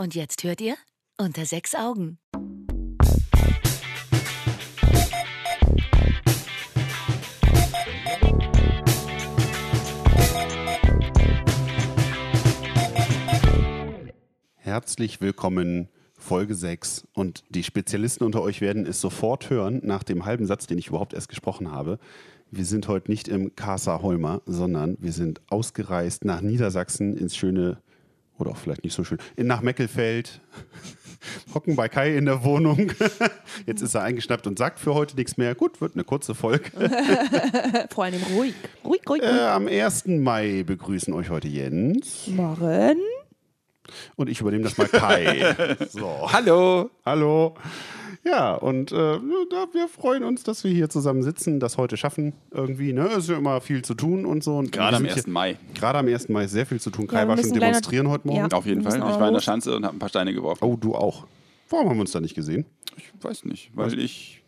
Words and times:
Und 0.00 0.14
jetzt 0.14 0.44
hört 0.44 0.60
ihr 0.60 0.76
unter 1.16 1.44
sechs 1.44 1.74
Augen. 1.74 2.18
Herzlich 14.58 15.20
willkommen, 15.20 15.88
Folge 16.16 16.54
6. 16.54 17.08
Und 17.12 17.42
die 17.48 17.64
Spezialisten 17.64 18.22
unter 18.22 18.40
euch 18.40 18.60
werden 18.60 18.86
es 18.86 19.00
sofort 19.00 19.50
hören, 19.50 19.80
nach 19.82 20.04
dem 20.04 20.24
halben 20.24 20.46
Satz, 20.46 20.68
den 20.68 20.78
ich 20.78 20.86
überhaupt 20.86 21.12
erst 21.12 21.28
gesprochen 21.28 21.72
habe. 21.72 21.98
Wir 22.52 22.64
sind 22.64 22.86
heute 22.86 23.10
nicht 23.10 23.26
im 23.26 23.56
Casa 23.56 24.00
Holmer, 24.00 24.42
sondern 24.46 24.96
wir 25.00 25.12
sind 25.12 25.40
ausgereist 25.50 26.24
nach 26.24 26.40
Niedersachsen 26.40 27.16
ins 27.16 27.36
schöne, 27.36 27.82
oder 28.38 28.50
auch 28.50 28.56
vielleicht 28.56 28.84
nicht 28.84 28.94
so 28.94 29.04
schön, 29.04 29.18
in, 29.36 29.46
nach 29.46 29.60
Meckelfeld. 29.60 30.40
Hocken 31.54 31.74
bei 31.74 31.88
Kai 31.88 32.16
in 32.16 32.26
der 32.26 32.44
Wohnung. 32.44 32.92
Jetzt 33.66 33.82
ist 33.82 33.94
er 33.94 34.02
eingeschnappt 34.02 34.46
und 34.46 34.56
sagt 34.58 34.78
für 34.78 34.94
heute 34.94 35.16
nichts 35.16 35.36
mehr. 35.36 35.54
Gut, 35.54 35.80
wird 35.80 35.94
eine 35.94 36.04
kurze 36.04 36.34
Folge. 36.34 36.70
Vor 37.90 38.04
allem 38.04 38.22
ruhig. 38.34 38.54
Ruhig, 38.84 39.02
ruhig, 39.08 39.22
ruhig. 39.22 39.22
Äh, 39.22 39.46
am 39.48 39.66
1. 39.66 40.06
Mai 40.06 40.62
begrüßen 40.64 41.12
euch 41.12 41.28
heute 41.28 41.48
Jens. 41.48 42.28
Morgen. 42.28 42.98
Und 44.16 44.28
ich 44.28 44.40
übernehme 44.40 44.64
das 44.64 44.78
mal 44.78 44.86
Kai. 44.86 45.76
So. 45.90 46.30
Hallo! 46.30 46.90
Hallo. 47.04 47.56
Ja, 48.30 48.54
und 48.56 48.92
äh, 48.92 49.14
ja, 49.14 49.18
wir 49.72 49.88
freuen 49.88 50.24
uns, 50.24 50.42
dass 50.42 50.64
wir 50.64 50.70
hier 50.72 50.88
zusammen 50.90 51.22
sitzen, 51.22 51.60
das 51.60 51.78
heute 51.78 51.96
schaffen 51.96 52.32
irgendwie. 52.50 52.92
Ne? 52.92 53.06
Es 53.08 53.18
ist 53.24 53.30
ja 53.30 53.36
immer 53.38 53.60
viel 53.60 53.82
zu 53.82 53.94
tun 53.94 54.26
und 54.26 54.42
so. 54.44 54.56
Und 54.58 54.72
Gerade 54.72 54.96
am 54.96 55.02
sind 55.04 55.12
1. 55.12 55.24
hier- 55.24 55.32
Mai. 55.32 55.56
Gerade 55.74 55.98
am 56.00 56.06
1. 56.08 56.28
Mai 56.28 56.44
ist 56.44 56.50
sehr 56.52 56.66
viel 56.66 56.80
zu 56.80 56.90
tun. 56.90 57.06
Ja, 57.06 57.12
Kai 57.12 57.22
wir 57.24 57.28
war 57.28 57.38
schon 57.38 57.52
demonstrieren 57.52 58.08
heute 58.08 58.26
Morgen. 58.28 58.48
Ja. 58.50 58.56
Auf 58.56 58.66
jeden 58.66 58.82
Fall. 58.82 58.96
Ich 58.96 59.00
war 59.02 59.28
in 59.28 59.34
der. 59.34 59.40
Schanze 59.40 59.74
und 59.76 59.84
habe 59.84 59.96
ein 59.96 59.98
paar 59.98 60.08
Steine 60.08 60.34
geworfen. 60.34 60.64
Oh, 60.64 60.76
du 60.76 60.94
auch. 60.94 61.26
Warum 61.70 61.88
haben 61.88 61.96
wir 61.96 62.00
uns 62.02 62.12
da 62.12 62.20
nicht 62.20 62.34
gesehen? 62.34 62.64
Ich 62.96 63.12
weiß 63.22 63.44
nicht, 63.44 63.70
weil 63.74 63.98
ich 63.98 64.42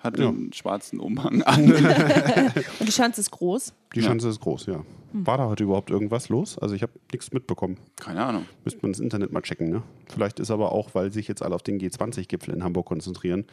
hatte 0.00 0.22
Ja. 0.22 0.28
einen 0.28 0.52
schwarzen 0.52 1.00
Umhang 1.00 1.42
an. 1.42 1.72
Und 2.78 2.86
die 2.88 2.92
Schanze 2.92 3.22
ist 3.22 3.30
groß. 3.30 3.72
Die 3.94 4.00
Ja. 4.00 4.06
Chance 4.08 4.28
ist 4.28 4.40
groß, 4.40 4.66
ja. 4.66 4.84
War 5.12 5.38
da 5.38 5.46
heute 5.48 5.64
überhaupt 5.64 5.90
irgendwas 5.90 6.28
los? 6.28 6.58
Also 6.58 6.74
ich 6.74 6.82
habe 6.82 6.92
nichts 7.12 7.32
mitbekommen. 7.32 7.78
Keine 7.96 8.24
Ahnung. 8.24 8.46
Müsste 8.64 8.80
man 8.82 8.92
das 8.92 9.00
Internet 9.00 9.32
mal 9.32 9.42
checken, 9.42 9.70
ne? 9.70 9.82
Vielleicht 10.08 10.40
ist 10.40 10.50
aber 10.50 10.72
auch, 10.72 10.94
weil 10.94 11.12
sich 11.12 11.28
jetzt 11.28 11.42
alle 11.42 11.54
auf 11.54 11.62
den 11.62 11.78
G20-Gipfel 11.80 12.54
in 12.54 12.64
Hamburg 12.64 12.86
konzentrieren, 12.86 13.44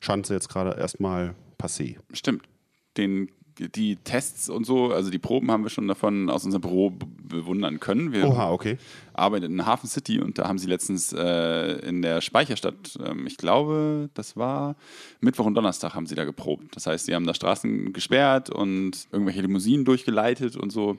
Schanze 0.00 0.34
jetzt 0.34 0.48
gerade 0.48 0.78
erstmal 0.78 1.34
passé. 1.58 1.96
Stimmt. 2.12 2.42
Den, 2.96 3.30
die 3.58 3.96
Tests 3.96 4.48
und 4.48 4.64
so, 4.64 4.92
also 4.92 5.10
die 5.10 5.18
Proben 5.18 5.50
haben 5.50 5.62
wir 5.62 5.70
schon 5.70 5.88
davon 5.88 6.30
aus 6.30 6.44
unserem 6.44 6.62
Büro 6.62 6.92
bewundern 7.22 7.80
können. 7.80 8.12
Wir 8.12 8.28
Oha, 8.28 8.50
okay. 8.50 8.78
arbeiten 9.12 9.46
in 9.46 9.66
Hafen 9.66 9.88
City 9.88 10.20
und 10.20 10.38
da 10.38 10.48
haben 10.48 10.58
sie 10.58 10.66
letztens 10.66 11.12
äh, 11.12 11.72
in 11.86 12.02
der 12.02 12.20
Speicherstadt, 12.20 12.98
ähm, 13.04 13.26
ich 13.26 13.36
glaube, 13.36 14.10
das 14.14 14.36
war 14.36 14.76
Mittwoch 15.20 15.46
und 15.46 15.54
Donnerstag 15.54 15.94
haben 15.94 16.06
sie 16.06 16.14
da 16.14 16.24
geprobt. 16.24 16.76
Das 16.76 16.86
heißt, 16.86 17.06
sie 17.06 17.14
haben 17.14 17.26
da 17.26 17.34
Straßen 17.34 17.92
gesperrt 17.92 18.50
und 18.50 19.06
irgendwelche 19.12 19.42
Limousinen 19.42 19.84
durchgeleitet 19.84 20.56
und 20.56 20.70
so. 20.70 20.98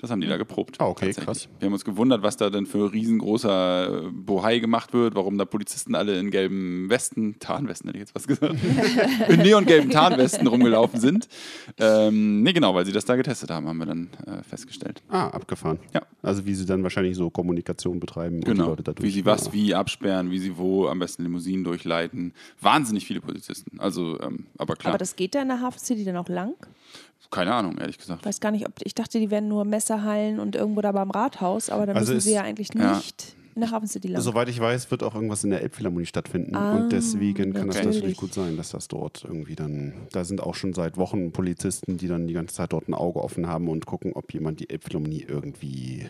Das 0.00 0.10
haben 0.12 0.20
die 0.20 0.28
da 0.28 0.36
geprobt. 0.36 0.76
Ah, 0.80 0.86
okay, 0.86 1.06
tatsächlich. 1.06 1.24
krass. 1.26 1.48
Wir 1.58 1.66
haben 1.66 1.72
uns 1.72 1.84
gewundert, 1.84 2.22
was 2.22 2.36
da 2.36 2.50
denn 2.50 2.66
für 2.66 2.92
riesengroßer 2.92 4.04
äh, 4.06 4.10
Bohai 4.12 4.60
gemacht 4.60 4.92
wird, 4.92 5.14
warum 5.16 5.38
da 5.38 5.44
Polizisten 5.44 5.94
alle 5.96 6.18
in 6.18 6.30
gelben 6.30 6.88
Westen, 6.88 7.38
Tarnwesten 7.40 7.88
hätte 7.88 7.98
ich 7.98 8.02
jetzt 8.02 8.14
was 8.14 8.26
gesagt, 8.28 8.54
in 9.28 9.40
neongelben 9.40 9.90
Tarnwesten 9.90 10.46
rumgelaufen 10.46 11.00
sind. 11.00 11.28
Ähm, 11.78 12.42
nee, 12.42 12.52
genau, 12.52 12.74
weil 12.74 12.86
sie 12.86 12.92
das 12.92 13.04
da 13.06 13.16
getestet 13.16 13.50
haben, 13.50 13.66
haben 13.66 13.78
wir 13.78 13.86
dann 13.86 14.08
äh, 14.26 14.42
festgestellt. 14.44 15.02
Ah, 15.08 15.28
abgefahren. 15.28 15.78
Ja. 15.92 16.02
Also 16.22 16.46
wie 16.46 16.54
sie 16.54 16.64
dann 16.66 16.82
wahrscheinlich 16.84 17.16
so 17.16 17.30
Kommunikation 17.30 18.00
betreiben 18.00 18.36
und 18.36 18.46
die 18.46 18.50
Genau. 18.52 18.68
Leute 18.68 18.82
dadurch. 18.84 19.04
Wie 19.06 19.10
sie 19.10 19.24
was 19.24 19.46
Ja. 19.46 19.52
wie 19.52 19.74
absperren, 19.74 20.30
wie 20.30 20.38
sie 20.38 20.56
wo 20.56 20.86
am 20.86 20.98
besten 21.00 21.24
Limousinen 21.24 21.64
durchleiten. 21.64 22.34
Wahnsinnig 22.60 23.04
viele 23.06 23.20
Polizisten. 23.20 23.80
Also, 23.80 24.20
ähm, 24.20 24.46
aber 24.58 24.76
klar. 24.76 24.92
Aber 24.92 24.98
das 24.98 25.16
geht 25.16 25.34
da 25.34 25.42
in 25.42 25.48
der 25.48 25.60
Hafen 25.60 25.78
City 25.80 26.04
dann 26.04 26.16
auch 26.16 26.28
lang? 26.28 26.54
Keine 27.30 27.54
Ahnung, 27.54 27.76
ehrlich 27.78 27.98
gesagt. 27.98 28.20
Ich 28.22 28.26
weiß 28.26 28.40
gar 28.40 28.50
nicht, 28.50 28.66
ob 28.66 28.74
ich 28.82 28.94
dachte, 28.94 29.18
die 29.20 29.30
wären 29.30 29.48
nur 29.48 29.64
Messerhallen 29.64 30.38
und 30.40 30.56
irgendwo 30.56 30.80
da 30.80 30.92
beim 30.92 31.10
Rathaus, 31.10 31.68
aber 31.70 31.86
dann 31.86 31.96
Also 31.96 32.12
müssen 32.14 32.18
es- 32.18 32.24
sie 32.24 32.32
ja 32.34 32.42
eigentlich 32.42 32.70
ja. 32.74 32.96
nicht 32.96 33.36
in 33.58 33.62
der 33.62 33.70
Hafen 33.72 33.88
City 33.88 34.08
lang. 34.08 34.22
Soweit 34.22 34.48
ich 34.48 34.60
weiß, 34.60 34.90
wird 34.92 35.02
auch 35.02 35.14
irgendwas 35.14 35.42
in 35.42 35.50
der 35.50 35.62
Elbphilharmonie 35.62 36.06
stattfinden. 36.06 36.54
Ah, 36.54 36.76
und 36.76 36.92
deswegen 36.92 37.52
kann 37.52 37.66
das 37.66 37.82
natürlich. 37.84 38.16
gut 38.16 38.32
sein, 38.32 38.56
dass 38.56 38.70
das 38.70 38.86
dort 38.88 39.24
irgendwie 39.24 39.56
dann. 39.56 39.92
Da 40.12 40.24
sind 40.24 40.40
auch 40.40 40.54
schon 40.54 40.72
seit 40.74 40.96
Wochen 40.96 41.32
Polizisten, 41.32 41.96
die 41.96 42.06
dann 42.06 42.26
die 42.28 42.34
ganze 42.34 42.54
Zeit 42.54 42.72
dort 42.72 42.88
ein 42.88 42.94
Auge 42.94 43.20
offen 43.22 43.48
haben 43.48 43.68
und 43.68 43.84
gucken, 43.86 44.12
ob 44.14 44.32
jemand 44.32 44.60
die 44.60 44.70
Elbphilharmonie 44.70 45.24
irgendwie 45.28 46.06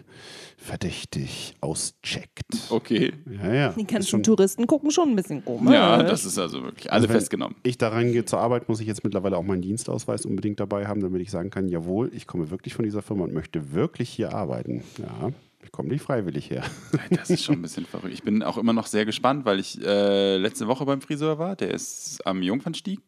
verdächtig 0.59 1.55
auscheckt. 1.61 2.43
Okay. 2.69 3.13
Ja, 3.43 3.55
ja. 3.55 3.69
die 3.71 3.87
ganzen 3.87 4.09
schon- 4.09 4.23
Touristen 4.23 4.67
gucken 4.67 4.91
schon 4.91 5.11
ein 5.11 5.17
bisschen 5.17 5.45
komisch. 5.45 5.73
Ja, 5.73 6.03
das 6.03 6.25
ist 6.25 6.39
also 6.39 6.63
wirklich 6.63 6.91
alle 6.93 6.97
Also 7.03 7.09
wenn 7.09 7.17
festgenommen. 7.17 7.57
Ich 7.63 7.79
da 7.79 7.89
reingehe 7.89 8.25
zur 8.25 8.41
Arbeit, 8.41 8.69
muss 8.69 8.81
ich 8.81 8.87
jetzt 8.87 9.05
mittlerweile 9.05 9.37
auch 9.39 9.43
meinen 9.45 9.63
Dienstausweis 9.63 10.27
unbedingt 10.27 10.61
dabei 10.61 10.87
haben, 10.87 11.01
damit 11.01 11.23
ich 11.23 11.31
sagen 11.31 11.51
kann, 11.51 11.69
jawohl, 11.69 12.11
ich 12.15 12.27
komme 12.27 12.51
wirklich 12.51 12.75
von 12.75 12.85
dieser 12.85 13.01
Firma 13.03 13.25
und 13.25 13.33
möchte 13.33 13.73
wirklich 13.73 14.11
hier 14.11 14.35
arbeiten. 14.35 14.83
Ja, 14.99 15.31
ich 15.69 15.73
komme 15.73 15.91
nicht 15.91 16.03
freiwillig 16.03 16.49
her. 16.49 16.65
Das 17.11 17.29
ist 17.29 17.45
schon 17.45 17.57
ein 17.57 17.63
bisschen 17.63 17.85
verrückt. 17.85 18.15
Ich 18.15 18.23
bin 18.23 18.43
auch 18.43 18.57
immer 18.57 18.73
noch 18.73 18.87
sehr 18.87 19.05
gespannt, 19.05 19.45
weil 19.45 19.61
ich 19.61 19.79
äh, 19.85 20.39
letzte 20.39 20.67
Woche 20.67 20.87
beim 20.87 21.03
Friseur 21.03 21.39
war. 21.39 21.57
Der 21.57 21.71
ist 21.71 22.27
am 22.27 22.43
Jungfernstieg. 22.43 23.01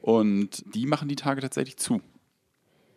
Und 0.00 0.64
die 0.74 0.86
machen 0.86 1.08
die 1.08 1.16
Tage 1.16 1.42
tatsächlich 1.42 1.76
zu. 1.76 2.00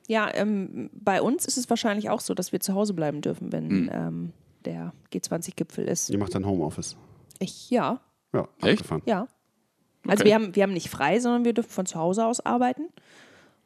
Ja, 0.07 0.33
ähm, 0.33 0.89
bei 0.93 1.21
uns 1.21 1.45
ist 1.45 1.57
es 1.57 1.69
wahrscheinlich 1.69 2.09
auch 2.09 2.21
so, 2.21 2.33
dass 2.33 2.53
wir 2.53 2.61
zu 2.61 2.73
Hause 2.75 2.93
bleiben 2.93 3.19
dürfen, 3.19 3.51
wenn 3.51 3.69
Hm. 3.69 3.89
ähm, 3.91 4.33
der 4.63 4.93
G20-Gipfel 5.13 5.85
ist. 5.85 6.09
Ihr 6.09 6.17
macht 6.17 6.33
dann 6.33 6.45
Homeoffice. 6.45 6.95
Ich, 7.39 7.69
ja, 7.69 7.99
Ja, 8.33 8.47
Echt? 8.61 8.79
abgefahren. 8.79 9.01
ja. 9.05 9.27
Also 10.07 10.21
Okay. 10.21 10.25
wir 10.29 10.35
haben, 10.35 10.55
wir 10.55 10.63
haben 10.63 10.73
nicht 10.73 10.89
frei, 10.89 11.19
sondern 11.19 11.43
wir 11.45 11.53
dürfen 11.53 11.69
von 11.71 11.85
zu 11.85 11.97
Hause 11.99 12.25
aus 12.25 12.39
arbeiten. 12.45 12.87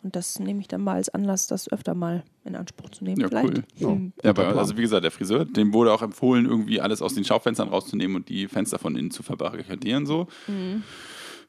Und 0.03 0.15
das 0.15 0.39
nehme 0.39 0.61
ich 0.61 0.67
dann 0.67 0.83
mal 0.83 0.95
als 0.95 1.09
Anlass, 1.09 1.47
das 1.47 1.71
öfter 1.71 1.95
mal 1.95 2.23
in 2.45 2.55
Anspruch 2.55 2.89
zu 2.91 3.03
nehmen. 3.03 3.19
Ja, 3.19 3.27
vielleicht. 3.27 3.63
cool. 3.79 4.11
Ja. 4.23 4.31
Ja, 4.31 4.55
also 4.55 4.77
wie 4.77 4.81
gesagt, 4.81 5.03
der 5.03 5.11
Friseur, 5.11 5.45
dem 5.45 5.73
wurde 5.73 5.91
auch 5.91 6.01
empfohlen, 6.01 6.45
irgendwie 6.45 6.79
alles 6.79 7.01
aus 7.01 7.15
den 7.15 7.25
Schaufenstern 7.25 7.69
rauszunehmen 7.69 8.15
und 8.15 8.29
die 8.29 8.47
Fenster 8.47 8.79
von 8.79 8.95
innen 8.95 9.11
zu 9.11 9.23
verbarrikadieren. 9.23 10.05
So. 10.05 10.27
Mhm. 10.47 10.83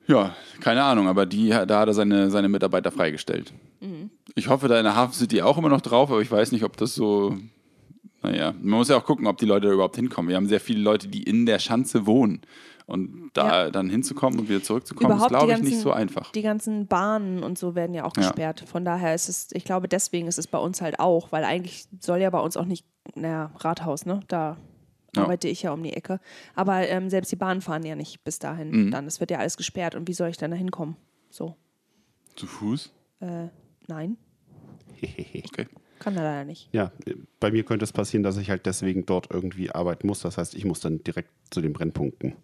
Ja, 0.09 0.35
keine 0.61 0.83
Ahnung, 0.83 1.07
aber 1.07 1.27
die, 1.27 1.51
da 1.51 1.81
hat 1.81 1.89
er 1.89 1.95
seine, 1.95 2.31
seine 2.31 2.49
Mitarbeiter 2.49 2.91
freigestellt. 2.91 3.53
Mhm. 3.81 4.11
Ich 4.35 4.49
hoffe 4.49 4.67
da 4.67 4.79
in 4.79 4.85
der 4.85 4.97
Hafen 4.97 5.13
City 5.13 5.43
auch 5.43 5.59
immer 5.59 5.69
noch 5.69 5.83
drauf, 5.83 6.11
aber 6.11 6.23
ich 6.23 6.31
weiß 6.31 6.53
nicht, 6.53 6.65
ob 6.65 6.77
das 6.79 6.95
so. 6.95 7.37
Naja, 8.23 8.53
man 8.61 8.79
muss 8.79 8.89
ja 8.89 8.97
auch 8.97 9.05
gucken, 9.05 9.27
ob 9.27 9.37
die 9.37 9.47
Leute 9.47 9.69
da 9.69 9.73
überhaupt 9.73 9.95
hinkommen. 9.95 10.29
Wir 10.29 10.37
haben 10.37 10.49
sehr 10.49 10.61
viele 10.61 10.81
Leute, 10.81 11.07
die 11.07 11.23
in 11.23 11.47
der 11.47 11.61
Schanze 11.61 12.07
wohnen. 12.07 12.41
Und 12.89 13.31
da 13.35 13.65
Ja. 13.67 13.71
dann 13.71 13.91
hinzukommen 13.91 14.41
und 14.41 14.49
wieder 14.49 14.63
zurückzukommen, 14.63 15.11
Überhaupt 15.13 15.31
ist, 15.31 15.39
glaube 15.39 15.53
ich, 15.53 15.61
nicht 15.63 15.79
so 15.79 15.93
einfach. 15.93 16.33
Die 16.33 16.43
ganzen 16.43 16.87
Bahnen 16.87 17.43
und 17.43 17.59
so 17.59 17.75
werden 17.75 17.93
ja 17.95 18.05
auch 18.05 18.17
Ja. 18.17 18.23
gesperrt. 18.23 18.61
Von 18.67 18.85
daher 18.85 19.15
ist 19.15 19.29
es, 19.29 19.49
ich 19.53 19.65
glaube, 19.65 19.89
deswegen 19.89 20.27
ist 20.27 20.39
es 20.39 20.47
bei 20.47 20.59
uns 20.59 20.81
halt 20.81 20.99
auch, 20.99 21.31
weil 21.31 21.45
eigentlich 21.45 21.87
soll 22.01 22.19
ja 22.19 22.31
bei 22.31 22.41
uns 22.41 22.57
auch 22.57 22.65
nicht, 22.65 22.87
naja, 23.15 23.53
Rathaus, 23.57 24.07
ne? 24.07 24.21
Da 24.29 24.57
Ja. 25.15 25.23
arbeite 25.23 25.49
ich 25.49 25.63
ja 25.63 25.73
um 25.73 25.83
die 25.83 25.93
Ecke. 25.93 26.19
Aber 26.55 26.87
ähm, 26.89 27.11
selbst 27.11 27.31
die 27.31 27.37
Bahnen 27.37 27.61
fahren 27.61 27.85
ja 27.85 27.95
nicht 27.95 28.25
bis 28.25 28.39
dahin. 28.39 28.71
Mhm. 28.87 28.91
Dann, 28.91 29.07
es 29.07 29.21
wird 29.21 29.31
ja 29.31 29.39
alles 29.39 29.57
gesperrt. 29.59 29.95
Und 29.95 30.09
wie 30.09 30.15
soll 30.15 30.31
ich 30.31 30.37
dann 30.39 30.51
da 30.51 30.57
hinkommen? 30.57 30.97
So. 31.31 31.57
Zu 32.37 32.47
Fuß? 32.47 32.91
Äh, 33.21 33.49
nein, 33.87 34.17
Okay. 35.45 35.67
kann 35.99 36.17
er 36.17 36.23
leider 36.23 36.45
nicht. 36.45 36.69
Ja, 36.73 36.93
bei 37.41 37.51
mir 37.51 37.65
könnte 37.65 37.85
es 37.85 37.93
passieren, 37.93 38.23
dass 38.23 38.37
ich 38.37 38.51
halt 38.51 38.67
deswegen 38.67 39.07
dort 39.07 39.29
irgendwie 39.31 39.71
arbeiten 39.71 40.07
muss. 40.07 40.21
Das 40.21 40.39
heißt, 40.39 40.55
ich 40.55 40.65
muss 40.65 40.81
dann 40.81 41.03
direkt 41.05 41.31
zu 41.51 41.61
den 41.61 41.73
Brennpunkten. 41.73 42.35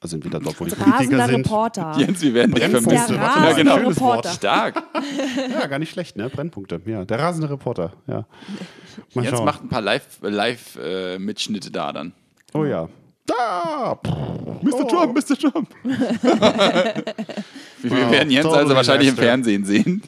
Also 0.00 0.16
entweder 0.16 0.40
dort, 0.40 0.58
wo 0.58 0.64
die 0.64 0.70
Politiker 0.70 0.98
Rasender 0.98 1.26
sind. 1.26 1.46
Reporter. 1.46 1.94
Jens, 1.98 2.22
wir 2.22 2.34
werden 2.34 2.54
dich 2.54 2.64
Brennpunkte, 2.64 2.96
vermissen. 2.96 3.14
Ja, 3.16 3.52
genau. 3.52 3.78
schönes 3.78 4.00
Wort. 4.00 4.24
Reporter. 4.24 4.30
Stark. 4.30 4.82
Ja, 5.50 5.66
gar 5.66 5.78
nicht 5.78 5.90
schlecht, 5.90 6.16
ne? 6.16 6.28
Brennpunkte. 6.28 6.80
Ja, 6.86 7.04
der 7.04 7.18
rasende 7.18 7.50
Reporter. 7.50 7.92
Ja. 8.06 8.26
Mal 9.14 9.24
Jens 9.24 9.36
schauen. 9.36 9.44
macht 9.44 9.62
ein 9.62 9.68
paar 9.68 9.82
Live-Mitschnitte 9.82 11.70
da 11.70 11.92
dann. 11.92 12.12
Oh 12.54 12.64
ja. 12.64 12.88
Da! 13.26 13.98
Mr. 14.62 14.88
Trump, 14.88 15.14
Mr. 15.14 15.36
Trump. 15.36 15.68
wir 15.82 15.94
wir 17.82 18.10
werden 18.10 18.30
Jens 18.30 18.44
total 18.44 18.62
also 18.62 18.74
wahrscheinlich 18.74 19.08
im 19.08 19.14
disaster. 19.16 19.30
Fernsehen 19.30 19.64
sehen. 19.64 20.02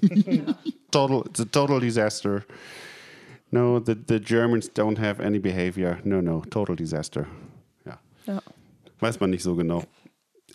Total, 0.90 1.22
it's 1.26 1.40
a 1.40 1.44
total 1.44 1.80
disaster. 1.80 2.44
No, 3.50 3.78
the, 3.78 3.94
the 4.08 4.18
Germans 4.18 4.68
don't 4.74 4.98
have 4.98 5.20
any 5.22 5.38
behavior. 5.38 5.98
No, 6.04 6.20
no, 6.20 6.42
total 6.50 6.74
disaster. 6.74 7.26
Ja. 7.86 7.98
Ja. 8.26 8.40
Weiß 9.04 9.20
man 9.20 9.28
nicht 9.28 9.42
so 9.42 9.54
genau. 9.54 9.84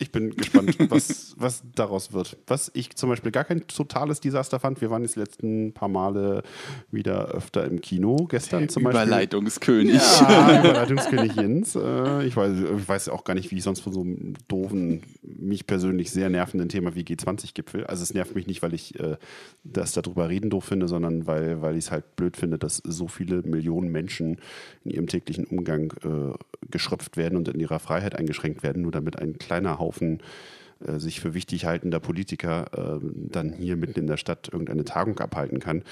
Ich 0.00 0.10
bin 0.10 0.34
gespannt, 0.34 0.76
was, 0.90 1.34
was 1.36 1.62
daraus 1.74 2.14
wird. 2.14 2.38
Was 2.46 2.70
ich 2.72 2.96
zum 2.96 3.10
Beispiel 3.10 3.30
gar 3.30 3.44
kein 3.44 3.66
totales 3.66 4.20
Desaster 4.20 4.58
fand, 4.58 4.80
wir 4.80 4.90
waren 4.90 5.02
jetzt 5.02 5.16
die 5.16 5.20
letzten 5.20 5.74
paar 5.74 5.88
Male 5.88 6.42
wieder 6.90 7.28
öfter 7.28 7.66
im 7.66 7.82
Kino. 7.82 8.26
Gestern 8.30 8.70
zum 8.70 8.84
Beispiel. 8.84 9.02
Überleitungskönig. 9.02 10.00
Ja, 10.20 10.60
Überleitungskönig 10.60 11.36
Jens. 11.36 11.74
Äh, 11.76 12.24
ich, 12.24 12.34
weiß, 12.34 12.52
ich 12.78 12.88
weiß 12.88 13.10
auch 13.10 13.24
gar 13.24 13.34
nicht, 13.34 13.50
wie 13.50 13.58
ich 13.58 13.62
sonst 13.62 13.80
von 13.80 13.92
so 13.92 14.00
einem 14.00 14.34
doofen, 14.48 15.02
mich 15.22 15.66
persönlich 15.66 16.10
sehr 16.10 16.30
nervenden 16.30 16.70
Thema 16.70 16.94
wie 16.94 17.02
G20-Gipfel. 17.02 17.84
Also 17.84 18.02
es 18.02 18.14
nervt 18.14 18.34
mich 18.34 18.46
nicht, 18.46 18.62
weil 18.62 18.72
ich 18.72 18.98
äh, 18.98 19.18
das 19.64 19.92
darüber 19.92 20.30
reden 20.30 20.48
doof 20.48 20.64
finde, 20.64 20.88
sondern 20.88 21.26
weil, 21.26 21.60
weil 21.60 21.76
ich 21.76 21.84
es 21.84 21.90
halt 21.90 22.16
blöd 22.16 22.38
finde, 22.38 22.56
dass 22.56 22.78
so 22.78 23.06
viele 23.06 23.42
Millionen 23.42 23.92
Menschen 23.92 24.38
in 24.82 24.92
ihrem 24.92 25.08
täglichen 25.08 25.44
Umgang 25.44 25.92
äh, 26.02 26.32
geschröpft 26.70 27.18
werden 27.18 27.36
und 27.36 27.48
in 27.48 27.60
ihrer 27.60 27.80
Freiheit 27.80 28.16
eingeschränkt 28.16 28.62
werden, 28.62 28.80
nur 28.80 28.92
damit 28.92 29.18
ein 29.18 29.36
kleiner 29.36 29.78
Haufen 29.78 29.89
äh, 29.98 30.98
sich 30.98 31.20
für 31.20 31.34
wichtig 31.34 31.66
haltender 31.66 32.00
Politiker 32.00 32.66
äh, 32.72 33.06
dann 33.14 33.52
hier 33.52 33.76
mitten 33.76 34.00
in 34.00 34.06
der 34.06 34.16
Stadt 34.16 34.48
irgendeine 34.50 34.84
Tagung 34.84 35.18
abhalten 35.18 35.60
kann, 35.60 35.82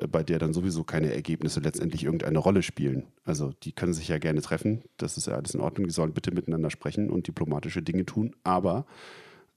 äh, 0.00 0.06
bei 0.06 0.22
der 0.22 0.38
dann 0.38 0.54
sowieso 0.54 0.84
keine 0.84 1.12
Ergebnisse 1.12 1.60
letztendlich 1.60 2.04
irgendeine 2.04 2.38
Rolle 2.38 2.62
spielen. 2.62 3.04
Also 3.24 3.52
die 3.62 3.72
können 3.72 3.92
sich 3.92 4.08
ja 4.08 4.18
gerne 4.18 4.40
treffen, 4.40 4.82
das 4.96 5.16
ist 5.16 5.26
ja 5.26 5.34
alles 5.34 5.54
in 5.54 5.60
Ordnung, 5.60 5.86
die 5.86 5.92
sollen 5.92 6.14
bitte 6.14 6.32
miteinander 6.32 6.70
sprechen 6.70 7.10
und 7.10 7.26
diplomatische 7.26 7.82
Dinge 7.82 8.06
tun, 8.06 8.34
aber 8.42 8.86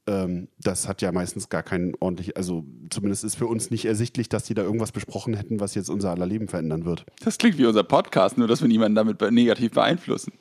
ähm, 0.07 0.48
das 0.59 0.88
hat 0.88 1.01
ja 1.01 1.12
meistens 1.12 1.48
gar 1.48 1.63
keinen 1.63 1.94
ordentlichen, 2.00 2.36
also 2.36 2.65
zumindest 2.89 3.24
ist 3.24 3.36
für 3.36 3.48
uns 3.48 3.71
nicht 3.71 3.86
ersichtlich, 3.86 4.30
dass 4.30 4.44
die 4.44 4.56
da 4.56 4.63
irgendwas 4.63 4.92
besprochen 4.92 5.36
hätten, 5.36 5.59
was 5.59 5.75
jetzt 5.75 5.89
unser 5.89 6.09
aller 6.09 6.25
Leben 6.25 6.48
verändern 6.48 6.86
wird. 6.86 7.06
Das 7.24 7.38
klingt 7.38 7.57
wie 7.57 7.65
unser 7.65 7.83
Podcast, 7.83 8.38
nur 8.38 8.48
dass 8.48 8.62
wir 8.62 8.68
niemanden 8.68 8.95
damit 8.95 9.21
negativ 9.31 9.71
beeinflussen. 9.71 10.33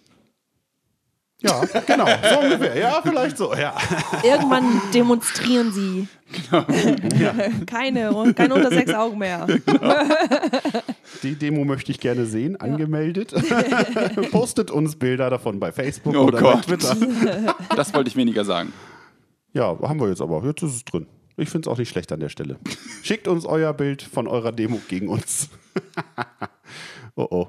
Ja, 1.43 1.63
genau, 1.87 2.07
so 2.07 2.39
ungefähr. 2.41 2.77
Ja, 2.77 3.01
vielleicht 3.03 3.39
so, 3.39 3.55
ja. 3.55 3.75
Irgendwann 4.23 4.81
demonstrieren 4.93 5.73
sie. 5.73 6.07
Keine, 7.67 8.35
kein 8.35 8.53
unter 8.53 8.71
sechs 8.71 8.93
Augen 8.93 9.19
mehr. 9.19 9.47
Die 11.23 11.35
Demo 11.35 11.65
möchte 11.65 11.93
ich 11.93 12.01
gerne 12.01 12.27
sehen, 12.27 12.57
angemeldet. 12.61 13.35
Postet 14.31 14.71
uns 14.71 14.97
Bilder 14.97 15.31
davon 15.31 15.59
bei 15.59 15.73
Facebook 15.73 16.15
Oh 16.15 16.25
oder 16.27 16.39
Gott. 16.39 16.67
bei 16.67 16.77
Twitter. 16.77 16.97
Das 17.75 17.93
wollte 17.95 18.09
ich 18.09 18.17
weniger 18.17 18.45
sagen. 18.45 18.73
Ja, 19.53 19.77
haben 19.81 19.99
wir 19.99 20.09
jetzt 20.09 20.21
aber. 20.21 20.45
Jetzt 20.45 20.63
ist 20.63 20.75
es 20.75 20.85
drin. 20.85 21.07
Ich 21.37 21.49
finde 21.49 21.69
es 21.69 21.73
auch 21.73 21.79
nicht 21.79 21.89
schlecht 21.89 22.13
an 22.13 22.21
der 22.21 22.29
Stelle. 22.29 22.59
Schickt 23.03 23.27
uns 23.27 23.47
euer 23.47 23.73
Bild 23.73 24.03
von 24.03 24.29
eurer 24.29 24.53
Demo 24.53 24.79
gegen 24.89 25.09
uns. 25.09 25.49
oh 27.17 27.27
oh. 27.31 27.49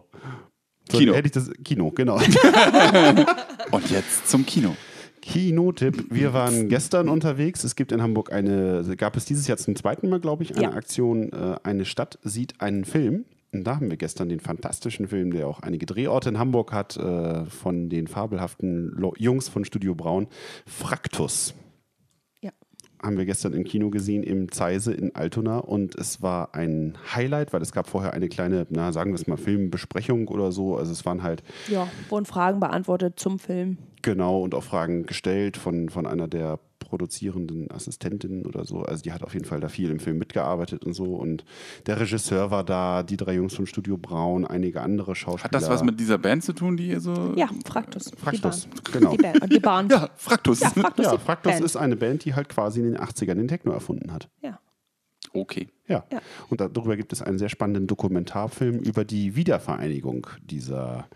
So, 0.91 0.97
Kino. 0.97 1.13
Hätte 1.13 1.27
ich 1.27 1.31
das, 1.31 1.49
Kino, 1.63 1.91
genau. 1.91 2.15
Und 3.71 3.89
jetzt 3.89 4.29
zum 4.29 4.45
Kino. 4.45 4.75
Kinotipp. 5.21 6.05
Wir 6.09 6.33
waren 6.33 6.67
gestern 6.67 7.07
unterwegs. 7.07 7.63
Es 7.63 7.75
gibt 7.75 7.91
in 7.91 8.01
Hamburg 8.01 8.31
eine, 8.31 8.83
gab 8.97 9.15
es 9.15 9.25
dieses 9.25 9.47
Jahr 9.47 9.57
zum 9.57 9.75
zweiten 9.75 10.09
Mal, 10.09 10.19
glaube 10.19 10.43
ich, 10.43 10.55
eine 10.55 10.63
Ja. 10.63 10.73
Aktion, 10.73 11.31
äh, 11.31 11.55
eine 11.63 11.85
Stadt 11.85 12.17
sieht 12.23 12.59
einen 12.59 12.85
Film. 12.85 13.25
Und 13.53 13.65
da 13.65 13.75
haben 13.75 13.89
wir 13.89 13.97
gestern 13.97 14.29
den 14.29 14.39
fantastischen 14.39 15.09
Film, 15.09 15.31
der 15.31 15.47
auch 15.47 15.59
einige 15.59 15.85
Drehorte 15.85 16.29
in 16.29 16.39
Hamburg 16.39 16.71
hat, 16.71 16.95
äh, 16.97 17.45
von 17.45 17.89
den 17.89 18.07
fabelhaften 18.07 18.91
Lo 18.95 19.13
Jungs 19.17 19.49
von 19.49 19.65
Studio 19.65 19.93
Braun, 19.93 20.27
Fraktus. 20.65 21.53
Haben 23.01 23.17
wir 23.17 23.25
gestern 23.25 23.53
im 23.53 23.63
Kino 23.63 23.89
gesehen, 23.89 24.23
im 24.23 24.51
Zeise 24.51 24.93
in 24.93 25.15
Altona. 25.15 25.57
Und 25.59 25.95
es 25.95 26.21
war 26.21 26.53
ein 26.53 26.97
Highlight, 27.15 27.53
weil 27.53 27.61
es 27.61 27.71
gab 27.71 27.87
vorher 27.87 28.13
eine 28.13 28.29
kleine, 28.29 28.67
na, 28.69 28.91
sagen 28.91 29.11
wir 29.11 29.15
es 29.15 29.27
mal, 29.27 29.37
Filmbesprechung 29.37 30.27
oder 30.27 30.51
so. 30.51 30.77
Also 30.77 30.91
es 30.91 31.05
waren 31.05 31.23
halt 31.23 31.43
Ja, 31.67 31.87
wurden 32.09 32.25
Fragen 32.25 32.59
beantwortet 32.59 33.19
zum 33.19 33.39
Film. 33.39 33.77
Genau, 34.03 34.41
und 34.41 34.55
auch 34.55 34.63
Fragen 34.63 35.05
gestellt 35.05 35.57
von, 35.57 35.89
von 35.89 36.05
einer 36.05 36.27
der 36.27 36.59
produzierenden 36.81 37.71
Assistentinnen 37.71 38.45
oder 38.45 38.65
so. 38.65 38.81
Also 38.81 39.03
die 39.03 39.13
hat 39.13 39.23
auf 39.23 39.33
jeden 39.33 39.45
Fall 39.45 39.59
da 39.59 39.69
viel 39.69 39.89
im 39.89 39.99
Film 39.99 40.17
mitgearbeitet 40.17 40.83
und 40.83 40.93
so. 40.93 41.15
Und 41.15 41.45
der 41.85 41.99
Regisseur 41.99 42.51
war 42.51 42.63
da, 42.63 43.03
die 43.03 43.17
drei 43.17 43.35
Jungs 43.35 43.53
vom 43.53 43.65
Studio 43.65 43.97
Braun, 43.97 44.45
einige 44.45 44.81
andere 44.81 45.15
Schauspieler. 45.15 45.45
Hat 45.45 45.53
das 45.53 45.69
was 45.69 45.83
mit 45.83 45.99
dieser 45.99 46.17
Band 46.17 46.43
zu 46.43 46.53
tun, 46.53 46.75
die 46.77 46.89
ihr 46.89 46.99
so. 46.99 47.33
Ja, 47.35 47.49
Fraktus. 47.65 48.11
Fraktus, 48.17 48.67
Die 48.67 48.91
genau. 48.91 49.11
Die 49.11 49.17
Band. 49.17 49.53
Die 49.53 49.59
Bahn. 49.59 49.89
Ja, 49.89 50.09
Fraktus. 50.15 50.59
Ja, 50.59 50.69
Fraktus. 50.69 51.05
Ja, 51.05 51.17
Fraktus 51.17 51.59
ist 51.59 51.75
eine 51.77 51.95
Band, 51.95 52.25
die 52.25 52.33
halt 52.33 52.49
quasi 52.49 52.79
in 52.81 52.85
den 52.85 52.97
80ern 52.97 53.35
den 53.35 53.47
Techno 53.47 53.71
erfunden 53.71 54.11
hat. 54.11 54.29
Ja. 54.41 54.59
Okay. 55.33 55.69
Ja. 55.87 56.03
Ja. 56.11 56.21
Und 56.49 56.59
darüber 56.61 56.97
gibt 56.97 57.13
es 57.13 57.21
einen 57.21 57.37
sehr 57.37 57.49
spannenden 57.49 57.87
Dokumentarfilm 57.87 58.79
über 58.79 59.05
die 59.05 59.35
Wiedervereinigung 59.35 60.27
dieser 60.43 61.07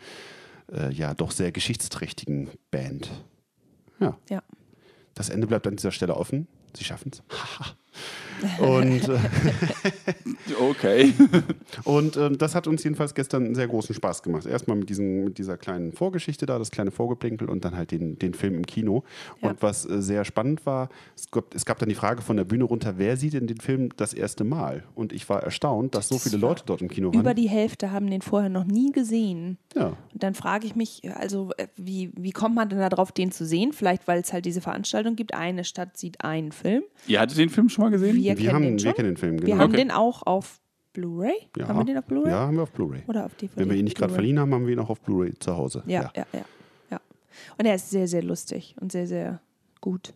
äh, 0.71 0.91
ja 0.91 1.13
doch 1.13 1.31
sehr 1.31 1.51
geschichtsträchtigen 1.51 2.49
Band. 2.71 3.11
Ja. 3.99 4.17
Ja. 4.29 4.43
Das 5.15 5.29
Ende 5.29 5.47
bleibt 5.47 5.65
an 5.65 5.75
dieser 5.75 5.91
Stelle 5.91 6.15
offen. 6.15 6.47
Sie 6.77 6.83
schaffen 6.83 7.11
es. 7.13 7.23
Und, 8.59 9.09
äh, 9.09 9.17
Okay. 10.59 11.13
und 11.83 12.17
ähm, 12.17 12.37
das 12.37 12.55
hat 12.55 12.67
uns 12.67 12.83
jedenfalls 12.83 13.13
gestern 13.15 13.45
einen 13.45 13.55
sehr 13.55 13.67
großen 13.67 13.95
Spaß 13.95 14.23
gemacht. 14.23 14.45
Erstmal 14.45 14.77
mit, 14.77 14.89
mit 14.97 15.37
dieser 15.37 15.57
kleinen 15.57 15.91
Vorgeschichte 15.91 16.45
da, 16.45 16.59
das 16.59 16.71
kleine 16.71 16.91
Vorgeplänkel 16.91 17.49
und 17.49 17.65
dann 17.65 17.75
halt 17.75 17.91
den, 17.91 18.19
den 18.19 18.33
Film 18.33 18.55
im 18.55 18.65
Kino. 18.65 19.03
Ja. 19.41 19.49
Und 19.49 19.61
was 19.61 19.85
äh, 19.85 20.01
sehr 20.01 20.25
spannend 20.25 20.65
war, 20.65 20.89
es 21.15 21.31
gab, 21.31 21.53
es 21.55 21.65
gab 21.65 21.79
dann 21.79 21.89
die 21.89 21.95
Frage 21.95 22.21
von 22.21 22.37
der 22.37 22.43
Bühne 22.43 22.65
runter, 22.65 22.95
wer 22.97 23.17
sieht 23.17 23.33
denn 23.33 23.47
den 23.47 23.59
Film 23.59 23.89
das 23.97 24.13
erste 24.13 24.43
Mal? 24.43 24.83
Und 24.93 25.13
ich 25.13 25.27
war 25.29 25.43
erstaunt, 25.43 25.95
dass 25.95 26.09
so 26.09 26.19
viele 26.19 26.37
Leute 26.37 26.63
dort 26.65 26.81
im 26.81 26.89
Kino 26.89 27.09
waren. 27.09 27.19
Über 27.19 27.33
die 27.33 27.49
Hälfte 27.49 27.91
haben 27.91 28.09
den 28.09 28.21
vorher 28.21 28.49
noch 28.49 28.65
nie 28.65 28.91
gesehen. 28.91 29.57
ja. 29.75 29.93
Und 30.13 30.23
dann 30.23 30.33
frage 30.33 30.65
ich 30.65 30.75
mich, 30.75 31.01
also 31.15 31.51
äh, 31.57 31.67
wie, 31.75 32.11
wie 32.15 32.31
kommt 32.31 32.55
man 32.55 32.69
denn 32.69 32.79
darauf, 32.79 33.11
den 33.11 33.31
zu 33.31 33.45
sehen? 33.45 33.73
Vielleicht, 33.73 34.07
weil 34.07 34.21
es 34.21 34.31
halt 34.31 34.45
diese 34.45 34.61
Veranstaltung 34.61 35.15
gibt. 35.15 35.33
Eine 35.33 35.63
Stadt 35.63 35.97
sieht 35.97 36.21
einen 36.21 36.51
Film. 36.51 36.83
Ihr 37.07 37.19
hattet 37.19 37.37
den 37.37 37.49
Film 37.49 37.69
schon 37.69 37.83
mal 37.83 37.84
gesehen? 37.91 38.15
Wir, 38.15 38.23
Wir, 38.23 38.35
kennen 38.35 38.53
haben, 38.53 38.63
den 38.63 38.79
schon. 38.79 38.85
wir 38.87 38.93
kennen 38.93 39.09
den 39.09 39.17
Film, 39.17 39.37
genau. 39.37 39.47
Wir 39.47 39.57
haben 39.57 39.69
Okay. 39.71 39.77
den 39.77 39.91
auch 39.91 40.23
auf 40.25 40.59
Blu-ray. 40.93 41.33
ja. 41.57 41.67
Haben 41.67 41.79
wir 41.79 41.85
den 41.85 41.97
auf 41.97 42.05
Blu-ray? 42.05 42.31
Ja, 42.31 42.39
haben 42.47 42.55
wir 42.55 42.63
auf 42.63 42.71
Blu-ray. 42.71 43.03
Oder 43.07 43.25
auf 43.25 43.35
DVD? 43.35 43.59
Wenn 43.59 43.69
wir 43.69 43.77
ihn 43.77 43.83
nicht 43.85 43.97
gerade 43.97 44.13
verliehen 44.13 44.39
haben, 44.39 44.53
haben 44.53 44.65
wir 44.65 44.73
ihn 44.73 44.79
auch 44.79 44.89
auf 44.89 45.01
Blu-ray 45.01 45.33
zu 45.39 45.55
Hause. 45.55 45.83
Ja, 45.87 46.11
ja, 46.15 46.25
ja, 46.33 46.45
ja. 46.91 46.99
Und 47.57 47.65
er 47.65 47.75
ist 47.75 47.89
sehr, 47.89 48.07
sehr 48.07 48.23
lustig 48.23 48.75
und 48.79 48.91
sehr, 48.91 49.07
sehr 49.07 49.41
gut. 49.81 50.13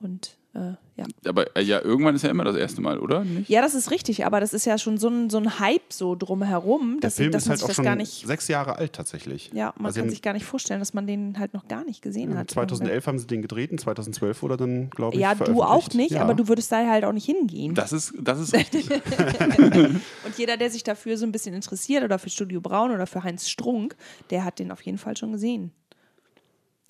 Und 0.00 0.36
äh, 0.54 0.72
ja. 0.98 1.06
Aber 1.26 1.56
äh, 1.56 1.62
ja, 1.62 1.80
irgendwann 1.80 2.14
ist 2.16 2.22
ja 2.22 2.30
immer 2.30 2.44
das 2.44 2.56
erste 2.56 2.80
Mal, 2.82 2.98
oder? 2.98 3.24
Nicht? 3.24 3.48
Ja, 3.48 3.62
das 3.62 3.74
ist 3.74 3.90
richtig, 3.90 4.26
aber 4.26 4.40
das 4.40 4.52
ist 4.52 4.66
ja 4.66 4.76
schon 4.76 4.98
so 4.98 5.08
ein, 5.08 5.30
so 5.30 5.38
ein 5.38 5.58
Hype 5.60 5.92
so 5.92 6.14
drumherum, 6.16 6.98
Der 7.00 7.08
dass, 7.08 7.16
Film 7.16 7.30
dass 7.32 7.44
ist 7.44 7.46
man 7.48 7.50
halt 7.52 7.58
sich 7.60 7.64
auch 7.64 7.68
das 7.68 7.76
schon 7.76 7.84
gar 7.84 7.96
nicht. 7.96 8.26
sechs 8.26 8.48
Jahre 8.48 8.76
alt 8.76 8.92
tatsächlich. 8.92 9.50
Ja, 9.54 9.72
man 9.76 9.86
Also 9.86 10.00
kann 10.00 10.10
sich 10.10 10.20
gar 10.22 10.32
nicht 10.34 10.44
vorstellen, 10.44 10.80
dass 10.80 10.92
man 10.92 11.06
den 11.06 11.38
halt 11.38 11.54
noch 11.54 11.68
gar 11.68 11.84
nicht 11.84 12.02
gesehen 12.02 12.36
hat. 12.36 12.50
2011 12.50 13.06
haben 13.06 13.18
sie 13.18 13.26
den 13.26 13.40
gedreht 13.42 13.70
und 13.70 13.78
2012 13.80 14.42
wurde 14.42 14.56
dann, 14.56 14.90
glaube 14.90 15.14
ich, 15.14 15.22
Ja, 15.22 15.34
du 15.34 15.62
auch 15.62 15.88
nicht, 15.94 16.10
ja. 16.10 16.22
aber 16.22 16.34
du 16.34 16.48
würdest 16.48 16.70
da 16.72 16.84
halt 16.86 17.04
auch 17.04 17.12
nicht 17.12 17.26
hingehen. 17.26 17.74
Das 17.74 17.92
ist, 17.92 18.12
das 18.20 18.40
ist 18.40 18.52
richtig. 18.54 18.88
Und 18.90 20.36
jeder, 20.36 20.56
der 20.56 20.70
sich 20.70 20.82
dafür 20.84 21.16
so 21.16 21.24
ein 21.26 21.32
bisschen 21.32 21.54
interessiert 21.54 22.02
oder 22.04 22.18
für 22.18 22.30
Studio 22.30 22.60
Braun 22.60 22.90
oder 22.90 23.06
für 23.06 23.22
Heinz 23.24 23.48
Strunk, 23.48 23.96
der 24.30 24.44
hat 24.44 24.58
den 24.58 24.70
auf 24.72 24.82
jeden 24.82 24.98
Fall 24.98 25.16
schon 25.16 25.32
gesehen. 25.32 25.70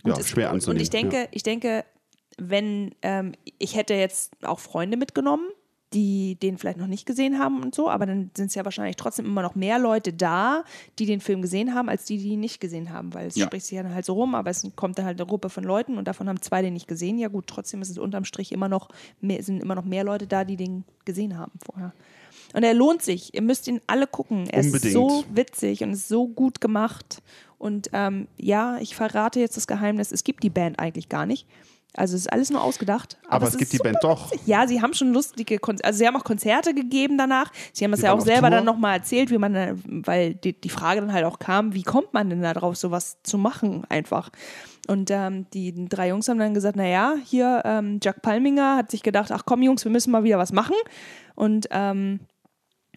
ja, 0.04 0.16
es- 0.18 0.28
schwer 0.28 0.48
und, 0.48 0.54
anzunehmen. 0.56 0.78
und 0.78 0.82
ich 0.82 0.90
denke, 0.90 1.16
ja. 1.16 1.26
ich 1.30 1.42
denke, 1.42 1.84
wenn 2.38 2.94
ähm, 3.02 3.32
ich 3.58 3.76
hätte 3.76 3.94
jetzt 3.94 4.32
auch 4.44 4.58
Freunde 4.60 4.96
mitgenommen, 4.96 5.48
die 5.94 6.34
den 6.36 6.58
vielleicht 6.58 6.76
noch 6.78 6.86
nicht 6.86 7.06
gesehen 7.06 7.38
haben 7.38 7.62
und 7.62 7.74
so, 7.74 7.88
aber 7.88 8.04
dann 8.04 8.30
sind 8.36 8.48
es 8.48 8.54
ja 8.54 8.64
wahrscheinlich 8.66 8.96
trotzdem 8.96 9.24
immer 9.24 9.40
noch 9.40 9.54
mehr 9.54 9.78
Leute 9.78 10.12
da, 10.12 10.64
die 10.98 11.06
den 11.06 11.20
Film 11.20 11.40
gesehen 11.40 11.74
haben, 11.74 11.88
als 11.88 12.04
die, 12.04 12.18
die 12.18 12.28
ihn 12.28 12.40
nicht 12.40 12.60
gesehen 12.60 12.92
haben, 12.92 13.14
weil 13.14 13.26
es 13.28 13.36
Ja. 13.36 13.46
spricht 13.46 13.64
sich 13.64 13.76
ja 13.76 13.82
dann 13.82 13.94
halt 13.94 14.04
so 14.04 14.12
rum, 14.12 14.34
aber 14.34 14.50
es 14.50 14.66
kommt 14.76 14.98
dann 14.98 15.06
halt 15.06 15.18
eine 15.18 15.26
Gruppe 15.26 15.48
von 15.48 15.64
Leuten 15.64 15.96
und 15.96 16.06
davon 16.06 16.28
haben 16.28 16.42
zwei 16.42 16.60
den 16.60 16.74
nicht 16.74 16.88
gesehen. 16.88 17.18
Ja 17.18 17.28
gut, 17.28 17.46
trotzdem 17.46 17.80
ist 17.80 17.88
es 17.88 17.96
unterm 17.96 18.24
Strich 18.26 18.52
immer 18.52 18.68
noch 18.68 18.90
mehr, 19.22 19.42
sind 19.42 19.62
immer 19.62 19.74
noch 19.74 19.84
mehr 19.86 20.04
Leute 20.04 20.26
da, 20.26 20.44
die 20.44 20.56
den 20.56 20.84
gesehen 21.06 21.38
haben 21.38 21.52
vorher. 21.64 21.94
Und 22.52 22.64
er 22.64 22.74
lohnt 22.74 23.00
sich. 23.02 23.34
Ihr 23.34 23.42
müsst 23.42 23.66
ihn 23.66 23.80
alle 23.86 24.06
gucken. 24.06 24.46
Er 24.50 24.60
Unbedingt. 24.64 24.84
ist 24.84 24.92
so 24.92 25.24
witzig 25.32 25.82
und 25.82 25.92
ist 25.92 26.08
so 26.08 26.28
gut 26.28 26.60
gemacht. 26.60 27.22
Und 27.58 27.88
ähm, 27.94 28.28
ja, 28.36 28.76
ich 28.78 28.94
verrate 28.94 29.40
jetzt 29.40 29.56
das 29.56 29.66
Geheimnis, 29.66 30.12
es 30.12 30.22
gibt 30.22 30.42
die 30.42 30.50
Band 30.50 30.78
eigentlich 30.78 31.08
gar 31.08 31.24
nicht. 31.26 31.46
Also 31.94 32.14
es 32.14 32.22
ist 32.22 32.32
alles 32.32 32.50
nur 32.50 32.62
ausgedacht. 32.62 33.18
aber 33.28 33.46
es 33.46 33.54
ist 33.54 33.58
gibt 33.58 33.72
die 33.72 33.78
Band 33.78 33.98
doch. 34.02 34.30
Ja, 34.46 34.68
sie 34.68 34.80
haben 34.80 34.94
schon 34.94 35.12
lustige 35.12 35.58
Konzerte, 35.58 35.86
also 35.86 35.98
sie 35.98 36.06
haben 36.06 36.16
auch 36.16 36.24
Konzerte 36.24 36.74
gegeben 36.74 37.18
danach. 37.18 37.50
Sie 37.72 37.84
haben 37.84 37.92
es 37.92 38.02
ja 38.02 38.12
auch 38.12 38.20
selber 38.20 38.48
Tour. 38.48 38.50
dann 38.50 38.64
nochmal 38.64 38.98
erzählt, 38.98 39.30
wie 39.30 39.38
man, 39.38 39.54
äh, 39.54 39.74
weil 39.84 40.34
die, 40.34 40.58
die 40.58 40.68
Frage 40.68 41.00
dann 41.00 41.12
halt 41.12 41.24
auch 41.24 41.38
kam, 41.38 41.74
wie 41.74 41.82
kommt 41.82 42.12
man 42.14 42.30
denn 42.30 42.42
da 42.42 42.54
drauf, 42.54 42.76
sowas 42.76 43.18
zu 43.22 43.38
machen 43.38 43.84
einfach. 43.88 44.30
Und 44.86 45.10
ähm, 45.10 45.46
die 45.52 45.88
drei 45.88 46.08
Jungs 46.08 46.28
haben 46.28 46.38
dann 46.38 46.54
gesagt, 46.54 46.76
naja, 46.76 47.14
hier 47.24 47.62
ähm, 47.64 48.00
Jack 48.02 48.22
Palminger 48.22 48.76
hat 48.76 48.90
sich 48.90 49.02
gedacht, 49.02 49.32
ach 49.32 49.42
komm 49.44 49.62
Jungs, 49.62 49.84
wir 49.84 49.92
müssen 49.92 50.10
mal 50.10 50.24
wieder 50.24 50.38
was 50.38 50.52
machen. 50.52 50.76
Und 51.34 51.68
ähm, 51.70 52.20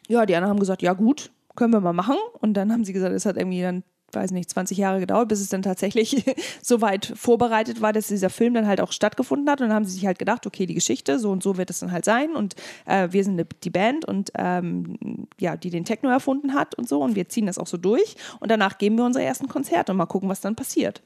ja, 0.08 0.26
die 0.26 0.36
anderen 0.36 0.52
haben 0.52 0.60
gesagt, 0.60 0.82
ja 0.82 0.94
gut, 0.94 1.32
können 1.56 1.74
wir 1.74 1.82
mal 1.82 1.94
machen. 1.94 2.16
Und 2.40 2.54
dann 2.54 2.72
haben 2.72 2.86
sie 2.86 2.94
gesagt, 2.94 3.14
es 3.14 3.26
hat 3.26 3.38
irgendwie 3.38 3.62
dann, 3.62 3.84
weiß 4.16 4.32
nicht, 4.32 4.50
20 4.50 4.78
Jahre 4.78 5.00
gedauert, 5.00 5.28
bis 5.28 5.42
es 5.42 5.50
dann 5.50 5.62
tatsächlich 5.62 6.24
so 6.62 6.82
weit 6.82 7.14
vorbereitet 7.16 7.82
war, 7.82 7.94
dass 7.94 8.08
dieser 8.08 8.30
Film 8.30 8.54
dann 8.54 8.68
halt 8.68 8.82
auch 8.82 8.92
stattgefunden 8.92 9.50
hat. 9.50 9.62
Und 9.62 9.68
dann 9.68 9.76
haben 9.76 9.86
sie 9.86 9.94
sich 9.94 10.06
halt 10.06 10.20
gedacht, 10.20 10.46
okay, 10.48 10.66
die 10.66 10.74
Geschichte, 10.74 11.20
so 11.20 11.32
und 11.32 11.44
so 11.44 11.58
wird 11.58 11.70
es 11.70 11.80
dann 11.80 11.92
halt 11.92 12.06
sein. 12.06 12.36
Und 12.36 12.56
äh, 12.86 13.08
wir 13.12 13.24
sind 13.24 13.46
die 13.64 13.70
Band 13.70 14.06
und 14.06 14.32
ähm, 14.38 15.28
ja, 15.40 15.58
die 15.58 15.70
den 15.70 15.86
Techno 15.86 16.10
erfunden 16.10 16.54
hat 16.54 16.76
und 16.76 16.88
so. 16.88 17.02
Und 17.02 17.16
wir 17.16 17.30
ziehen 17.30 17.46
das 17.46 17.58
auch 17.58 17.68
so 17.68 17.78
durch. 17.78 18.16
Und 18.40 18.52
danach 18.52 18.78
geben 18.78 18.98
wir 18.98 19.06
unsere 19.06 19.26
ersten 19.26 19.48
Konzerte 19.48 19.92
und 19.92 19.98
mal 19.98 20.06
gucken, 20.06 20.30
was 20.30 20.42
dann 20.42 20.56
passiert. 20.56 21.02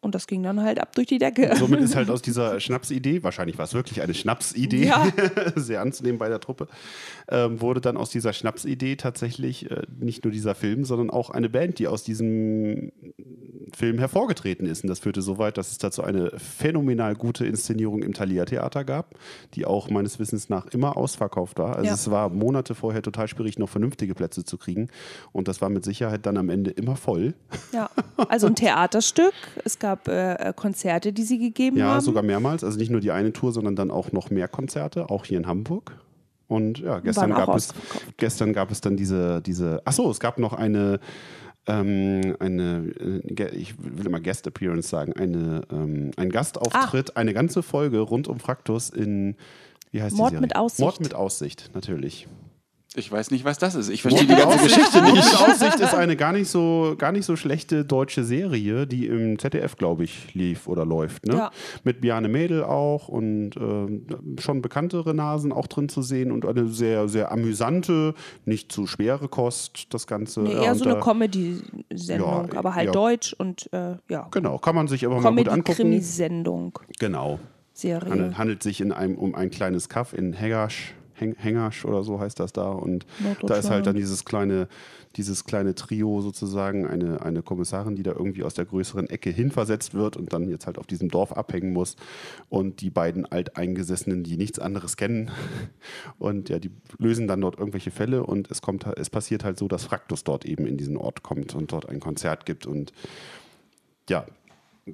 Und 0.00 0.14
das 0.14 0.26
ging 0.26 0.42
dann 0.42 0.62
halt 0.62 0.78
ab 0.78 0.94
durch 0.94 1.06
die 1.08 1.18
Decke. 1.18 1.56
Somit 1.56 1.80
ist 1.80 1.96
halt 1.96 2.10
aus 2.10 2.22
dieser 2.22 2.60
Schnapsidee, 2.60 3.22
wahrscheinlich 3.22 3.58
war 3.58 3.64
es 3.64 3.74
wirklich 3.74 4.02
eine 4.02 4.14
Schnapsidee, 4.14 4.86
Ja. 4.86 5.08
sehr 5.56 5.80
anzunehmen 5.80 6.18
bei 6.18 6.28
der 6.28 6.38
Truppe, 6.38 6.68
ähm, 7.28 7.60
wurde 7.60 7.80
dann 7.80 7.96
aus 7.96 8.10
dieser 8.10 8.32
Schnapsidee 8.32 8.96
tatsächlich 8.96 9.70
äh, 9.70 9.82
nicht 9.98 10.22
nur 10.24 10.32
dieser 10.32 10.54
Film, 10.54 10.84
sondern 10.84 11.10
auch 11.10 11.30
eine 11.30 11.48
Band, 11.48 11.78
die 11.78 11.88
aus 11.88 12.04
diesem 12.04 12.92
Film 13.74 13.98
hervorgetreten 13.98 14.66
ist. 14.66 14.84
Und 14.84 14.90
das 14.90 15.00
führte 15.00 15.22
so 15.22 15.38
weit, 15.38 15.58
dass 15.58 15.72
es 15.72 15.78
dazu 15.78 16.04
eine 16.04 16.30
phänomenal 16.38 17.14
gute 17.16 17.46
Inszenierung 17.46 18.02
im 18.02 18.12
Thalia 18.14 18.44
Theater 18.44 18.84
gab, 18.84 19.14
die 19.54 19.64
auch 19.64 19.90
meines 19.90 20.18
Wissens 20.20 20.48
nach 20.48 20.66
immer 20.66 20.96
ausverkauft 20.96 21.58
war. 21.58 21.74
Also 21.76 21.88
Ja. 21.88 21.94
es 21.94 22.10
war 22.10 22.28
Monate 22.28 22.74
vorher 22.74 23.02
total 23.02 23.26
schwierig, 23.28 23.58
noch 23.58 23.68
vernünftige 23.68 24.14
Plätze 24.14 24.44
zu 24.44 24.56
kriegen. 24.58 24.88
Und 25.32 25.48
das 25.48 25.60
war 25.60 25.68
mit 25.70 25.84
Sicherheit 25.84 26.26
dann 26.26 26.36
am 26.36 26.48
Ende 26.48 26.70
immer 26.70 26.94
voll. 26.96 27.34
Ja, 27.72 27.90
also 28.28 28.46
ein 28.46 28.54
Theaterstück. 28.56 29.32
Es 29.64 29.78
gab 29.78 29.85
äh, 29.94 30.52
Konzerte, 30.54 31.12
die 31.12 31.22
sie 31.22 31.38
gegeben 31.38 31.76
Ja, 31.76 31.94
haben. 31.94 32.00
sogar 32.00 32.22
mehrmals. 32.22 32.64
Also 32.64 32.78
nicht 32.78 32.90
nur 32.90 33.00
die 33.00 33.10
eine 33.10 33.32
Tour, 33.32 33.52
sondern 33.52 33.76
dann 33.76 33.90
auch 33.90 34.12
noch 34.12 34.30
mehr 34.30 34.48
Konzerte, 34.48 35.10
auch 35.10 35.24
hier 35.24 35.38
in 35.38 35.46
Hamburg. 35.46 35.98
Und 36.48 36.78
ja, 36.78 37.00
gestern 37.00 37.30
gab 37.30 37.54
es, 37.56 37.74
gestern 38.18 38.52
gab 38.52 38.70
es 38.70 38.80
dann 38.80 38.96
diese, 38.96 39.42
diese. 39.42 39.82
Ach 39.84 39.92
so, 39.92 40.10
es 40.10 40.20
gab 40.20 40.38
noch 40.38 40.52
eine, 40.52 41.00
ähm, 41.66 42.36
eine, 42.38 42.92
äh, 43.36 43.48
ich 43.56 43.74
will 43.78 44.06
immer 44.06 44.20
Guest 44.20 44.46
Appearance 44.46 44.88
sagen, 44.88 45.12
eine, 45.14 45.62
ähm, 45.72 46.12
ein 46.16 46.30
Gastauftritt, 46.30 47.16
eine 47.16 47.34
ganze 47.34 47.62
Folge 47.62 47.98
rund 47.98 48.28
um 48.28 48.38
Fraktus 48.38 48.90
in, 48.90 49.34
wie 49.90 50.02
heißt 50.02 50.16
Mord 50.16 50.30
die 50.30 50.34
Serie? 50.36 50.40
mit 50.42 50.56
Aussicht. 50.56 50.80
Mord 50.80 51.00
mit 51.00 51.14
Aussicht, 51.14 51.70
natürlich. 51.74 52.28
Ich 52.98 53.12
weiß 53.12 53.30
nicht, 53.30 53.44
was 53.44 53.58
das 53.58 53.74
ist. 53.74 53.90
Ich 53.90 54.00
verstehe 54.00 54.26
die 54.26 54.34
ganze 54.34 54.58
Geschichte 54.58 55.02
nicht. 55.02 55.14
mit 55.16 55.40
Aussicht 55.40 55.78
ist 55.80 55.94
eine 55.94 56.16
gar 56.16 56.32
nicht 56.32 56.48
so, 56.48 56.94
gar 56.96 57.12
nicht 57.12 57.26
so 57.26 57.36
schlechte 57.36 57.84
deutsche 57.84 58.24
Serie, 58.24 58.86
die 58.86 59.06
im 59.06 59.38
ZDF, 59.38 59.76
glaube 59.76 60.04
ich, 60.04 60.32
lief 60.34 60.66
oder 60.66 60.86
läuft. 60.86 61.26
Ne? 61.26 61.34
Ja. 61.34 61.50
Mit 61.84 62.00
Biane 62.00 62.28
Mädel 62.28 62.64
auch 62.64 63.08
und 63.08 63.50
ähm, 63.56 64.06
schon 64.40 64.62
bekanntere 64.62 65.14
Nasen 65.14 65.52
auch 65.52 65.66
drin 65.66 65.90
zu 65.90 66.00
sehen 66.00 66.32
und 66.32 66.46
eine 66.46 66.68
sehr, 66.68 67.06
sehr 67.08 67.30
amüsante, 67.32 68.14
nicht 68.46 68.72
zu 68.72 68.86
schwere 68.86 69.28
Kost, 69.28 69.92
das 69.92 70.06
Ganze. 70.06 70.40
Nee, 70.40 70.54
Ja, 70.54 70.62
eher 70.62 70.72
und 70.72 70.78
so 70.78 70.88
eine 70.88 70.98
Comedy-Sendung, 71.00 72.48
Ja, 72.52 72.58
aber 72.58 72.74
halt 72.74 72.86
ja. 72.86 72.92
deutsch 72.92 73.34
und 73.36 73.70
äh, 73.72 73.96
ja. 74.08 74.26
Genau, 74.30 74.58
kann 74.58 74.74
man 74.74 74.88
sich 74.88 75.04
aber 75.04 75.20
mal 75.20 75.30
gut 75.34 75.48
angucken. 75.48 75.64
Comedy-Krimi-Sendung, 75.76 76.78
Genau. 76.98 77.38
Serie. 77.74 78.10
Handelt, 78.10 78.38
handelt 78.38 78.62
sich 78.62 78.80
in 78.80 78.90
einem, 78.90 79.16
um 79.16 79.34
ein 79.34 79.50
kleines 79.50 79.90
Kaff 79.90 80.14
in 80.14 80.32
Heggasch, 80.32 80.94
Heng, 80.94 80.96
Hengasch 81.16 81.84
oder 81.84 82.02
so 82.02 82.20
heißt 82.20 82.38
das 82.40 82.52
da. 82.52 82.70
Und 82.70 83.06
da 83.42 83.56
ist 83.56 83.70
halt 83.70 83.86
dann 83.86 83.96
dieses 83.96 84.24
kleine, 84.24 84.68
dieses 85.16 85.44
kleine 85.44 85.74
Trio 85.74 86.20
sozusagen, 86.20 86.86
eine, 86.86 87.22
eine 87.22 87.42
Kommissarin, 87.42 87.96
die 87.96 88.02
da 88.02 88.12
irgendwie 88.12 88.42
aus 88.42 88.54
der 88.54 88.64
größeren 88.64 89.08
Ecke 89.08 89.30
hinversetzt 89.30 89.94
wird 89.94 90.16
und 90.16 90.32
dann 90.32 90.48
jetzt 90.48 90.66
halt 90.66 90.78
auf 90.78 90.86
diesem 90.86 91.08
Dorf 91.08 91.32
abhängen 91.32 91.72
muss. 91.72 91.96
Und 92.48 92.80
die 92.80 92.90
beiden 92.90 93.26
Alteingesessenen, 93.26 94.22
die 94.22 94.36
nichts 94.36 94.58
anderes 94.58 94.96
kennen. 94.96 95.30
Und 96.18 96.48
ja, 96.48 96.58
die 96.58 96.70
lösen 96.98 97.26
dann 97.26 97.40
dort 97.40 97.58
irgendwelche 97.58 97.90
Fälle 97.90 98.24
und 98.24 98.50
es 98.50 98.62
kommt, 98.62 98.86
es 98.96 99.10
passiert 99.10 99.44
halt 99.44 99.58
so, 99.58 99.68
dass 99.68 99.84
Fraktus 99.84 100.24
dort 100.24 100.44
eben 100.44 100.66
in 100.66 100.76
diesen 100.76 100.96
Ort 100.96 101.22
kommt 101.22 101.54
und 101.54 101.72
dort 101.72 101.88
ein 101.88 102.00
Konzert 102.00 102.46
gibt 102.46 102.66
und 102.66 102.92
ja, 104.08 104.26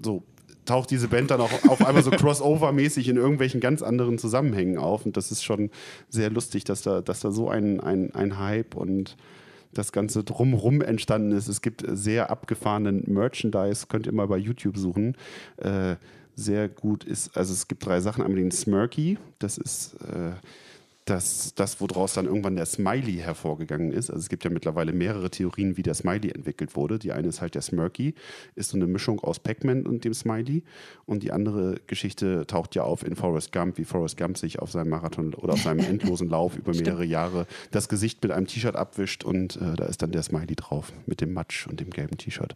so 0.03 0.23
taucht 0.65 0.91
diese 0.91 1.09
Band 1.09 1.31
dann 1.31 1.41
auch 1.41 1.53
auf 1.69 1.85
einmal 1.85 2.03
so 2.03 2.11
crossover-mäßig 2.13 3.09
in 3.09 3.17
irgendwelchen 3.17 3.61
ganz 3.61 3.83
anderen 3.83 4.19
Zusammenhängen 4.19 4.79
auf. 4.79 5.07
Und 5.07 5.17
das 5.17 5.33
ist 5.33 5.43
schon 5.43 5.71
sehr 6.09 6.31
lustig, 6.31 6.65
dass 6.65 6.83
da, 6.83 7.01
dass 7.01 7.21
da 7.21 7.31
so 7.31 7.49
ein, 7.49 7.81
ein, 7.81 8.15
ein 8.15 8.39
Hype 8.39 8.75
und 8.75 9.17
das 9.75 9.93
Ganze 9.93 10.23
drumrum 10.23 10.83
entstanden 10.83 11.33
ist. 11.33 11.49
Es 11.49 11.63
gibt 11.63 11.85
sehr 11.89 12.31
abgefahrenen 12.31 13.05
Merchandise, 13.07 13.87
könnt 13.89 14.07
ihr 14.07 14.13
mal 14.13 14.29
bei 14.29 14.37
YouTube 14.37 14.77
suchen. 14.77 15.17
Äh, 15.57 15.97
sehr 16.35 16.69
gut 16.69 17.05
ist, 17.05 17.37
also 17.37 17.53
es 17.53 17.69
gibt 17.69 17.85
drei 17.85 18.01
Sachen. 18.01 18.23
Einmal 18.23 18.41
den 18.41 18.51
Smirky, 18.51 19.19
das 19.39 19.59
ist 19.59 19.95
äh, 20.03 20.33
das, 21.05 21.55
das, 21.55 21.81
woraus 21.81 22.15
dann 22.15 22.27
irgendwann 22.27 22.55
der 22.55 22.67
Smiley 22.67 23.15
hervorgegangen 23.15 23.91
ist. 23.91 24.09
Also 24.11 24.21
es 24.21 24.29
gibt 24.29 24.45
ja 24.45 24.51
mittlerweile 24.51 24.93
mehrere 24.93 25.31
Theorien, 25.31 25.77
wie 25.77 25.83
der 25.83 25.95
Smiley 25.95 26.31
entwickelt 26.31 26.77
wurde. 26.77 26.99
Die 26.99 27.11
eine 27.11 27.29
ist 27.29 27.41
halt 27.41 27.55
der 27.57 27.63
Smirky, 27.63 28.15
ist 28.55 28.71
so 28.71 28.77
eine 28.77 28.87
Mischung 28.87 29.19
aus 29.21 29.41
Pac-Man 29.41 29.87
und 29.87 30.05
dem 30.05 30.15
Smiley. 30.15 30.63
Und 31.05 31.25
die 31.25 31.33
andere 31.33 31.81
Geschichte 31.89 32.47
taucht 32.47 32.77
ja 32.77 32.85
auf 32.85 33.05
in 33.05 33.17
Forrest 33.17 33.53
Gump, 33.53 33.79
wie 33.79 33.85
Forrest 33.85 34.17
Gump 34.17 34.39
sich 34.39 34.61
auf 34.61 34.71
seinem 34.71 34.91
Marathon 34.91 35.35
oder 35.35 35.55
auf 35.55 35.63
seinem 35.63 35.81
endlosen 35.85 36.29
Lauf 36.29 36.57
über 36.57 36.73
mehrere 36.73 37.05
Jahre 37.05 37.47
das 37.73 37.89
Gesicht 37.89 38.23
mit 38.23 38.31
einem 38.31 38.47
T-Shirt 38.47 38.77
abwischt 38.77 39.25
und 39.25 39.57
äh, 39.57 39.75
da 39.77 39.87
ist 39.87 40.03
dann 40.03 40.13
der 40.13 40.23
Smiley 40.23 40.55
drauf 40.55 40.93
mit 41.07 41.21
dem 41.21 41.33
Matsch 41.33 41.67
und 41.67 41.81
dem 41.81 41.91
gelben 41.91 42.17
T-Shirt. 42.17 42.55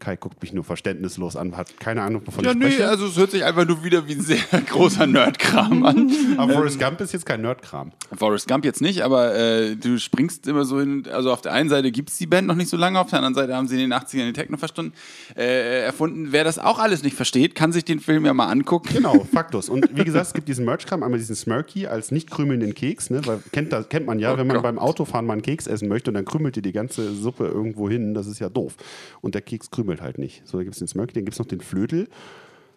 Kai 0.00 0.16
guckt 0.16 0.42
mich 0.42 0.52
nur 0.52 0.64
verständnislos 0.64 1.36
an, 1.36 1.56
hat 1.56 1.80
keine 1.80 2.02
Ahnung, 2.02 2.22
wovon 2.26 2.44
Ja, 2.44 2.50
ich 2.50 2.58
nee, 2.58 2.70
spreche. 2.72 2.88
also 2.88 3.06
es 3.06 3.16
hört 3.16 3.30
sich 3.30 3.44
einfach 3.44 3.66
nur 3.66 3.82
wieder 3.84 4.06
wie 4.06 4.12
ein 4.14 4.20
sehr 4.20 4.38
großer 4.68 5.06
Nerdkram 5.06 5.84
an. 5.84 6.10
Aber 6.36 6.52
Forrest 6.52 6.78
Gump 6.78 7.00
ist 7.00 7.12
jetzt 7.12 7.24
kein 7.24 7.40
Nerdkram. 7.40 7.85
Forrest 8.16 8.48
Gump 8.48 8.64
jetzt 8.64 8.80
nicht, 8.80 9.02
aber 9.02 9.34
äh, 9.34 9.76
du 9.76 9.98
springst 9.98 10.46
immer 10.46 10.64
so 10.64 10.80
hin. 10.80 11.04
Also 11.12 11.32
auf 11.32 11.40
der 11.40 11.52
einen 11.52 11.68
Seite 11.68 11.90
gibt 11.90 12.10
es 12.10 12.18
die 12.18 12.26
Band 12.26 12.46
noch 12.46 12.54
nicht 12.54 12.68
so 12.68 12.76
lange, 12.76 13.00
auf 13.00 13.08
der 13.10 13.18
anderen 13.18 13.34
Seite 13.34 13.54
haben 13.54 13.68
sie 13.68 13.74
in 13.82 13.90
den 13.90 13.98
80ern 13.98 14.26
die 14.26 14.32
Techno-Verstunden 14.32 14.92
äh, 15.36 15.82
erfunden. 15.84 16.28
Wer 16.30 16.44
das 16.44 16.58
auch 16.58 16.78
alles 16.78 17.02
nicht 17.02 17.16
versteht, 17.16 17.54
kann 17.54 17.72
sich 17.72 17.84
den 17.84 18.00
Film 18.00 18.24
ja 18.26 18.34
mal 18.34 18.46
angucken. 18.46 18.88
Genau, 18.92 19.24
Faktus. 19.32 19.68
Und 19.68 19.96
wie 19.96 20.04
gesagt, 20.04 20.28
es 20.28 20.34
gibt 20.34 20.48
diesen 20.48 20.64
Merch-Kram, 20.64 21.02
einmal 21.02 21.18
diesen 21.18 21.36
Smirky 21.36 21.86
als 21.86 22.10
nicht 22.10 22.30
krümelnden 22.30 22.74
Keks, 22.74 23.10
ne? 23.10 23.20
Weil 23.26 23.40
kennt, 23.52 23.72
das, 23.72 23.88
kennt 23.88 24.06
man 24.06 24.18
ja, 24.18 24.34
Oh 24.34 24.36
wenn 24.38 24.46
man 24.46 24.56
Gott. 24.56 24.62
beim 24.62 24.78
Autofahren 24.78 25.26
mal 25.26 25.34
einen 25.34 25.42
Keks 25.42 25.66
essen 25.66 25.88
möchte 25.88 26.10
und 26.10 26.14
dann 26.14 26.24
krümelt 26.24 26.56
ihr 26.56 26.62
die 26.62 26.72
ganze 26.72 27.12
Suppe 27.14 27.46
irgendwo 27.46 27.88
hin, 27.88 28.14
das 28.14 28.26
ist 28.26 28.38
ja 28.38 28.48
doof. 28.48 28.76
Und 29.20 29.34
der 29.34 29.42
Keks 29.42 29.70
krümelt 29.70 30.00
halt 30.00 30.18
nicht. 30.18 30.42
So, 30.46 30.58
da 30.58 30.64
gibt 30.64 30.74
es 30.74 30.78
den 30.78 30.88
Smirky, 30.88 31.14
dann 31.14 31.24
gibt 31.24 31.34
es 31.34 31.38
noch 31.38 31.46
den 31.46 31.60
Flötel. 31.60 32.08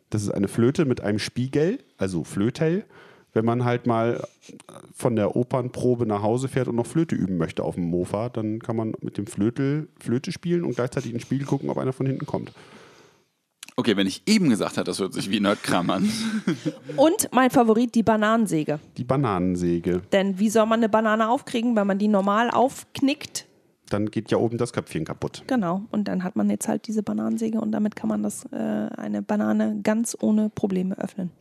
Das 0.10 0.24
ist 0.24 0.32
eine 0.32 0.48
Flöte 0.48 0.86
mit 0.86 1.01
einem 1.01 1.20
Spiegel, 1.20 1.80
also 1.98 2.24
Flötel. 2.24 2.86
Wenn 3.34 3.46
man 3.46 3.64
halt 3.64 3.86
mal 3.86 4.28
von 4.94 5.16
der 5.16 5.36
Opernprobe 5.36 6.06
nach 6.06 6.24
Hause 6.24 6.48
fährt 6.48 6.68
und 6.68 6.76
noch 6.76 6.88
Flöte 6.88 7.16
üben 7.16 7.38
möchte 7.38 7.64
auf 7.64 7.76
dem 7.76 7.86
Mofa, 7.86 8.30
dann 8.30 8.60
kann 8.60 8.76
man 8.76 8.94
mit 9.02 9.18
dem 9.18 9.28
Flötel 9.28 9.88
Flöte 10.00 10.32
spielen 10.32 10.64
und 10.64 10.76
gleichzeitig 10.76 11.12
in 11.12 11.18
den 11.18 11.22
Spiegel 11.22 11.46
gucken, 11.46 11.70
ob 11.70 11.78
einer 11.78 11.94
von 11.94 12.08
hinten 12.08 12.26
kommt. 12.26 12.52
Okay, 13.80 13.96
wenn 13.96 14.08
ich 14.08 14.24
eben 14.26 14.50
gesagt 14.50 14.76
habe, 14.76 14.84
das 14.84 15.00
hört 15.00 15.14
sich 15.14 15.32
wie 15.32 15.40
Nerdkram 15.40 15.90
an. 15.90 16.12
Und 16.98 17.30
mein 17.32 17.50
Favorit, 17.50 17.96
die 17.96 18.04
Bananensäge. 18.04 18.82
Die 18.98 19.06
Bananensäge. 19.06 20.02
Denn 20.12 20.38
wie 20.38 20.50
soll 20.50 20.66
man 20.66 20.82
eine 20.82 20.90
Banane 20.90 21.30
aufkriegen, 21.30 21.78
wenn 21.78 21.88
man 21.88 21.98
die 21.98 22.10
normal 22.10 22.52
aufknickt? 22.52 23.46
Dann 23.90 24.12
geht 24.12 24.32
ja 24.32 24.38
oben 24.38 24.58
das 24.58 24.74
Köpfchen 24.74 25.06
kaputt. 25.06 25.44
Genau. 25.48 25.84
Und 25.92 26.10
dann 26.10 26.26
hat 26.26 26.36
man 26.36 26.50
jetzt 26.50 26.68
halt 26.68 26.88
diese 26.88 27.04
Bananensäge 27.04 27.62
und 27.62 27.72
damit 27.72 27.96
kann 27.96 28.10
man 28.10 28.22
das, 28.22 28.44
äh, 28.52 28.58
eine 28.58 29.22
Banane 29.22 29.80
ganz 29.82 30.18
ohne 30.20 30.50
Probleme 30.50 30.98
öffnen. 30.98 31.32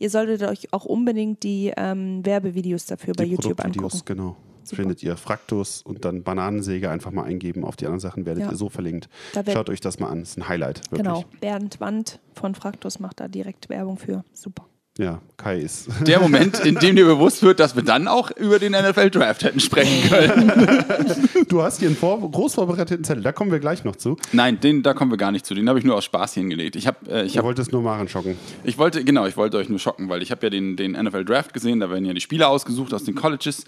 Ihr 0.00 0.10
solltet 0.10 0.42
euch 0.42 0.72
auch 0.72 0.84
unbedingt 0.84 1.44
die 1.44 1.72
ähm, 1.76 2.26
Werbevideos 2.26 2.86
dafür 2.86 3.14
bei 3.16 3.24
die 3.24 3.30
YouTube 3.30 3.56
Produktvideos, 3.56 3.94
angucken. 3.94 4.06
genau. 4.16 4.36
Super. 4.64 4.82
Findet 4.82 5.02
ihr 5.02 5.16
Fraktus 5.16 5.82
und 5.82 6.04
dann 6.04 6.22
Bananensäge 6.22 6.90
einfach 6.90 7.10
mal 7.12 7.24
eingeben. 7.24 7.64
Auf 7.64 7.76
die 7.76 7.86
anderen 7.86 8.00
Sachen 8.00 8.26
werdet 8.26 8.44
Ja. 8.44 8.50
ihr 8.50 8.56
so 8.56 8.68
verlinkt. 8.68 9.08
Schaut 9.52 9.70
euch 9.70 9.80
das 9.80 9.98
mal 9.98 10.08
an. 10.08 10.20
Das 10.20 10.30
ist 10.30 10.36
ein 10.38 10.48
Highlight. 10.48 10.82
Wirklich. 10.90 10.98
Genau. 11.02 11.24
Bernd 11.40 11.80
Wand 11.80 12.20
von 12.34 12.54
Fraktus 12.54 12.98
macht 13.00 13.20
da 13.20 13.28
direkt 13.28 13.68
Werbung 13.68 13.96
für. 13.98 14.24
Super. 14.32 14.66
Ja, 15.00 15.22
Kai 15.38 15.60
ist. 15.60 15.88
Der 16.06 16.20
Moment, 16.20 16.60
in 16.60 16.74
dem 16.74 16.94
dir 16.94 17.06
bewusst 17.06 17.42
wird, 17.42 17.58
dass 17.58 17.74
wir 17.74 17.82
dann 17.82 18.06
auch 18.06 18.30
über 18.32 18.58
den 18.58 18.72
NFL-Draft 18.72 19.42
hätten 19.44 19.58
sprechen 19.58 20.10
können. 20.10 20.52
Du 21.48 21.62
hast 21.62 21.80
hier 21.80 21.88
einen 21.88 21.96
vor 21.96 22.20
groß 22.30 22.54
vorbereiteten 22.54 23.02
Zettel. 23.02 23.24
Da 23.24 23.32
kommen 23.32 23.50
wir 23.50 23.58
gleich 23.58 23.82
noch 23.82 23.96
zu. 23.96 24.16
Nein, 24.32 24.60
den, 24.60 24.82
da 24.84 24.94
kommen 24.94 25.10
wir 25.10 25.16
gar 25.16 25.32
nicht 25.32 25.44
zu. 25.44 25.54
Den 25.54 25.68
habe 25.68 25.80
ich 25.80 25.84
nur 25.84 25.96
aus 25.96 26.04
Spaß 26.04 26.34
hingelegt. 26.34 26.76
Ich, 26.76 26.86
hab, 26.86 27.08
äh, 27.08 27.24
ich, 27.24 27.38
hab, 27.38 27.44
wollte 27.44 27.62
es 27.62 27.72
nur 27.72 27.82
Maren 27.82 28.08
schocken. 28.08 28.36
ich 28.62 28.78
wollte, 28.78 29.02
genau, 29.02 29.26
ich 29.26 29.36
wollte 29.36 29.56
euch 29.56 29.68
nur 29.68 29.80
schocken, 29.80 30.08
weil 30.08 30.22
ich 30.22 30.30
habe 30.30 30.46
ja 30.46 30.50
den, 30.50 30.76
den 30.76 30.92
NFL-Draft 30.92 31.52
gesehen. 31.52 31.80
Da 31.80 31.90
werden 31.90 32.04
ja 32.04 32.12
die 32.12 32.20
Spieler 32.20 32.50
ausgesucht 32.50 32.94
aus 32.94 33.02
den 33.04 33.16
Colleges 33.16 33.64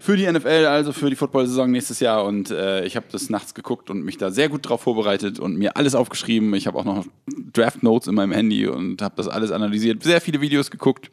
für 0.00 0.16
die 0.16 0.30
NFL, 0.30 0.66
also 0.66 0.92
für 0.92 1.10
die 1.10 1.16
Football-Saison 1.16 1.70
nächstes 1.70 2.00
Jahr. 2.00 2.24
Und 2.24 2.50
äh, 2.50 2.84
ich 2.84 2.96
habe 2.96 3.06
das 3.10 3.28
nachts 3.30 3.54
geguckt 3.54 3.90
und 3.90 4.02
mich 4.02 4.16
da 4.16 4.30
sehr 4.30 4.48
gut 4.48 4.68
drauf 4.68 4.82
vorbereitet 4.82 5.38
und 5.38 5.56
mir 5.56 5.76
alles 5.76 5.94
aufgeschrieben. 5.94 6.54
Ich 6.54 6.66
habe 6.66 6.78
auch 6.78 6.84
noch 6.84 7.04
Draft-Notes 7.52 8.08
in 8.08 8.14
meinem 8.14 8.32
Handy 8.32 8.66
und 8.66 9.02
habe 9.02 9.14
das 9.16 9.28
alles 9.28 9.50
analysiert. 9.50 10.02
Sehr 10.02 10.20
viele 10.20 10.40
Videos 10.40 10.67
geguckt. 10.70 11.10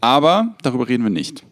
Aber 0.00 0.54
darüber 0.62 0.88
reden 0.88 1.04
wir 1.04 1.10
nicht. 1.10 1.44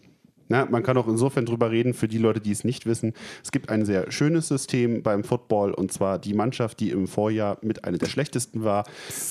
Na, 0.48 0.66
man 0.66 0.82
kann 0.82 0.96
auch 0.98 1.08
insofern 1.08 1.46
drüber 1.46 1.70
reden, 1.70 1.94
für 1.94 2.06
die 2.06 2.18
Leute, 2.18 2.40
die 2.40 2.52
es 2.52 2.64
nicht 2.64 2.84
wissen. 2.84 3.14
Es 3.42 3.50
gibt 3.50 3.70
ein 3.70 3.86
sehr 3.86 4.12
schönes 4.12 4.48
System 4.48 5.02
beim 5.02 5.24
Football 5.24 5.72
und 5.72 5.90
zwar 5.92 6.18
die 6.18 6.34
Mannschaft, 6.34 6.80
die 6.80 6.90
im 6.90 7.06
Vorjahr 7.06 7.56
mit 7.62 7.84
einer 7.84 7.98
der 7.98 8.06
schlechtesten 8.06 8.62
war, 8.62 8.84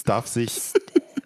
darf 0.05 0.27
sich 0.27 0.73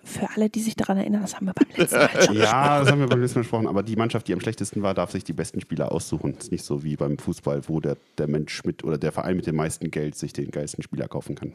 Für 0.07 0.29
alle, 0.33 0.49
die 0.49 0.61
sich 0.61 0.77
daran 0.77 0.97
erinnern, 0.97 1.21
das 1.21 1.35
haben 1.35 1.47
wir 1.47 1.53
beim 1.53 1.67
letzten 1.75 1.97
Mal 1.97 2.23
schon. 2.23 2.35
Ja, 2.37 2.79
das 2.79 2.89
haben 2.89 3.01
wir 3.01 3.07
beim 3.07 3.19
letzten 3.19 3.39
Mal 3.39 3.41
gesprochen, 3.41 3.67
aber 3.67 3.83
die 3.83 3.97
Mannschaft, 3.97 4.27
die 4.29 4.33
am 4.33 4.39
schlechtesten 4.39 4.81
war, 4.81 4.93
darf 4.93 5.11
sich 5.11 5.25
die 5.25 5.33
besten 5.33 5.59
Spieler 5.59 5.91
aussuchen. 5.91 6.33
ist 6.37 6.49
nicht 6.49 6.63
so 6.63 6.81
wie 6.83 6.95
beim 6.95 7.17
Fußball, 7.17 7.67
wo 7.67 7.81
der, 7.81 7.97
der 8.17 8.27
Mensch 8.27 8.63
mit 8.63 8.85
oder 8.85 8.97
der 8.97 9.11
Verein 9.11 9.35
mit 9.35 9.47
dem 9.47 9.57
meisten 9.57 9.91
Geld 9.91 10.15
sich 10.15 10.31
den 10.31 10.49
geilsten 10.49 10.81
Spieler 10.81 11.09
kaufen 11.09 11.35
kann. 11.35 11.51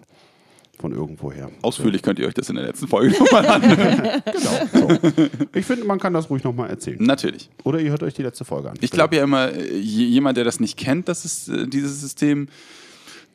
Von 0.79 0.93
irgendwoher. 0.93 1.51
Ausführlich 1.61 2.03
könnt 2.03 2.19
ihr 2.19 2.27
euch 2.27 2.35
das 2.35 2.49
in 2.49 2.57
der 2.57 2.65
letzten 2.65 2.89
Folge 2.89 3.15
nochmal 3.19 3.47
anhören. 3.47 4.23
Genau. 4.33 4.91
So. 4.91 5.29
Ich 5.55 5.67
finde, 5.67 5.85
man 5.85 6.01
kann 6.01 6.13
das 6.15 6.29
ruhig 6.31 6.43
nochmal 6.45 6.71
erzählen. 6.71 6.97
Natürlich. 7.01 7.51
Oder 7.65 7.79
ihr 7.81 7.91
hört 7.91 8.03
euch 8.03 8.15
die 8.15 8.23
letzte 8.23 8.45
Folge 8.45 8.71
an. 8.71 8.77
Ich 8.81 8.91
glaube 8.91 9.17
ja 9.17 9.23
immer, 9.23 9.53
äh, 9.53 9.77
je- 9.77 10.07
jemand, 10.07 10.37
der 10.39 10.45
das 10.45 10.61
nicht 10.61 10.77
kennt, 10.79 11.09
das 11.09 11.25
ist 11.25 11.49
äh, 11.49 11.69
dieses 11.69 12.01
System, 12.01 12.49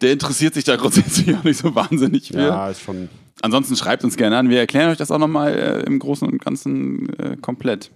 der 0.01 0.11
interessiert 0.13 0.55
sich 0.55 0.63
da 0.63 0.75
grundsätzlich 0.75 1.35
auch 1.37 1.43
nicht 1.43 1.57
so 1.59 1.73
wahnsinnig 1.75 2.29
für. 2.29 2.39
Ja, 2.39 2.69
ist 2.69 2.81
schon. 2.81 3.07
Ansonsten 3.41 3.75
schreibt 3.75 4.03
uns 4.03 4.17
gerne 4.17 4.35
an. 4.37 4.49
Wir 4.49 4.57
erklären 4.59 4.89
euch 4.89 4.97
das 4.97 5.11
auch 5.11 5.19
nochmal 5.19 5.53
äh, 5.53 5.83
im 5.83 5.99
Großen 5.99 6.27
und 6.27 6.43
Ganzen 6.43 7.07
äh, 7.19 7.37
komplett. 7.37 7.91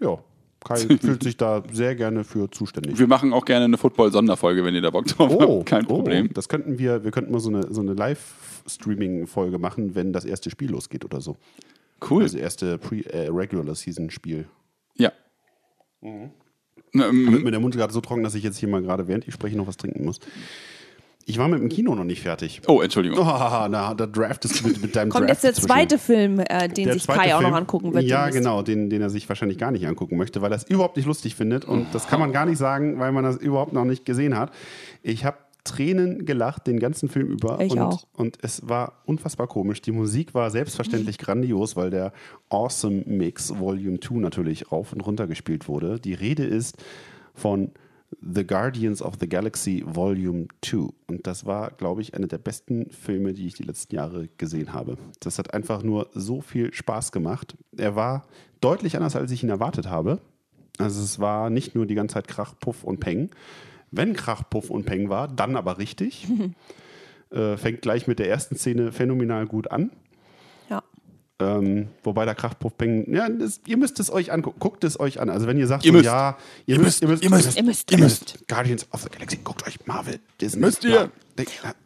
Ja, 0.00 0.18
Kai 0.64 0.76
fühlt 0.76 1.22
sich 1.22 1.36
da 1.36 1.62
sehr 1.72 1.94
gerne 1.96 2.24
für 2.24 2.50
zuständig. 2.50 2.98
Wir 2.98 3.06
machen 3.08 3.32
auch 3.34 3.44
gerne 3.44 3.64
eine 3.66 3.76
Football-Sonderfolge, 3.76 4.64
wenn 4.64 4.74
ihr 4.74 4.80
da 4.80 4.90
Bock 4.90 5.06
drauf 5.06 5.36
habt. 5.38 5.66
Kein 5.66 5.84
Problem. 5.84 6.28
Oh, 6.30 6.32
das 6.32 6.48
könnten 6.48 6.78
wir, 6.78 7.04
wir 7.04 7.10
könnten 7.10 7.32
mal 7.32 7.40
so 7.40 7.50
eine, 7.50 7.66
so 7.74 7.80
eine 7.82 7.92
Live-Streaming-Folge 8.64 9.58
machen, 9.58 9.94
wenn 9.94 10.12
das 10.12 10.24
erste 10.24 10.50
Spiel 10.50 10.70
losgeht 10.70 11.04
oder 11.04 11.20
so. 11.20 11.36
Cool. 12.08 12.22
Das 12.24 12.34
erste 12.34 12.78
Pre 12.78 13.04
äh, 13.12 13.28
Regular 13.28 13.74
Season 13.74 14.10
Spiel. 14.10 14.46
Ja. 14.96 15.12
Mhm. 16.00 16.30
Na, 16.92 17.08
ähm, 17.08 17.32
Wird 17.32 17.44
mir 17.44 17.50
der 17.50 17.60
Mund 17.60 17.74
gerade 17.76 17.92
so 17.92 18.00
trocken, 18.00 18.22
dass 18.22 18.34
ich 18.34 18.42
jetzt 18.44 18.58
hier 18.58 18.68
mal 18.68 18.82
gerade, 18.82 19.08
während 19.08 19.26
ich 19.26 19.34
spreche, 19.34 19.56
noch 19.56 19.66
was 19.66 19.76
trinken 19.76 20.04
muss. 20.04 20.20
Ich 21.26 21.38
war 21.38 21.48
mit 21.48 21.58
dem 21.58 21.70
Kino 21.70 21.94
noch 21.94 22.04
nicht 22.04 22.20
fertig. 22.20 22.60
oh, 22.66 22.82
Entschuldigung. 22.82 23.18
Oh, 23.18 23.24
na, 23.24 23.94
da 23.94 24.06
draftest 24.06 24.60
du 24.60 24.68
mit, 24.68 24.82
mit 24.82 24.94
deinem 24.94 25.08
Kommt 25.08 25.22
Draft 25.22 25.42
jetzt 25.42 25.44
der 25.44 25.52
dazwischen. 25.52 25.68
zweite 25.68 25.98
Film, 25.98 26.38
äh, 26.38 26.68
den 26.68 26.84
Der 26.84 26.94
sich 26.94 27.06
Kai 27.06 27.34
auch 27.34 27.40
noch 27.40 27.54
angucken 27.54 27.94
wird. 27.94 28.04
Ja, 28.04 28.28
genau, 28.28 28.60
den, 28.60 28.90
den 28.90 29.00
er 29.00 29.08
sich 29.08 29.26
wahrscheinlich 29.26 29.56
gar 29.56 29.70
nicht 29.70 29.86
angucken 29.86 30.18
möchte, 30.18 30.42
weil 30.42 30.52
er 30.52 30.56
es 30.56 30.64
überhaupt 30.64 30.98
nicht 30.98 31.06
lustig 31.06 31.34
findet. 31.34 31.64
Und 31.64 31.86
das 31.94 32.08
kann 32.08 32.20
man 32.20 32.32
gar 32.32 32.44
nicht 32.44 32.58
sagen, 32.58 32.98
weil 32.98 33.10
man 33.10 33.24
das 33.24 33.38
überhaupt 33.38 33.72
noch 33.72 33.86
nicht 33.86 34.04
gesehen 34.04 34.36
hat. 34.36 34.52
Ich 35.02 35.24
habe 35.24 35.38
Tränen 35.64 36.26
gelacht 36.26 36.66
den 36.66 36.78
ganzen 36.78 37.08
Film 37.08 37.28
über. 37.28 37.60
Ich 37.60 37.72
und, 37.72 37.78
auch. 37.78 38.06
und 38.12 38.38
es 38.42 38.68
war 38.68 39.02
unfassbar 39.06 39.46
komisch. 39.46 39.80
Die 39.80 39.92
Musik 39.92 40.34
war 40.34 40.50
selbstverständlich 40.50 41.18
grandios, 41.18 41.74
weil 41.74 41.90
der 41.90 42.12
Awesome 42.50 43.02
Mix 43.06 43.58
Volume 43.58 43.98
2 43.98 44.16
natürlich 44.16 44.70
rauf 44.70 44.92
und 44.92 45.00
runter 45.00 45.26
gespielt 45.26 45.66
wurde. 45.66 45.98
Die 45.98 46.14
Rede 46.14 46.44
ist 46.44 46.76
von 47.34 47.70
The 48.20 48.46
Guardians 48.46 49.02
of 49.02 49.14
the 49.18 49.28
Galaxy 49.28 49.82
Volume 49.86 50.48
2. 50.62 50.88
Und 51.06 51.26
das 51.26 51.46
war, 51.46 51.70
glaube 51.72 52.02
ich, 52.02 52.14
einer 52.14 52.26
der 52.26 52.38
besten 52.38 52.90
Filme, 52.90 53.32
die 53.32 53.46
ich 53.46 53.54
die 53.54 53.64
letzten 53.64 53.94
Jahre 53.94 54.28
gesehen 54.38 54.72
habe. 54.72 54.96
Das 55.20 55.38
hat 55.38 55.54
einfach 55.54 55.82
nur 55.82 56.08
so 56.14 56.40
viel 56.40 56.72
Spaß 56.72 57.12
gemacht. 57.12 57.56
Er 57.76 57.96
war 57.96 58.26
deutlich 58.60 58.96
anders, 58.96 59.16
als 59.16 59.30
ich 59.30 59.42
ihn 59.42 59.48
erwartet 59.48 59.88
habe. 59.88 60.20
Also 60.78 61.02
es 61.02 61.18
war 61.18 61.50
nicht 61.50 61.74
nur 61.74 61.86
die 61.86 61.94
ganze 61.94 62.14
Zeit 62.14 62.28
Krach, 62.28 62.54
Puff 62.58 62.84
und 62.84 63.00
Peng. 63.00 63.30
Wenn 63.96 64.14
Krach, 64.14 64.42
Puff 64.48 64.70
und 64.70 64.84
Peng 64.84 65.08
war, 65.08 65.28
dann 65.28 65.56
aber 65.56 65.78
richtig. 65.78 66.26
äh, 67.30 67.56
fängt 67.56 67.82
gleich 67.82 68.06
mit 68.06 68.18
der 68.18 68.28
ersten 68.28 68.56
Szene 68.56 68.92
phänomenal 68.92 69.46
gut 69.46 69.70
an. 69.70 69.90
Ja. 70.70 70.82
Ähm, 71.40 71.88
wobei 72.02 72.24
der 72.24 72.34
Krach, 72.34 72.58
Puff, 72.58 72.76
Peng, 72.76 73.12
ja, 73.12 73.28
das, 73.28 73.60
ihr 73.66 73.76
müsst 73.76 73.98
es 74.00 74.10
euch 74.10 74.32
angucken. 74.32 74.58
Guckt 74.60 74.84
es 74.84 74.98
euch 75.00 75.20
an. 75.20 75.30
Also 75.30 75.46
wenn 75.46 75.58
ihr 75.58 75.66
sagt, 75.66 75.84
Ihr 75.84 75.90
so, 75.92 75.98
müsst. 75.98 76.06
ja, 76.06 76.36
ihr, 76.66 76.78
müsst, 76.78 77.02
ihr 77.02 77.08
müsst, 77.08 77.22
ihr 77.24 77.30
müsst, 77.30 77.56
Ihr 77.56 77.62
müsst, 77.64 77.90
ihr 77.90 77.98
ihr 77.98 78.04
müsst. 78.04 78.48
Guardians 78.48 78.86
of 78.92 79.02
the 79.02 79.08
Galaxy, 79.10 79.38
guckt 79.42 79.66
euch 79.66 79.84
Marvel, 79.86 80.20
Disney. 80.40 80.60
Müsst 80.60 80.84
ihr. 80.84 80.90
bla. 80.90 81.10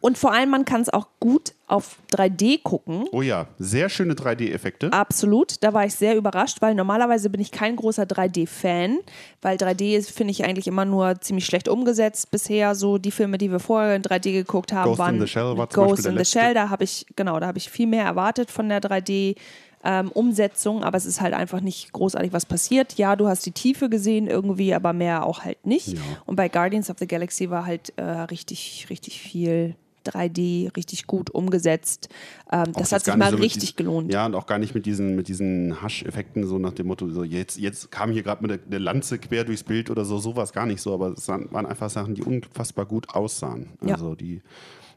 Und 0.01 0.17
vor 0.17 0.33
allem, 0.33 0.49
man 0.49 0.65
kann 0.65 0.81
es 0.81 0.89
auch 0.89 1.07
gut 1.19 1.53
auf 1.67 1.97
3D 2.11 2.61
gucken. 2.63 3.05
Oh 3.11 3.21
ja, 3.21 3.47
sehr 3.59 3.89
schöne 3.89 4.13
3D-Effekte. 4.13 4.91
Absolut, 4.91 5.63
da 5.63 5.73
war 5.73 5.85
ich 5.85 5.95
sehr 5.95 6.15
überrascht, 6.15 6.57
weil 6.61 6.75
normalerweise 6.75 7.29
bin 7.29 7.41
ich 7.41 7.51
kein 7.51 7.75
großer 7.75 8.03
3D-Fan, 8.03 8.99
weil 9.41 9.57
3D 9.57 9.97
ist, 9.97 10.11
finde 10.11 10.31
ich 10.31 10.43
eigentlich 10.43 10.67
immer 10.67 10.85
nur 10.85 11.21
ziemlich 11.21 11.45
schlecht 11.45 11.67
umgesetzt 11.67 12.31
bisher. 12.31 12.75
So 12.75 12.97
die 12.97 13.11
Filme, 13.11 13.37
die 13.37 13.51
wir 13.51 13.59
vorher 13.59 13.95
in 13.95 14.01
3D 14.01 14.31
geguckt 14.31 14.73
haben, 14.73 14.85
Ghost 14.85 14.99
in 14.99 15.05
waren 15.05 15.19
the 15.19 15.27
Shell 15.27 15.57
war 15.57 15.67
Ghost 15.67 16.05
in 16.05 16.17
the. 16.17 16.25
Shell. 16.25 16.53
Da 16.53 16.69
habe 16.69 16.83
ich 16.83 17.05
genau, 17.15 17.39
da 17.39 17.47
habe 17.47 17.57
ich 17.57 17.69
viel 17.69 17.87
mehr 17.87 18.05
erwartet 18.05 18.51
von 18.51 18.69
der 18.69 18.81
3D. 18.81 19.35
Ähm, 19.83 20.09
Umsetzung, 20.11 20.83
aber 20.83 20.97
es 20.97 21.05
ist 21.05 21.21
halt 21.21 21.33
einfach 21.33 21.61
nicht 21.61 21.93
großartig 21.93 22.33
was 22.33 22.45
passiert. 22.45 22.95
Ja, 22.95 23.15
du 23.15 23.27
hast 23.27 23.45
die 23.45 23.53
Tiefe 23.53 23.89
gesehen 23.89 24.27
irgendwie, 24.27 24.73
aber 24.73 24.91
mehr 24.91 25.25
auch 25.25 25.45
halt 25.45 25.65
nicht. 25.65 25.87
Ja. 25.93 26.01
Und 26.25 26.35
bei 26.35 26.49
Guardians 26.49 26.89
of 26.89 26.97
the 26.99 27.07
Galaxy 27.07 27.49
war 27.49 27.65
halt 27.65 27.93
äh, 27.95 28.03
richtig, 28.03 28.87
richtig 28.89 29.21
viel 29.21 29.75
3D, 30.05 30.75
richtig 30.75 31.07
gut 31.07 31.29
umgesetzt. 31.29 32.09
Ähm, 32.51 32.65
das 32.73 32.91
jetzt 32.91 32.91
hat 32.91 33.05
sich 33.05 33.15
mal 33.15 33.31
so 33.31 33.37
richtig 33.37 33.61
diesen- 33.61 33.75
gelohnt. 33.77 34.13
Ja, 34.13 34.25
und 34.25 34.35
auch 34.35 34.47
gar 34.47 34.57
nicht 34.59 34.75
mit 34.75 34.85
diesen, 34.85 35.15
mit 35.15 35.27
diesen 35.27 35.81
Hasch-Effekten, 35.81 36.45
so 36.47 36.57
nach 36.57 36.73
dem 36.73 36.87
Motto, 36.87 37.07
so 37.09 37.23
jetzt, 37.23 37.57
jetzt 37.57 37.91
kam 37.91 38.11
hier 38.11 38.23
gerade 38.23 38.43
eine, 38.43 38.77
Lanze 38.77 39.17
quer 39.19 39.43
durchs 39.43 39.63
Bild 39.63 39.89
oder 39.89 40.05
so, 40.05 40.17
sowas 40.17 40.51
gar 40.53 40.65
nicht 40.65 40.81
so, 40.81 40.93
aber 40.93 41.09
es 41.09 41.27
waren 41.27 41.65
einfach 41.65 41.89
Sachen, 41.89 42.15
die 42.15 42.23
unfassbar 42.23 42.85
gut 42.85 43.09
aussahen. 43.09 43.69
Ja. 43.81 43.95
Also 43.95 44.15
die 44.15 44.41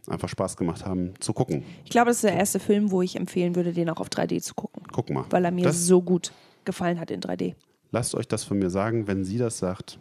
einfach 0.08 0.28
Spaß 0.28 0.56
gemacht 0.56 0.84
haben 0.84 1.14
zu 1.20 1.32
gucken. 1.32 1.64
Ich 1.84 1.90
glaube, 1.90 2.08
das 2.08 2.16
ist 2.18 2.24
der 2.24 2.34
erste 2.34 2.58
Film, 2.60 2.90
wo 2.90 3.02
ich 3.02 3.16
empfehlen 3.16 3.54
würde, 3.54 3.72
den 3.72 3.88
auch 3.90 4.00
auf 4.00 4.08
3D 4.08 4.40
zu 4.42 4.54
gucken, 4.54 4.82
Guck 4.92 5.10
mal. 5.10 5.24
weil 5.30 5.44
er 5.44 5.50
mir 5.52 5.64
das, 5.64 5.86
so 5.86 6.02
gut 6.02 6.32
gefallen 6.64 6.98
hat 6.98 7.10
in 7.10 7.20
3D. 7.20 7.54
Lasst 7.90 8.14
euch 8.14 8.26
das 8.26 8.42
von 8.44 8.58
mir 8.58 8.70
sagen, 8.70 9.06
wenn 9.06 9.24
sie 9.24 9.38
das 9.38 9.58
sagt, 9.58 9.98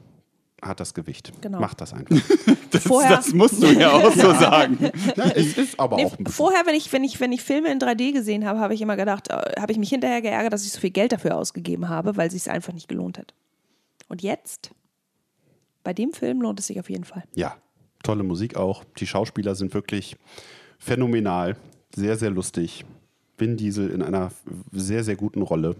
hat 0.62 0.79
das 0.79 0.93
Gewicht. 0.93 1.31
Genau. 1.41 1.60
Macht 1.60 1.81
das 1.81 1.93
einfach. 1.93 2.15
Das, 2.72 2.86
das 2.86 3.34
musst 3.34 3.62
du 3.62 3.67
ja 3.67 3.91
auch 3.91 4.13
so 4.13 4.31
sagen. 4.39 4.77
Na, 5.17 5.25
es 5.36 5.58
ist 5.58 5.77
aber 5.77 5.98
Nee, 5.98 6.05
auch 6.05 6.17
ein 6.17 6.24
bisschen. 6.24 6.38
vorher, 6.38 6.66
wenn 6.66 6.74
ich, 6.74 6.94
wenn, 6.94 7.03
ich, 7.03 7.20
wenn 7.20 7.33
ich 7.33 7.42
Filme 7.44 7.70
in 7.70 7.79
3D 7.79 8.14
gesehen 8.14 8.46
habe, 8.46 8.59
habe 8.61 8.74
ich 8.74 8.81
immer 8.81 8.96
gedacht, 8.96 9.27
äh, 9.29 9.59
habe 9.59 9.74
ich 9.74 9.77
mich 9.77 9.90
hinterher 9.90 10.22
geärgert, 10.22 10.53
dass 10.53 10.64
ich 10.66 10.72
so 10.72 10.79
viel 10.79 10.90
Geld 10.92 11.11
dafür 11.11 11.35
ausgegeben 11.35 11.90
habe, 11.90 12.16
weil 12.16 12.27
es 12.27 12.33
sich 12.33 12.50
einfach 12.50 12.72
nicht 12.72 12.87
gelohnt 12.87 13.18
hat. 13.18 13.33
Und 14.07 14.22
jetzt, 14.22 14.72
bei 15.83 15.94
dem 15.94 16.14
Film 16.14 16.42
lohnt 16.42 16.61
es 16.61 16.68
sich 16.68 16.79
auf 16.79 16.90
jeden 16.90 17.03
Fall. 17.03 17.24
Ja, 17.35 17.57
tolle 18.03 18.24
Musik 18.24 18.55
auch. 18.55 18.83
Die 18.98 19.07
Schauspieler 19.07 19.55
sind 19.55 19.74
wirklich 19.74 20.18
phänomenal, 20.79 21.55
sehr, 21.96 22.18
sehr 22.18 22.29
lustig. 22.29 22.85
Vin 23.37 23.57
Diesel 23.57 23.90
in 23.90 24.01
einer 24.01 24.31
sehr, 24.72 25.03
sehr 25.03 25.16
guten 25.16 25.42
Rolle. 25.42 25.75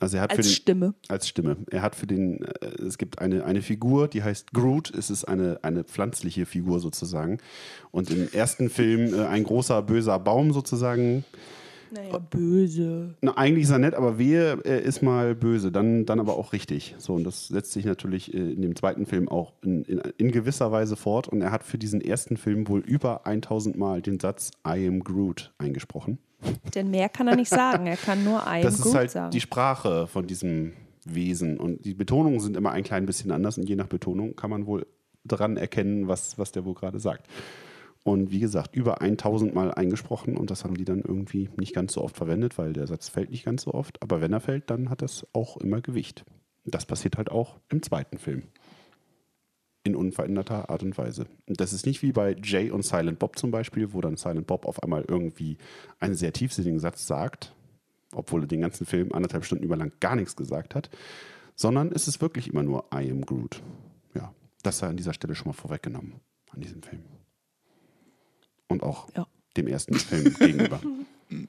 Also 0.00 0.16
er 0.16 0.24
hat 0.24 0.32
für 0.32 0.38
Als 0.38 0.48
den, 0.48 0.54
Stimme. 0.54 0.94
als 1.08 1.28
Stimme. 1.28 1.56
Er 1.70 1.82
hat 1.82 1.94
für 1.94 2.08
den, 2.08 2.42
äh, 2.42 2.82
es 2.82 2.98
gibt 2.98 3.20
eine, 3.20 3.44
eine 3.44 3.62
Figur, 3.62 4.08
die 4.08 4.22
heißt 4.22 4.52
Groot. 4.52 4.90
Es 4.90 5.10
ist 5.10 5.24
eine, 5.24 5.60
eine 5.62 5.84
pflanzliche 5.84 6.44
Figur 6.44 6.80
sozusagen. 6.80 7.38
Und 7.92 8.10
im 8.10 8.28
ersten 8.32 8.68
Film 8.68 9.14
äh, 9.14 9.26
ein 9.26 9.44
großer, 9.44 9.80
böser 9.82 10.18
Baum 10.18 10.52
sozusagen. 10.52 11.24
Naja, 11.92 12.18
böse. 12.18 13.14
Na, 13.20 13.36
eigentlich 13.36 13.64
ist 13.64 13.70
er 13.70 13.78
nett, 13.78 13.94
aber 13.94 14.18
wehe, 14.18 14.58
er 14.64 14.82
ist 14.82 15.02
mal 15.02 15.34
böse, 15.34 15.70
dann, 15.70 16.06
dann 16.06 16.20
aber 16.20 16.36
auch 16.36 16.52
richtig. 16.52 16.94
So, 16.98 17.14
und 17.14 17.24
das 17.24 17.48
setzt 17.48 17.72
sich 17.72 17.84
natürlich 17.84 18.32
äh, 18.32 18.38
in 18.38 18.62
dem 18.62 18.74
zweiten 18.76 19.04
Film 19.04 19.28
auch 19.28 19.52
in, 19.62 19.84
in, 19.84 20.00
in 20.16 20.30
gewisser 20.30 20.72
Weise 20.72 20.96
fort. 20.96 21.28
Und 21.28 21.42
er 21.42 21.52
hat 21.52 21.64
für 21.64 21.78
diesen 21.78 22.00
ersten 22.00 22.36
Film 22.36 22.66
wohl 22.68 22.80
über 22.80 23.26
1000 23.26 23.76
Mal 23.76 24.00
den 24.00 24.18
Satz 24.18 24.52
I 24.66 24.86
am 24.88 25.04
Groot 25.04 25.52
eingesprochen. 25.58 26.18
Denn 26.74 26.90
mehr 26.90 27.08
kann 27.08 27.28
er 27.28 27.36
nicht 27.36 27.50
sagen. 27.50 27.86
Er 27.86 27.96
kann 27.96 28.24
nur 28.24 28.40
I 28.46 28.56
am 28.56 28.62
das 28.62 28.76
ist 28.76 28.82
Groot 28.82 28.94
halt 28.94 29.10
sagen. 29.10 29.30
die 29.30 29.40
Sprache 29.40 30.06
von 30.06 30.26
diesem 30.26 30.72
Wesen. 31.04 31.58
Und 31.58 31.84
die 31.84 31.94
Betonungen 31.94 32.40
sind 32.40 32.56
immer 32.56 32.70
ein 32.70 32.84
klein 32.84 33.04
bisschen 33.04 33.32
anders. 33.32 33.58
Und 33.58 33.68
je 33.68 33.76
nach 33.76 33.88
Betonung 33.88 34.34
kann 34.34 34.50
man 34.50 34.66
wohl 34.66 34.86
dran 35.24 35.56
erkennen, 35.56 36.08
was, 36.08 36.38
was 36.38 36.52
der 36.52 36.64
wohl 36.64 36.74
gerade 36.74 37.00
sagt. 37.00 37.28
Und 38.04 38.32
wie 38.32 38.40
gesagt, 38.40 38.74
über 38.74 39.00
1000 39.00 39.54
Mal 39.54 39.72
eingesprochen 39.72 40.36
und 40.36 40.50
das 40.50 40.64
haben 40.64 40.76
die 40.76 40.84
dann 40.84 41.02
irgendwie 41.02 41.50
nicht 41.56 41.74
ganz 41.74 41.92
so 41.92 42.02
oft 42.02 42.16
verwendet, 42.16 42.58
weil 42.58 42.72
der 42.72 42.88
Satz 42.88 43.08
fällt 43.08 43.30
nicht 43.30 43.44
ganz 43.44 43.62
so 43.62 43.74
oft. 43.74 44.02
Aber 44.02 44.20
wenn 44.20 44.32
er 44.32 44.40
fällt, 44.40 44.70
dann 44.70 44.90
hat 44.90 45.02
das 45.02 45.26
auch 45.32 45.56
immer 45.58 45.80
Gewicht. 45.80 46.24
Das 46.64 46.84
passiert 46.86 47.16
halt 47.16 47.30
auch 47.30 47.60
im 47.68 47.82
zweiten 47.82 48.18
Film. 48.18 48.44
In 49.84 49.94
unveränderter 49.94 50.70
Art 50.70 50.82
und 50.82 50.98
Weise. 50.98 51.26
Das 51.46 51.72
ist 51.72 51.86
nicht 51.86 52.02
wie 52.02 52.12
bei 52.12 52.36
Jay 52.42 52.70
und 52.70 52.84
Silent 52.84 53.18
Bob 53.18 53.38
zum 53.38 53.50
Beispiel, 53.50 53.92
wo 53.92 54.00
dann 54.00 54.16
Silent 54.16 54.46
Bob 54.46 54.66
auf 54.66 54.82
einmal 54.82 55.04
irgendwie 55.06 55.58
einen 56.00 56.14
sehr 56.14 56.32
tiefsinnigen 56.32 56.80
Satz 56.80 57.06
sagt, 57.06 57.54
obwohl 58.14 58.42
er 58.42 58.46
den 58.48 58.60
ganzen 58.60 58.86
Film 58.86 59.12
anderthalb 59.12 59.44
Stunden 59.44 59.64
über 59.64 59.76
lang 59.76 59.92
gar 60.00 60.16
nichts 60.16 60.36
gesagt 60.36 60.74
hat, 60.74 60.90
sondern 61.54 61.92
es 61.92 62.08
ist 62.08 62.20
wirklich 62.20 62.48
immer 62.48 62.62
nur 62.62 62.86
I 62.94 63.10
am 63.10 63.22
Groot. 63.22 63.62
Ja, 64.14 64.32
das 64.62 64.78
sei 64.78 64.88
an 64.88 64.96
dieser 64.96 65.14
Stelle 65.14 65.34
schon 65.34 65.48
mal 65.48 65.52
vorweggenommen 65.52 66.14
an 66.50 66.60
diesem 66.60 66.82
Film. 66.82 67.02
Und 68.72 68.82
auch 68.82 69.08
Ja. 69.16 69.26
dem 69.56 69.66
ersten 69.68 69.94
Film 69.94 70.34
gegenüber. 70.34 70.80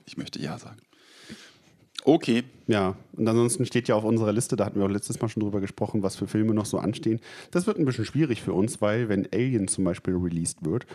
Ich 0.05 0.15
möchte 0.15 0.39
ja 0.39 0.57
sagen. 0.57 0.79
Okay. 2.05 2.43
Ja, 2.67 2.95
und 3.17 3.27
ansonsten 3.27 3.65
steht 3.65 3.87
ja 3.87 3.95
auf 3.95 4.03
unserer 4.03 4.31
Liste, 4.31 4.55
da 4.55 4.65
hatten 4.65 4.79
wir 4.79 4.85
auch 4.85 4.91
letztes 4.91 5.19
Mal 5.21 5.27
schon 5.27 5.43
drüber 5.43 5.59
gesprochen, 5.59 6.01
was 6.01 6.15
für 6.15 6.27
Filme 6.27 6.53
noch 6.53 6.65
so 6.65 6.77
anstehen. 6.77 7.19
Das 7.51 7.67
wird 7.67 7.77
ein 7.77 7.85
bisschen 7.85 8.05
schwierig 8.05 8.41
für 8.41 8.53
uns, 8.53 8.81
weil 8.81 9.09
wenn 9.09 9.27
Alien 9.33 9.67
zum 9.67 9.83
Beispiel 9.83 10.15
released 10.15 10.63
wird, 10.63 10.85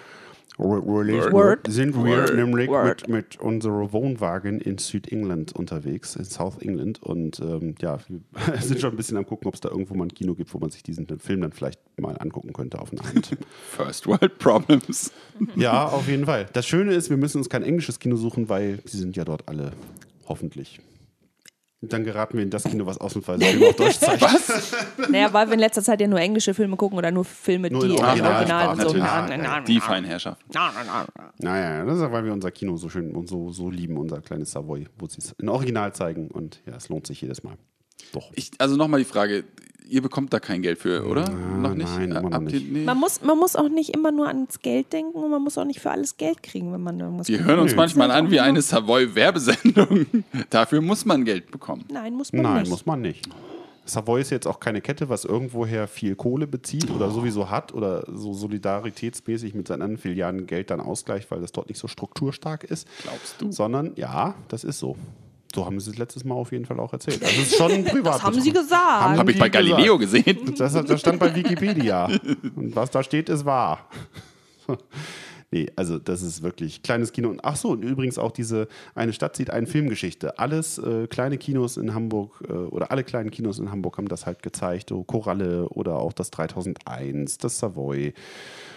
re 0.59 0.83
released 0.83 1.33
Word. 1.33 1.67
wird, 1.67 1.73
sind 1.73 1.95
wir 1.95 2.17
Word. 2.17 2.35
nämlich 2.35 2.69
Word. 2.69 3.09
mit, 3.09 3.35
mit 3.35 3.41
unserem 3.41 3.93
Wohnwagen 3.93 4.61
in 4.61 4.79
Südengland 4.79 5.53
unterwegs, 5.53 6.17
in 6.17 6.25
South 6.25 6.59
England. 6.61 7.03
Und 7.03 7.41
ähm, 7.41 7.75
ja, 7.81 7.99
wir 8.09 8.21
sind 8.61 8.81
schon 8.81 8.91
ein 8.91 8.97
bisschen 8.97 9.17
am 9.17 9.27
gucken, 9.27 9.47
ob 9.47 9.55
es 9.55 9.61
da 9.61 9.69
irgendwo 9.69 9.95
mal 9.95 10.05
ein 10.05 10.15
Kino 10.15 10.35
gibt, 10.35 10.53
wo 10.55 10.59
man 10.59 10.71
sich 10.71 10.83
diesen 10.83 11.07
Film 11.19 11.43
dann 11.43 11.53
vielleicht 11.53 11.81
mal 11.99 12.17
angucken 12.19 12.53
könnte 12.53 12.81
auf 12.81 12.93
eine 12.93 13.03
Hand. 13.03 13.37
First 13.71 14.07
World 14.07 14.39
Problems. 14.39 15.13
ja, 15.55 15.87
auf 15.87 16.09
jeden 16.09 16.25
Fall. 16.27 16.47
Das 16.53 16.67
Schöne 16.67 16.95
ist, 16.95 17.11
wir 17.11 17.17
müssen 17.17 17.39
uns 17.39 17.49
kein 17.49 17.63
englisches 17.63 17.99
Kino 17.99 18.17
suchen, 18.17 18.49
weil 18.49 18.81
sie 18.85 18.99
sind 18.99 19.17
ja 19.17 19.25
dort 19.25 19.47
alle 19.49 19.73
hoffentlich. 20.27 20.81
Dann 21.81 22.03
geraten 22.03 22.37
wir 22.37 22.43
in 22.43 22.51
das 22.51 22.65
Kino, 22.65 22.87
was 22.87 22.99
ausnahmsweise 22.99 23.45
Filme 23.45 23.69
auf 23.69 23.77
Deutsch 23.77 23.99
zeigt. 24.01 24.23
Naja, 25.09 25.33
weil 25.33 25.47
wir 25.47 25.55
in 25.55 25.61
letzter 25.61 25.83
Zeit 25.83 26.01
ja 26.01 26.09
nur 26.09 26.19
englische 26.19 26.53
Filme 26.53 26.77
gucken 26.77 26.99
oder 26.99 27.13
nur 27.13 27.25
Filme, 27.25 27.71
Nur 27.71 27.83
die 27.83 27.93
in 27.93 27.99
im 27.99 28.05
Original 28.05 28.35
Originalsprache, 28.35 28.87
und 28.89 28.93
so. 28.93 28.99
Na, 28.99 29.27
na, 29.29 29.37
na, 29.37 29.61
Die 29.61 29.79
na. 29.79 29.81
Feinherrschaft. 29.81 30.43
Naja, 31.39 31.85
das 31.85 31.97
ist 31.97 32.03
ja, 32.03 32.11
weil 32.11 32.25
wir 32.25 32.33
unser 32.33 32.51
Kino 32.51 32.77
so 32.77 32.89
schön 32.89 33.15
und 33.15 33.29
so, 33.29 33.53
so 33.53 33.71
lieben, 33.71 33.97
unser 33.97 34.21
kleines 34.21 34.51
Savoy, 34.51 34.89
wo 34.99 35.07
sie 35.07 35.19
es 35.19 35.33
in 35.39 35.49
Original 35.49 35.93
zeigen. 35.95 36.29
Und 36.33 36.61
ja, 36.67 36.75
es 36.75 36.89
lohnt 36.89 37.07
sich 37.07 37.21
jedes 37.21 37.45
Mal. 37.45 37.57
Doch. 38.13 38.31
Ich, 38.35 38.51
also 38.59 38.77
nochmal 38.77 39.01
die 39.01 39.05
Frage, 39.05 39.45
ihr 39.89 40.03
bekommt 40.03 40.33
da 40.33 40.41
kein 40.41 40.63
Geld 40.63 40.79
für, 40.79 41.07
oder? 41.07 41.29
noch 41.31 41.75
nicht? 41.75 41.89
nein, 41.99 42.13
ihr- 42.13 42.39
nicht. 42.41 42.73
nee? 42.73 42.85
Man 42.85 42.99
muss, 42.99 43.23
man 43.23 43.39
muss 43.39 43.57
auch 43.57 43.69
nicht 43.69 43.91
immer 43.95 44.13
nur 44.13 44.29
ans 44.29 44.61
Geld 44.61 44.93
denken 44.93 45.17
und 45.19 45.31
man 45.31 45.43
muss 45.43 45.57
auch 45.59 45.65
nicht 45.65 45.81
für 45.81 45.91
alles 45.91 46.17
Geld 46.17 46.43
kriegen, 46.43 46.73
wenn 46.73 46.83
man 46.83 47.01
irgendwas 47.01 47.29
Wir 47.29 47.45
hören 47.45 47.59
uns 47.61 47.75
manchmal 47.75 48.11
an 48.11 48.31
wie 48.31 48.41
eine 48.41 48.63
Savoy-Werbesendung. 48.63 50.07
Dafür 50.51 50.81
muss 50.81 51.05
man 51.05 51.25
Geld 51.25 51.51
bekommen. 51.51 51.85
Nein, 51.91 52.15
muss 52.15 52.33
man 52.33 52.43
Nein, 52.43 52.61
nicht. 52.63 52.71
muss 52.71 52.87
man 52.87 53.01
nicht. 53.01 53.29
Savoy 53.85 54.21
ist 54.21 54.29
jetzt 54.31 54.47
auch 54.47 54.61
keine 54.61 54.83
Kette, 54.83 55.09
was 55.09 55.25
irgendwoher 55.25 55.89
viel 55.89 56.15
Kohle 56.15 56.47
bezieht 56.47 56.91
oder 56.91 57.11
sowieso 57.11 57.49
hat 57.49 57.73
oder 57.73 58.05
so 58.07 58.35
solidaritätsmäßig 58.35 59.55
mit 59.55 59.67
seinen 59.69 59.81
anderen 59.81 59.97
Filialen 59.97 60.47
Geld 60.47 60.71
dann 60.71 60.81
ausgleicht, 60.81 61.31
weil 61.31 61.41
das 61.41 61.53
dort 61.53 61.71
nicht 61.71 61.79
so 61.79 61.89
strukturstark 61.89 62.65
ist. 62.65 62.87
Glaubst 63.03 63.41
du? 63.41 63.51
Sondern 63.51 63.93
ja, 63.97 64.35
das 64.49 64.63
ist 64.65 64.79
so. 64.79 64.97
So 65.59 65.67
haben 65.67 65.81
sie 65.81 65.91
es 65.91 65.99
letztes 65.99 66.25
Mal 66.25 66.37
auf 66.37 66.53
jeden 66.53 66.67
Fall 66.67 66.79
auch 66.79 66.93
erzählt. 66.93 67.21
Also 67.21 67.35
es 67.41 67.49
ist 67.49 67.57
schon 67.57 67.73
ein 67.73 67.85
privat. 67.85 68.15
Das 68.15 68.23
haben 68.23 68.41
sie 68.41 68.53
gesagt. 68.53 69.19
Habe 69.19 69.33
ich 69.33 69.39
bei 69.39 69.49
die 69.49 69.59
gesagt. 69.59 69.71
Galileo 69.75 69.99
gesehen. 69.99 70.39
Das, 70.57 70.73
das 70.73 71.01
stand 71.01 71.19
bei 71.19 71.35
Wikipedia. 71.35 72.09
Und 72.55 72.77
was 72.77 72.91
da 72.91 73.03
steht, 73.03 73.29
ist 73.29 73.45
wahr. 73.45 73.89
Nee, 75.51 75.71
also 75.77 75.99
das 75.99 76.21
ist 76.21 76.43
wirklich 76.43 76.83
kleines 76.83 77.11
Kino. 77.11 77.31
Und 77.31 77.43
ach 77.43 77.57
so, 77.57 77.71
und 77.71 77.83
übrigens 77.83 78.19
auch 78.19 78.33
diese 78.33 78.69
Eine 78.95 79.15
Stadt 79.15 79.35
sieht 79.35 79.49
eine 79.49 79.67
Filmgeschichte. 79.67 80.39
Alles 80.39 80.77
äh, 80.77 81.07
kleine 81.07 81.39
Kinos 81.39 81.79
in 81.79 81.95
Hamburg 81.95 82.45
äh, 82.47 82.53
oder 82.53 82.91
alle 82.91 83.03
kleinen 83.03 83.31
Kinos 83.31 83.59
in 83.59 83.71
Hamburg 83.71 83.97
haben 83.97 84.09
das 84.09 84.27
halt 84.27 84.43
gezeigt. 84.43 84.91
So 84.91 85.05
Koralle 85.05 85.67
oder 85.71 85.97
auch 85.97 86.13
das 86.13 86.31
3001, 86.33 87.39
das 87.39 87.61
Savoy, 87.61 88.13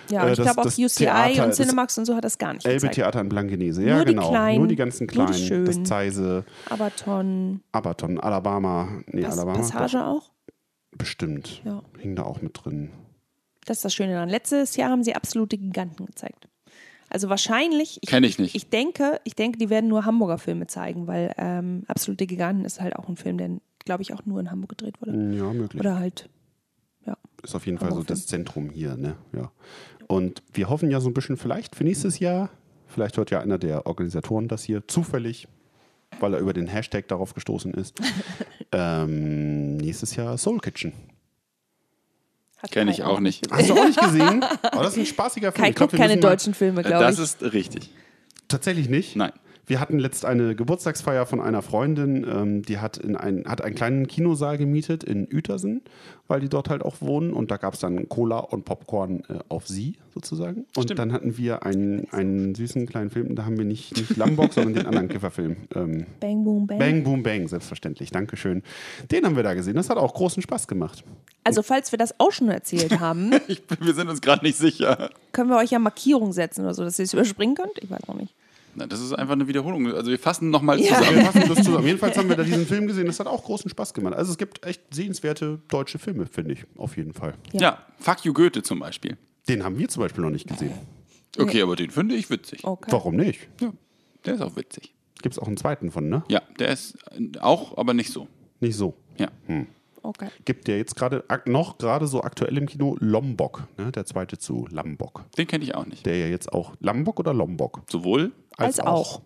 Ja, 0.09 0.23
und 0.23 0.29
Äh, 0.29 0.31
ich 0.33 0.39
glaube 0.41 0.59
auch 0.61 0.63
das 0.65 0.77
UCI 0.77 1.05
Theater, 1.05 1.45
und 1.45 1.53
Cinemax 1.53 1.97
und 1.97 2.05
so 2.05 2.15
hat 2.15 2.23
das 2.23 2.37
gar 2.37 2.53
nicht 2.53 2.65
Elbe 2.65 2.75
gezeigt. 2.77 2.95
Theater 2.95 3.21
in 3.21 3.29
Blankenese. 3.29 3.83
Ja, 3.83 3.97
Nur 3.97 4.05
die 4.05 4.13
genau. 4.15 4.29
kleinen, 4.29 4.57
nur 4.59 4.67
die 4.67 4.75
ganzen 4.75 5.07
nur 5.13 5.25
die 5.27 5.47
kleinen. 5.47 5.65
das. 5.65 5.83
Zeise, 5.83 6.45
Abaton, 6.69 7.61
Abaton, 7.71 8.19
Alabama. 8.19 8.89
Nee, 9.07 9.21
Pass 9.23 9.37
Alabama. 9.37 9.57
Passage 9.59 10.03
auch. 10.05 10.23
Doch, 10.23 10.31
bestimmt. 10.97 11.61
Ja. 11.65 11.81
Hing 11.99 12.15
da 12.15 12.23
auch 12.23 12.41
mit 12.41 12.59
drin. 12.63 12.91
Das 13.65 13.77
ist 13.77 13.85
das 13.85 13.93
Schöne 13.93 14.13
daran. 14.13 14.29
Letztes 14.29 14.75
Jahr 14.75 14.89
haben 14.89 15.03
sie 15.03 15.15
absolute 15.15 15.57
Giganten 15.57 16.05
gezeigt. 16.05 16.47
Also 17.09 17.29
wahrscheinlich. 17.29 17.99
Kenn 18.07 18.23
ich 18.23 18.39
nicht. 18.39 18.55
Ich 18.55 18.69
denke, 18.69 19.19
ich 19.23 19.35
denke, 19.35 19.57
die 19.57 19.69
werden 19.69 19.89
nur 19.89 20.05
Hamburger 20.05 20.37
Filme 20.37 20.67
zeigen, 20.67 21.07
weil 21.07 21.33
ähm, 21.37 21.83
absolute 21.87 22.25
Giganten 22.25 22.65
ist 22.65 22.79
halt 22.81 22.95
auch 22.95 23.07
ein 23.09 23.17
Film, 23.17 23.37
der, 23.37 23.49
glaube 23.85 24.01
ich, 24.01 24.13
auch 24.13 24.25
nur 24.25 24.39
in 24.39 24.49
Hamburg 24.49 24.69
gedreht 24.69 24.95
wurde. 25.01 25.11
Ja, 25.35 25.51
möglich. 25.53 25.79
Oder 25.79 25.99
halt, 25.99 26.29
ja. 27.05 27.17
ist 27.43 27.55
auf 27.55 27.65
jeden 27.65 27.77
Fall 27.77 27.93
so 27.93 28.03
das 28.03 28.27
Zentrum 28.27 28.69
hier, 28.69 28.95
ne? 28.95 29.15
Ja. 29.33 29.51
Und 30.07 30.43
wir 30.53 30.69
hoffen 30.69 30.91
ja 30.91 30.99
so 30.99 31.09
ein 31.09 31.13
bisschen 31.13 31.37
vielleicht 31.37 31.75
für 31.75 31.83
nächstes 31.83 32.19
Jahr, 32.19 32.49
vielleicht 32.87 33.17
hört 33.17 33.31
ja 33.31 33.39
einer 33.39 33.57
der 33.57 33.85
Organisatoren 33.85 34.47
das 34.47 34.63
hier 34.63 34.87
zufällig, 34.87 35.47
weil 36.19 36.33
er 36.33 36.39
über 36.39 36.53
den 36.53 36.67
Hashtag 36.67 37.07
darauf 37.07 37.33
gestoßen 37.33 37.73
ist. 37.73 37.99
ähm, 38.71 39.77
nächstes 39.77 40.15
Jahr 40.15 40.37
Soul 40.37 40.59
Kitchen. 40.59 40.93
Hat 42.57 42.71
Kenn 42.71 42.87
Kai 42.87 42.93
ich 42.93 43.03
auch 43.03 43.19
nicht. 43.19 43.49
Hast 43.51 43.69
du 43.69 43.73
auch 43.73 43.85
nicht 43.87 43.99
gesehen? 43.99 44.43
Aber 44.43 44.83
das 44.83 44.93
ist 44.93 44.99
ein 44.99 45.05
spaßiger 45.05 45.51
Film. 45.51 45.63
Kai 45.63 45.69
Ich 45.69 45.75
glaub, 45.75 45.89
guckt 45.89 45.99
keine 46.01 46.17
deutschen 46.17 46.53
Filme, 46.53 46.83
glaube 46.83 47.03
Das 47.03 47.15
ich. 47.17 47.23
ist 47.23 47.53
richtig. 47.53 47.89
Tatsächlich 48.47 48.87
nicht? 48.89 49.15
Nein. 49.15 49.31
Wir 49.67 49.79
hatten 49.79 49.99
letzt 49.99 50.25
eine 50.25 50.55
Geburtstagsfeier 50.55 51.25
von 51.25 51.39
einer 51.39 51.61
Freundin, 51.61 52.25
ähm, 52.29 52.61
die 52.63 52.79
hat, 52.79 52.97
in 52.97 53.15
ein, 53.15 53.45
hat 53.45 53.61
einen 53.61 53.75
kleinen 53.75 54.07
Kinosaal 54.07 54.57
gemietet 54.57 55.03
in 55.03 55.27
Uetersen, 55.31 55.81
weil 56.27 56.41
die 56.41 56.49
dort 56.49 56.69
halt 56.69 56.83
auch 56.83 56.95
wohnen. 56.99 57.31
Und 57.31 57.51
da 57.51 57.57
gab 57.57 57.73
es 57.75 57.79
dann 57.79 58.09
Cola 58.09 58.39
und 58.39 58.65
Popcorn 58.65 59.23
äh, 59.29 59.39
auf 59.49 59.67
sie 59.67 59.95
sozusagen. 60.13 60.65
Und 60.75 60.83
Stimmt. 60.83 60.99
dann 60.99 61.13
hatten 61.13 61.37
wir 61.37 61.63
einen, 61.65 62.07
einen 62.11 62.55
süßen 62.55 62.85
kleinen 62.87 63.09
Film. 63.11 63.35
Da 63.35 63.45
haben 63.45 63.57
wir 63.57 63.65
nicht, 63.65 63.95
nicht 63.95 64.17
Lambok, 64.17 64.53
sondern 64.53 64.73
den 64.73 64.85
anderen 64.87 65.07
Kifferfilm. 65.07 65.57
Ähm, 65.75 66.05
Bang, 66.19 66.43
boom, 66.43 66.67
bang. 66.67 66.79
Bang 66.79 67.03
Boom 67.03 67.23
Bang, 67.23 67.47
selbstverständlich. 67.47 68.11
Dankeschön. 68.11 68.63
Den 69.11 69.25
haben 69.25 69.35
wir 69.35 69.43
da 69.43 69.53
gesehen. 69.53 69.75
Das 69.75 69.89
hat 69.89 69.97
auch 69.97 70.13
großen 70.13 70.41
Spaß 70.41 70.67
gemacht. 70.67 71.03
Also, 71.43 71.63
falls 71.63 71.91
wir 71.91 71.97
das 71.97 72.19
auch 72.19 72.31
schon 72.31 72.49
erzählt 72.49 72.99
haben, 72.99 73.31
Ich, 73.47 73.63
wir 73.79 73.93
sind 73.93 74.09
uns 74.09 74.21
gerade 74.21 74.45
nicht 74.45 74.57
sicher. 74.57 75.09
können 75.31 75.49
wir 75.49 75.57
euch 75.57 75.71
ja 75.71 75.79
Markierung 75.79 76.33
setzen 76.33 76.61
oder 76.61 76.73
so, 76.73 76.83
dass 76.83 76.99
ihr 76.99 77.05
es 77.05 77.13
überspringen 77.13 77.55
könnt. 77.55 77.77
Ich 77.81 77.89
weiß 77.89 78.07
auch 78.07 78.15
nicht. 78.15 78.33
Na, 78.75 78.87
das 78.87 79.01
ist 79.01 79.13
einfach 79.13 79.33
eine 79.33 79.47
Wiederholung. 79.47 79.87
Also 79.93 80.11
wir 80.11 80.19
fassen 80.19 80.49
nochmal 80.49 80.79
Ja. 80.79 80.97
zusammen. 80.97 81.17
Wir 81.17 81.25
fassen 81.25 81.43
das 81.55 81.63
zusammen. 81.65 81.85
Jedenfalls 81.87 82.17
haben 82.17 82.29
wir 82.29 82.35
da 82.35 82.43
diesen 82.43 82.65
Film 82.65 82.87
gesehen. 82.87 83.05
Das 83.07 83.19
hat 83.19 83.27
auch 83.27 83.43
großen 83.43 83.69
Spaß 83.69 83.93
gemacht. 83.93 84.13
Also 84.15 84.31
es 84.31 84.37
gibt 84.37 84.65
echt 84.65 84.81
sehenswerte 84.93 85.59
deutsche 85.67 85.99
Filme, 85.99 86.25
finde 86.25 86.53
ich. 86.53 86.65
Auf 86.77 86.97
jeden 86.97 87.13
Fall. 87.13 87.33
Ja. 87.53 87.85
Fuck 87.99 88.25
you 88.25 88.33
Goethe 88.33 88.63
zum 88.63 88.79
Beispiel. 88.79 89.17
Den 89.49 89.63
haben 89.63 89.77
wir 89.77 89.89
zum 89.89 90.01
Beispiel 90.03 90.23
noch 90.23 90.29
nicht 90.29 90.47
gesehen. 90.47 90.73
Okay, 91.37 91.61
aber 91.61 91.75
den 91.75 91.89
finde 91.91 92.15
ich 92.15 92.29
witzig. 92.29 92.63
Okay. 92.63 92.91
Warum 92.91 93.15
nicht? 93.15 93.47
Ja, 93.61 93.71
der 94.25 94.35
ist 94.35 94.41
auch 94.41 94.55
witzig. 94.55 94.93
Gibt 95.21 95.35
es 95.35 95.39
auch 95.39 95.47
einen 95.47 95.57
zweiten 95.57 95.91
von, 95.91 96.09
ne? 96.09 96.23
Ja, 96.29 96.41
der 96.59 96.69
ist 96.69 96.97
auch, 97.39 97.77
aber 97.77 97.93
nicht 97.93 98.11
so. 98.11 98.27
Nicht 98.59 98.75
so. 98.75 98.95
Ja. 99.17 99.29
okay. 100.03 100.27
Gibt 100.45 100.67
ja 100.67 100.75
jetzt 100.75 100.95
gerade 100.95 101.23
noch 101.45 101.77
gerade 101.77 102.07
so 102.07 102.21
aktuell 102.23 102.57
im 102.57 102.65
Kino 102.67 102.97
Lombok, 102.99 103.67
ne? 103.77 103.91
der 103.91 104.05
zweite 104.05 104.37
zu 104.37 104.67
Lambok. 104.71 105.25
Den 105.37 105.47
kenne 105.47 105.63
ich 105.63 105.75
auch 105.75 105.85
nicht. 105.85 106.05
Der 106.05 106.17
ja 106.17 106.27
jetzt 106.27 106.51
auch 106.51 106.75
Lambok 106.79 107.19
oder 107.19 107.33
Lombok? 107.33 107.81
Sowohl. 107.89 108.31
Als 108.65 108.79
auch. 108.79 109.21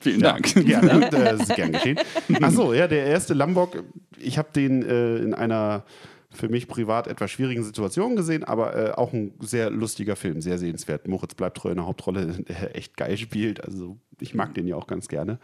Vielen 0.00 0.20
Dank. 0.20 0.52
Gerne, 0.54 1.08
das 1.10 1.42
ist 1.42 1.54
gern 1.54 1.72
geschehen. 1.72 1.98
Achso, 2.40 2.72
ja, 2.72 2.88
der 2.88 3.06
erste 3.06 3.34
Lambok, 3.34 3.84
ich 4.18 4.36
habe 4.38 4.48
den 4.54 4.82
äh, 4.82 5.16
in 5.18 5.32
einer 5.34 5.84
für 6.34 6.48
mich 6.48 6.66
privat 6.66 7.08
etwas 7.08 7.30
schwierigen 7.30 7.62
Situation 7.62 8.16
gesehen, 8.16 8.42
aber 8.42 8.74
äh, 8.74 8.90
auch 8.92 9.12
ein 9.12 9.34
sehr 9.40 9.68
lustiger 9.70 10.16
Film, 10.16 10.40
sehr 10.40 10.56
sehenswert. 10.58 11.06
Moritz 11.06 11.34
bleibt 11.34 11.58
treu 11.58 11.68
in 11.70 11.76
der 11.76 11.86
Hauptrolle, 11.86 12.26
der 12.48 12.74
echt 12.74 12.96
geil 12.96 13.16
spielt. 13.18 13.62
Also 13.62 13.98
ich 14.18 14.34
mag 14.34 14.54
den 14.54 14.66
ja 14.66 14.76
auch 14.76 14.86
ganz 14.86 15.08
gerne. 15.08 15.38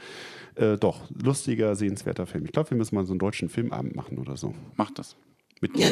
Äh, 0.54 0.76
doch, 0.78 1.02
lustiger, 1.22 1.76
sehenswerter 1.76 2.26
Film. 2.26 2.46
Ich 2.46 2.52
glaube, 2.52 2.70
wir 2.70 2.78
müssen 2.78 2.94
mal 2.94 3.04
so 3.04 3.12
einen 3.12 3.18
deutschen 3.18 3.48
Filmabend 3.50 3.94
machen 3.96 4.16
oder 4.18 4.36
so. 4.38 4.54
Macht 4.76 4.98
das. 4.98 5.14
Mit 5.60 5.76
dir. 5.76 5.90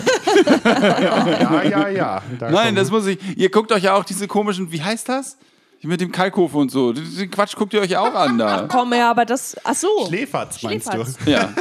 ja, 0.65 1.63
ja, 1.65 1.89
ja. 1.89 2.23
Da 2.39 2.51
Nein, 2.51 2.65
kommen- 2.67 2.77
das 2.77 2.91
muss 2.91 3.07
ich. 3.07 3.19
Ihr 3.37 3.51
guckt 3.51 3.73
euch 3.73 3.83
ja 3.85 3.95
auch 3.95 4.05
diese 4.05 4.27
komischen, 4.27 4.73
wie 4.73 4.83
heißt 4.83 5.09
das? 5.09 5.37
Mit 5.83 6.01
dem 6.01 6.11
Kalkofe 6.11 6.57
und 6.59 6.71
so. 6.71 6.93
Den 6.93 7.31
Quatsch 7.31 7.55
guckt 7.55 7.73
ihr 7.75 7.81
euch 7.81 7.91
ja 7.91 8.01
auch 8.01 8.15
an 8.15 8.39
da. 8.39 8.67
Komm, 8.71 8.93
ja, 8.93 9.11
aber 9.11 9.25
das. 9.25 9.57
Ach 9.63 9.75
so. 9.75 9.89
Schläferz, 10.09 10.63
meinst 10.63 10.91
Schläferz. 10.93 11.17
du? 11.25 11.31
Ja. 11.31 11.53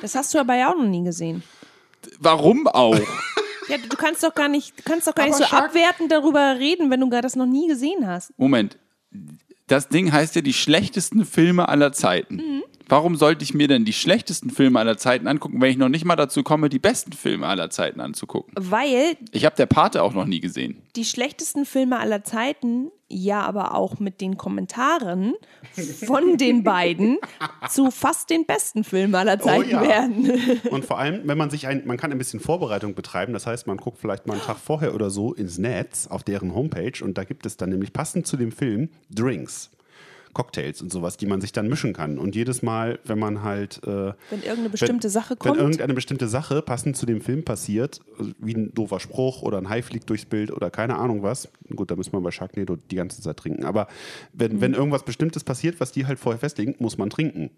Das 0.00 0.14
hast 0.14 0.32
du 0.32 0.38
aber 0.38 0.54
ja 0.54 0.70
auch 0.72 0.76
noch 0.76 0.86
nie 0.86 1.04
gesehen. 1.04 1.42
Warum 2.18 2.66
auch? 2.68 2.96
Ja, 3.68 3.76
du 3.76 3.96
kannst 3.96 4.22
doch 4.22 4.34
gar 4.34 4.48
nicht, 4.48 4.78
du 4.78 4.82
kannst 4.82 5.06
doch 5.06 5.14
gar 5.14 5.26
nicht 5.26 5.36
so 5.36 5.44
Shark- 5.44 5.66
abwertend 5.66 6.10
darüber 6.10 6.56
reden, 6.58 6.90
wenn 6.90 7.00
du 7.00 7.08
gar 7.10 7.20
das 7.22 7.36
noch 7.36 7.46
nie 7.46 7.68
gesehen 7.68 8.06
hast. 8.06 8.32
Moment. 8.38 8.78
Das 9.66 9.88
Ding 9.88 10.10
heißt 10.10 10.34
ja 10.36 10.40
die 10.42 10.52
schlechtesten 10.54 11.24
Filme 11.24 11.68
aller 11.68 11.92
Zeiten. 11.92 12.62
Warum 12.90 13.14
sollte 13.14 13.44
ich 13.44 13.54
mir 13.54 13.68
denn 13.68 13.84
die 13.84 13.92
schlechtesten 13.92 14.50
Filme 14.50 14.80
aller 14.80 14.96
Zeiten 14.96 15.28
angucken, 15.28 15.60
wenn 15.60 15.70
ich 15.70 15.78
noch 15.78 15.88
nicht 15.88 16.04
mal 16.04 16.16
dazu 16.16 16.42
komme, 16.42 16.68
die 16.68 16.80
besten 16.80 17.12
Filme 17.12 17.46
aller 17.46 17.70
Zeiten 17.70 18.00
anzugucken? 18.00 18.52
Weil 18.56 19.16
Ich 19.30 19.44
habe 19.44 19.54
der 19.54 19.66
Pate 19.66 20.02
auch 20.02 20.12
noch 20.12 20.26
nie 20.26 20.40
gesehen. 20.40 20.82
die 20.96 21.04
schlechtesten 21.04 21.66
Filme 21.66 22.00
aller 22.00 22.24
Zeiten, 22.24 22.90
ja, 23.08 23.42
aber 23.42 23.76
auch 23.76 24.00
mit 24.00 24.20
den 24.20 24.36
Kommentaren 24.36 25.34
von 26.04 26.36
den 26.36 26.64
beiden 26.64 27.18
zu 27.68 27.92
fast 27.92 28.28
den 28.28 28.44
besten 28.44 28.82
Filmen 28.82 29.14
aller 29.14 29.38
Zeiten 29.38 29.70
ja. 29.70 29.82
werden. 29.82 30.60
Und 30.70 30.84
vor 30.84 30.98
allem, 30.98 31.20
wenn 31.24 31.38
man 31.38 31.50
sich 31.50 31.68
ein, 31.68 31.82
man 31.86 31.96
kann 31.96 32.10
ein 32.10 32.18
bisschen 32.18 32.40
Vorbereitung 32.40 32.94
betreiben. 32.94 33.32
Das 33.32 33.46
heißt, 33.46 33.68
man 33.68 33.76
guckt 33.76 33.98
vielleicht 34.00 34.26
mal 34.26 34.34
einen 34.34 34.42
Tag 34.42 34.58
vorher 34.58 34.96
oder 34.96 35.10
so 35.10 35.32
ins 35.32 35.58
Netz 35.58 36.08
auf 36.08 36.24
deren 36.24 36.54
Homepage 36.54 37.04
und 37.04 37.18
da 37.18 37.22
gibt 37.24 37.46
es 37.46 37.56
dann 37.56 37.70
nämlich 37.70 37.92
passend 37.92 38.26
zu 38.26 38.36
dem 38.36 38.50
Film 38.50 38.90
Drinks. 39.10 39.70
Cocktails 40.32 40.80
und 40.82 40.92
sowas, 40.92 41.16
die 41.16 41.26
man 41.26 41.40
sich 41.40 41.52
dann 41.52 41.68
mischen 41.68 41.92
kann. 41.92 42.18
Und 42.18 42.34
jedes 42.34 42.62
Mal, 42.62 42.98
wenn 43.04 43.18
man 43.18 43.42
halt. 43.42 43.80
Äh, 43.84 44.12
Wenn 44.30 44.42
irgendeine 44.42 44.70
bestimmte 44.70 45.08
Sache 45.10 45.36
kommt. 45.36 45.54
Wenn 45.56 45.60
irgendeine 45.62 45.94
bestimmte 45.94 46.28
Sache 46.28 46.62
passend 46.62 46.96
zu 46.96 47.06
dem 47.06 47.20
Film 47.20 47.44
passiert, 47.44 48.00
wie 48.38 48.54
ein 48.54 48.72
doofer 48.74 49.00
Spruch 49.00 49.42
oder 49.42 49.58
ein 49.58 49.68
Hai 49.68 49.82
fliegt 49.82 50.08
durchs 50.08 50.24
Bild 50.24 50.50
oder 50.52 50.70
keine 50.70 50.96
Ahnung 50.96 51.22
was. 51.22 51.48
Gut, 51.74 51.90
da 51.90 51.96
muss 51.96 52.12
man 52.12 52.22
bei 52.22 52.30
Sharknado 52.30 52.76
die 52.76 52.96
ganze 52.96 53.20
Zeit 53.22 53.36
trinken. 53.36 53.64
Aber 53.64 53.88
wenn, 54.32 54.56
Mhm. 54.56 54.60
wenn 54.60 54.74
irgendwas 54.74 55.04
Bestimmtes 55.04 55.44
passiert, 55.44 55.80
was 55.80 55.92
die 55.92 56.06
halt 56.06 56.18
vorher 56.18 56.38
festlegen, 56.38 56.74
muss 56.78 56.98
man 56.98 57.10
trinken. 57.10 57.50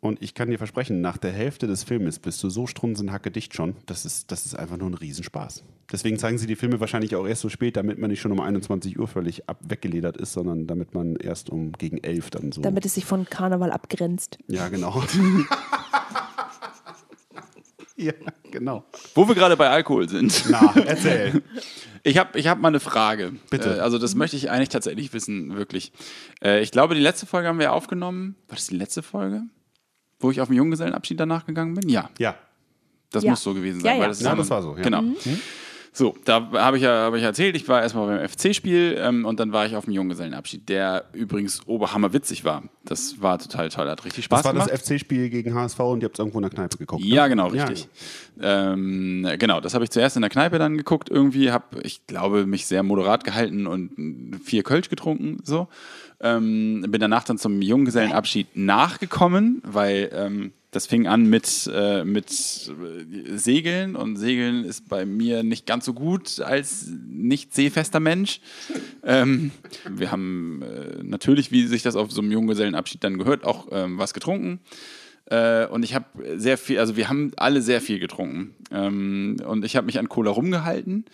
Und 0.00 0.22
ich 0.22 0.34
kann 0.34 0.50
dir 0.50 0.58
versprechen, 0.58 1.00
nach 1.00 1.16
der 1.16 1.32
Hälfte 1.32 1.66
des 1.66 1.82
Filmes 1.82 2.18
bist 2.18 2.42
du 2.42 2.50
so 2.50 2.66
strunzenhacke 2.66 3.30
dicht 3.30 3.54
schon. 3.54 3.74
Das 3.86 4.04
ist, 4.04 4.30
das 4.30 4.44
ist 4.44 4.54
einfach 4.54 4.76
nur 4.76 4.90
ein 4.90 4.94
Riesenspaß. 4.94 5.64
Deswegen 5.90 6.18
zeigen 6.18 6.38
sie 6.38 6.46
die 6.46 6.56
Filme 6.56 6.80
wahrscheinlich 6.80 7.14
auch 7.16 7.26
erst 7.26 7.42
so 7.42 7.48
spät, 7.48 7.76
damit 7.76 7.98
man 7.98 8.10
nicht 8.10 8.20
schon 8.20 8.32
um 8.32 8.40
21 8.40 8.98
Uhr 8.98 9.08
völlig 9.08 9.48
ab 9.48 9.58
weggeledert 9.62 10.16
ist, 10.16 10.32
sondern 10.32 10.66
damit 10.66 10.94
man 10.94 11.16
erst 11.16 11.50
um 11.50 11.72
gegen 11.72 11.98
11 11.98 12.30
dann 12.30 12.52
so. 12.52 12.62
damit 12.62 12.84
es 12.84 12.94
sich 12.94 13.04
von 13.04 13.24
Karneval 13.24 13.70
abgrenzt. 13.70 14.38
ja, 14.48 14.68
genau. 14.68 15.02
ja, 17.96 18.12
genau. 18.50 18.84
Wo 19.14 19.28
wir 19.28 19.34
gerade 19.34 19.56
bei 19.56 19.70
Alkohol 19.70 20.08
sind. 20.08 20.44
Na, 20.50 20.74
erzähl. 20.84 21.42
Ich 22.02 22.18
habe 22.18 22.38
ich 22.38 22.46
hab 22.46 22.60
mal 22.60 22.68
eine 22.68 22.80
Frage. 22.80 23.32
Bitte. 23.48 23.78
Äh, 23.78 23.80
also 23.80 23.98
das 23.98 24.14
möchte 24.14 24.36
ich 24.36 24.50
eigentlich 24.50 24.68
tatsächlich 24.68 25.14
wissen, 25.14 25.56
wirklich. 25.56 25.92
Äh, 26.42 26.62
ich 26.62 26.70
glaube, 26.70 26.94
die 26.94 27.00
letzte 27.00 27.24
Folge 27.24 27.48
haben 27.48 27.58
wir 27.58 27.72
aufgenommen. 27.72 28.36
War 28.48 28.56
das 28.56 28.66
die 28.66 28.76
letzte 28.76 29.02
Folge? 29.02 29.44
Wo 30.24 30.30
ich 30.30 30.40
auf 30.40 30.48
den 30.48 30.56
Junggesellenabschied 30.56 31.20
danach 31.20 31.44
gegangen 31.44 31.74
bin? 31.74 31.86
Ja, 31.86 32.08
Ja. 32.18 32.34
das 33.10 33.24
Ja. 33.24 33.30
muss 33.32 33.42
so 33.42 33.52
gewesen 33.52 33.80
sein. 33.82 33.90
Ja, 33.90 33.94
ja. 33.96 34.00
Weil 34.00 34.08
das 34.08 34.18
ist 34.20 34.24
Ja, 34.24 34.34
das 34.34 34.48
war 34.48 34.62
so, 34.62 34.74
ja. 34.74 34.82
Genau. 34.82 35.02
So, 35.96 36.16
da 36.24 36.50
habe 36.54 36.76
ich 36.76 36.82
ja 36.82 37.04
hab 37.04 37.14
ich 37.14 37.22
erzählt, 37.22 37.54
ich 37.54 37.68
war 37.68 37.80
erstmal 37.80 38.18
beim 38.18 38.28
FC-Spiel 38.28 38.96
ähm, 38.98 39.24
und 39.24 39.38
dann 39.38 39.52
war 39.52 39.64
ich 39.64 39.76
auf 39.76 39.84
dem 39.84 39.92
Junggesellenabschied, 39.92 40.68
der 40.68 41.04
übrigens 41.12 41.68
oberhammerwitzig 41.68 42.44
war. 42.44 42.64
Das 42.84 43.22
war 43.22 43.38
total 43.38 43.68
toll, 43.68 43.88
hat 43.88 44.04
richtig 44.04 44.24
Spaß 44.24 44.40
Das 44.40 44.44
war 44.44 44.52
gemacht. 44.54 44.72
das 44.72 44.82
FC-Spiel 44.82 45.30
gegen 45.30 45.54
HSV 45.54 45.78
und 45.78 46.02
ihr 46.02 46.06
habt 46.06 46.16
es 46.16 46.18
irgendwo 46.18 46.38
in 46.38 46.42
der 46.42 46.50
Kneipe 46.50 46.78
geguckt. 46.78 47.04
Ja, 47.04 47.22
ne? 47.22 47.28
genau, 47.28 47.46
richtig. 47.46 47.88
Ähm, 48.42 49.24
genau, 49.38 49.60
das 49.60 49.74
habe 49.74 49.84
ich 49.84 49.90
zuerst 49.90 50.16
in 50.16 50.22
der 50.22 50.30
Kneipe 50.30 50.58
dann 50.58 50.76
geguckt. 50.76 51.10
Irgendwie 51.10 51.52
habe 51.52 51.80
ich 51.84 52.08
glaube 52.08 52.44
mich 52.44 52.66
sehr 52.66 52.82
moderat 52.82 53.22
gehalten 53.22 53.68
und 53.68 54.40
vier 54.44 54.64
Kölsch 54.64 54.88
getrunken. 54.90 55.42
So 55.44 55.68
ähm, 56.20 56.84
bin 56.88 57.00
danach 57.00 57.22
dann 57.22 57.38
zum 57.38 57.62
Junggesellenabschied 57.62 58.56
nachgekommen, 58.56 59.62
weil 59.64 60.10
ähm, 60.12 60.52
das 60.74 60.86
fing 60.86 61.06
an 61.06 61.26
mit, 61.26 61.70
äh, 61.72 62.04
mit 62.04 62.30
äh, 62.30 63.36
Segeln 63.36 63.96
und 63.96 64.16
Segeln 64.16 64.64
ist 64.64 64.88
bei 64.88 65.06
mir 65.06 65.42
nicht 65.42 65.66
ganz 65.66 65.84
so 65.84 65.94
gut 65.94 66.40
als 66.40 66.88
nicht 67.08 67.54
seefester 67.54 68.00
Mensch. 68.00 68.40
Ähm, 69.02 69.50
wir 69.88 70.10
haben 70.10 70.62
äh, 70.62 71.02
natürlich, 71.02 71.52
wie 71.52 71.66
sich 71.66 71.82
das 71.82 71.96
auf 71.96 72.10
so 72.10 72.20
einem 72.20 72.32
Junggesellenabschied 72.32 73.04
dann 73.04 73.18
gehört, 73.18 73.44
auch 73.44 73.68
ähm, 73.70 73.98
was 73.98 74.14
getrunken. 74.14 74.60
Äh, 75.26 75.66
und 75.66 75.84
ich 75.84 75.94
habe 75.94 76.06
sehr 76.38 76.58
viel, 76.58 76.78
also 76.78 76.96
wir 76.96 77.08
haben 77.08 77.32
alle 77.36 77.62
sehr 77.62 77.80
viel 77.80 77.98
getrunken. 77.98 78.54
Ähm, 78.70 79.36
und 79.46 79.64
ich 79.64 79.76
habe 79.76 79.86
mich 79.86 79.98
an 79.98 80.08
Cola 80.08 80.30
rumgehalten 80.30 81.04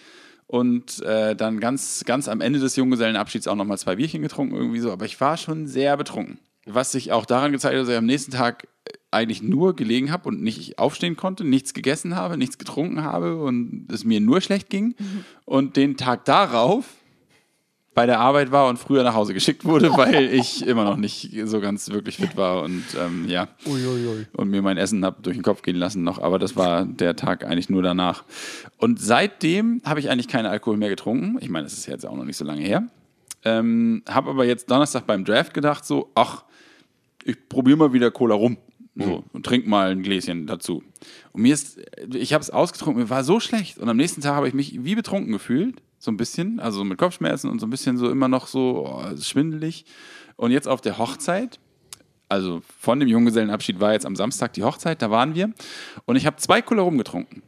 und 0.47 1.01
äh, 1.03 1.37
dann 1.37 1.61
ganz, 1.61 2.05
ganz 2.05 2.29
am 2.29 2.41
Ende 2.41 2.59
des 2.59 2.77
Junggesellenabschieds 2.77 3.47
auch 3.47 3.55
nochmal 3.55 3.79
zwei 3.79 3.97
Bierchen 3.97 4.23
getrunken, 4.23 4.57
irgendwie 4.57 4.81
so. 4.81 4.91
Aber 4.91 5.05
ich 5.05 5.21
war 5.21 5.37
schon 5.37 5.67
sehr 5.67 5.97
betrunken. 5.97 6.39
Was 6.67 6.93
sich 6.93 7.13
auch 7.13 7.25
daran 7.25 7.53
gezeigt 7.53 7.75
hat, 7.75 7.83
dass 7.83 7.89
ich 7.89 7.97
am 7.97 8.07
nächsten 8.07 8.33
Tag 8.33 8.67
eigentlich 9.11 9.43
nur 9.43 9.75
gelegen 9.75 10.13
habe 10.13 10.29
und 10.29 10.43
nicht 10.43 10.79
aufstehen 10.79 11.17
konnte, 11.17 11.45
nichts 11.45 11.75
gegessen 11.75 12.15
habe, 12.15 12.37
nichts 12.37 12.59
getrunken 12.59 13.03
habe 13.03 13.43
und 13.43 13.87
es 13.91 14.05
mir 14.05 14.21
nur 14.21 14.41
schlecht 14.41 14.71
ging. 14.71 14.95
Und 15.45 15.77
den 15.77 15.97
Tag 15.97 16.25
darauf 16.25 16.85
bei 17.93 18.07
der 18.07 18.21
Arbeit 18.21 18.53
war 18.53 18.69
und 18.69 18.79
früher 18.79 19.03
nach 19.03 19.15
Hause 19.15 19.35
geschickt 19.35 19.65
wurde, 19.65 19.91
weil 19.97 20.33
ich 20.33 20.65
immer 20.65 20.85
noch 20.85 20.97
nicht 20.97 21.37
so 21.45 21.61
ganz 21.61 21.91
wirklich 21.91 22.17
fit 22.19 22.37
war 22.37 22.63
und 22.63 22.85
ähm, 22.99 23.29
ja 23.29 23.49
und 24.33 24.49
mir 24.49 24.63
mein 24.63 24.77
Essen 24.77 25.05
hab 25.05 25.23
durch 25.23 25.37
den 25.37 25.43
Kopf 25.43 25.63
gehen 25.63 25.77
lassen 25.77 26.05
noch, 26.05 26.21
aber 26.21 26.39
das 26.39 26.57
war 26.57 26.85
der 26.85 27.17
Tag 27.17 27.45
eigentlich 27.45 27.69
nur 27.69 27.83
danach. 27.83 28.25
Und 28.79 29.01
seitdem 29.01 29.83
habe 29.85 30.01
ich 30.01 30.09
eigentlich 30.09 30.29
keinen 30.29 30.47
Alkohol 30.47 30.77
mehr 30.77 30.89
getrunken. 30.89 31.37
Ich 31.41 31.49
meine, 31.49 31.65
das 31.65 31.75
ist 31.75 31.87
jetzt 31.87 32.07
auch 32.07 32.17
noch 32.17 32.25
nicht 32.25 32.37
so 32.37 32.45
lange 32.45 32.63
her. 32.63 32.87
Ähm, 33.45 34.03
habe 34.09 34.31
aber 34.31 34.45
jetzt 34.45 34.71
Donnerstag 34.71 35.07
beim 35.07 35.25
Draft 35.25 35.53
gedacht 35.53 35.85
so, 35.85 36.11
ach, 36.15 36.45
ich 37.25 37.49
probiere 37.49 37.77
mal 37.77 37.93
wieder 37.93 38.11
Cola 38.11 38.35
rum. 38.35 38.57
So, 38.97 39.25
und 39.33 39.47
trink 39.47 39.67
mal 39.67 39.91
ein 39.91 40.03
Gläschen 40.03 40.47
dazu. 40.47 40.83
Und 41.33 41.43
mir 41.43 41.55
ist, 41.55 41.81
ich 42.13 42.33
habe 42.33 42.43
es 42.43 42.51
ausgetrunken, 42.51 43.03
mir 43.03 43.11
war 43.11 43.25
so 43.25 43.41
schlecht. 43.41 43.79
Und 43.79 43.89
am 43.89 43.97
nächsten 43.97 44.21
Tag 44.21 44.35
habe 44.35 44.49
ich 44.49 44.55
mich 44.55 44.85
wie 44.85 44.95
betrunken 44.95 45.33
gefühlt, 45.33 45.81
so 45.99 46.11
ein 46.11 46.17
bisschen, 46.17 46.61
also 46.61 46.83
mit 46.83 46.99
Kopfschmerzen 46.99 47.49
und 47.49 47.61
so 47.61 47.67
ein 47.67 47.71
bisschen 47.71 47.99
so 47.99 48.11
immer 48.11 48.29
noch 48.29 48.47
so 48.47 48.87
oh, 48.87 49.17
schwindelig. 49.17 49.85
Und 50.37 50.51
jetzt 50.51 50.67
auf 50.67 50.81
der 50.81 50.99
Hochzeit, 50.99 51.61
also 52.29 52.63
von 52.79 52.99
dem 53.01 53.09
Junggesellenabschied 53.09 53.81
war 53.81 53.93
jetzt 53.93 54.07
am 54.07 54.17
Samstag 54.17 54.53
die 54.55 54.65
Hochzeit, 54.65 55.03
da 55.03 55.11
waren 55.11 55.35
wir. 55.35 55.53
Und 56.05 56.17
ich 56.17 56.27
habe 56.27 56.37
zwei 56.37 56.61
Cola 56.63 56.83
rumgetrunken. 56.83 57.43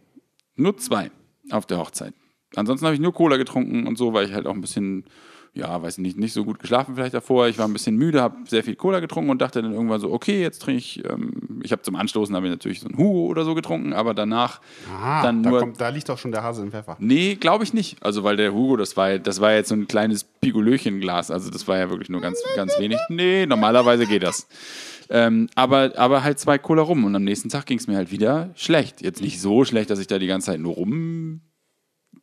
Nur 0.57 0.77
zwei 0.77 1.11
auf 1.51 1.67
der 1.67 1.79
Hochzeit. 1.79 2.15
Ansonsten 2.55 2.87
habe 2.87 2.95
ich 2.95 3.01
nur 3.01 3.15
Cola 3.15 3.37
getrunken 3.37 3.87
und 3.87 3.97
so, 3.97 4.13
weil 4.13 4.27
ich 4.27 4.33
halt 4.33 4.47
auch 4.47 4.55
ein 4.55 4.61
bisschen, 4.61 5.05
ja, 5.55 5.83
weiß 5.83 5.99
nicht, 5.99 6.17
nicht 6.17 6.33
so 6.33 6.45
gut 6.45 6.59
geschlafen 6.59 6.95
vielleicht 6.95 7.13
davor. 7.13 7.47
Ich 7.49 7.59
war 7.59 7.67
ein 7.69 7.73
bisschen 7.75 7.97
müde, 7.97 8.23
habe 8.23 8.37
sehr 8.49 8.65
viel 8.65 8.75
Cola 8.75 9.01
getrunken 9.01 9.31
und 9.31 9.43
dachte 9.43 9.61
dann 9.61 9.73
irgendwann 9.73 10.01
so, 10.01 10.11
okay, 10.11 10.41
jetzt 10.41 10.63
trinke 10.63 10.79
ich, 10.79 11.05
ähm, 11.05 11.61
ich 11.63 11.73
habe 11.73 11.83
zum 11.83 11.95
Anstoßen 11.95 12.35
habe 12.35 12.47
ich 12.47 12.51
natürlich 12.51 12.81
so 12.81 12.89
ein 12.89 12.97
Hugo 12.97 13.27
oder 13.27 13.45
so 13.45 13.55
getrunken, 13.55 13.93
aber 13.93 14.15
danach 14.15 14.61
Ah, 14.99 15.23
dann 15.23 15.43
da, 15.43 15.51
nur 15.51 15.59
kommt, 15.61 15.81
da 15.81 15.91
liegt 15.91 16.09
doch 16.09 16.17
schon 16.19 16.33
der 16.33 16.43
Hase 16.43 16.63
im 16.63 16.71
Pfeffer. 16.71 16.97
Nee, 17.01 17.35
glaube 17.35 17.65
ich 17.65 17.75
nicht. 17.75 18.03
Also, 18.03 18.25
weil 18.25 18.37
der 18.37 18.55
Hugo, 18.55 18.77
das 18.77 18.97
war, 18.97 19.19
das 19.19 19.41
war 19.41 19.53
jetzt 19.53 19.69
so 19.69 19.75
ein 19.75 19.87
kleines 19.87 20.25
Pigolöchen-Glas. 20.25 21.31
Also, 21.31 21.51
das 21.51 21.69
war 21.69 21.79
ja 21.79 21.91
wirklich 21.91 22.09
nur 22.09 22.23
ganz, 22.23 22.43
ganz 22.57 22.79
wenig. 22.79 22.99
Nee, 23.11 23.45
normalerweise 23.47 24.07
geht 24.07 24.23
das. 24.23 24.47
Ähm, 25.11 25.49
aber, 25.55 25.93
aber 25.97 26.25
halt 26.25 26.39
zwei 26.39 26.57
Cola 26.57 26.81
rum. 26.81 27.05
Und 27.05 27.15
am 27.15 27.25
nächsten 27.25 27.51
Tag 27.51 27.67
ging 27.67 27.79
es 27.79 27.87
mir 27.87 27.97
halt 27.97 28.11
wieder 28.11 28.51
schlecht. 28.55 29.03
Jetzt 29.03 29.21
nicht 29.21 29.41
so 29.41 29.65
schlecht, 29.67 29.91
dass 29.91 29.99
ich 29.99 30.07
da 30.07 30.19
die 30.19 30.27
ganze 30.27 30.47
Zeit 30.47 30.61
nur 30.61 30.79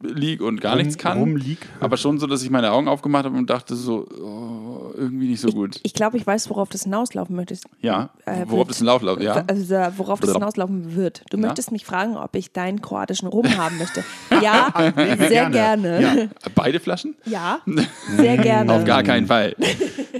rumlieg 0.03 0.41
und 0.41 0.61
gar 0.61 0.75
nichts 0.75 0.97
kann. 0.97 1.17
rumlieg. 1.19 1.57
Aber 1.79 1.97
schon 1.97 2.19
so, 2.19 2.27
dass 2.27 2.41
ich 2.43 2.49
meine 2.49 2.71
Augen 2.71 2.87
aufgemacht 2.87 3.25
habe 3.25 3.37
und 3.37 3.49
dachte 3.49 3.75
so, 3.75 4.07
oh, 4.21 4.91
irgendwie 4.95 5.27
nicht 5.27 5.41
so 5.41 5.49
gut. 5.49 5.79
Ich 5.83 5.93
glaube, 5.93 6.17
ich 6.17 6.25
weiß, 6.25 6.49
worauf 6.49 6.69
das 6.69 6.83
hinauslaufen 6.83 7.35
möchtest. 7.35 7.65
Ja, 7.81 8.09
Äh, 8.25 8.45
worauf 8.47 8.67
wird- 8.67 8.81
das 8.81 9.23
ja. 9.23 9.43
Also, 9.47 9.75
worauf 9.97 10.19
das 10.19 10.33
hinauslaufen 10.33 10.95
wird. 10.95 11.23
Du 11.29 11.37
Na? 11.37 11.47
möchtest 11.47 11.71
mich 11.71 11.85
fragen, 11.85 12.15
ob 12.17 12.35
ich 12.35 12.51
deinen 12.53 12.81
kroatischen 12.81 13.27
Rum 13.27 13.45
haben 13.57 13.77
möchte. 13.77 14.03
Ja, 14.41 14.71
sehr 14.95 15.49
gerne. 15.49 15.51
gerne. 15.51 16.29
Beide 16.55 16.79
Flaschen? 16.79 17.15
Ja, 17.25 17.59
sehr 18.17 18.37
gerne. 18.37 18.73
Auf 18.73 18.85
gar 18.85 19.03
keinen 19.03 19.27
Fall. 19.27 19.55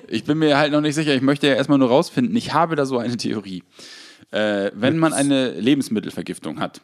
Ich 0.08 0.24
bin 0.26 0.38
mir 0.40 0.58
halt 0.58 0.72
noch 0.72 0.82
nicht 0.82 0.96
sicher. 0.96 1.14
Ich 1.16 1.22
möchte 1.22 1.48
ja 1.48 1.54
erstmal 1.54 1.78
nur 1.78 1.90
rausfinden. 1.90 2.36
Ich 2.36 2.54
habe 2.54 2.76
da 2.76 2.86
so 2.86 2.98
eine 2.98 3.16
Theorie. 3.18 3.64
Äh, 4.32 4.72
wenn 4.76 4.98
man 4.98 5.14
eine 5.14 5.52
Lebensmittelvergiftung 5.52 6.60
hat, 6.60 6.82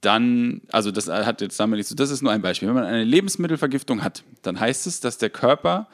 dann, 0.00 0.62
also 0.72 0.90
das 0.90 1.08
hat 1.08 1.40
jetzt 1.40 1.58
damit 1.58 1.76
nichts 1.78 1.88
zu, 1.88 1.96
das 1.96 2.10
ist 2.10 2.22
nur 2.22 2.32
ein 2.32 2.42
Beispiel. 2.42 2.68
Wenn 2.68 2.74
man 2.74 2.84
eine 2.84 3.04
Lebensmittelvergiftung 3.04 4.02
hat, 4.02 4.24
dann 4.42 4.58
heißt 4.58 4.86
es, 4.86 5.00
dass 5.00 5.18
der 5.18 5.30
Körper 5.30 5.88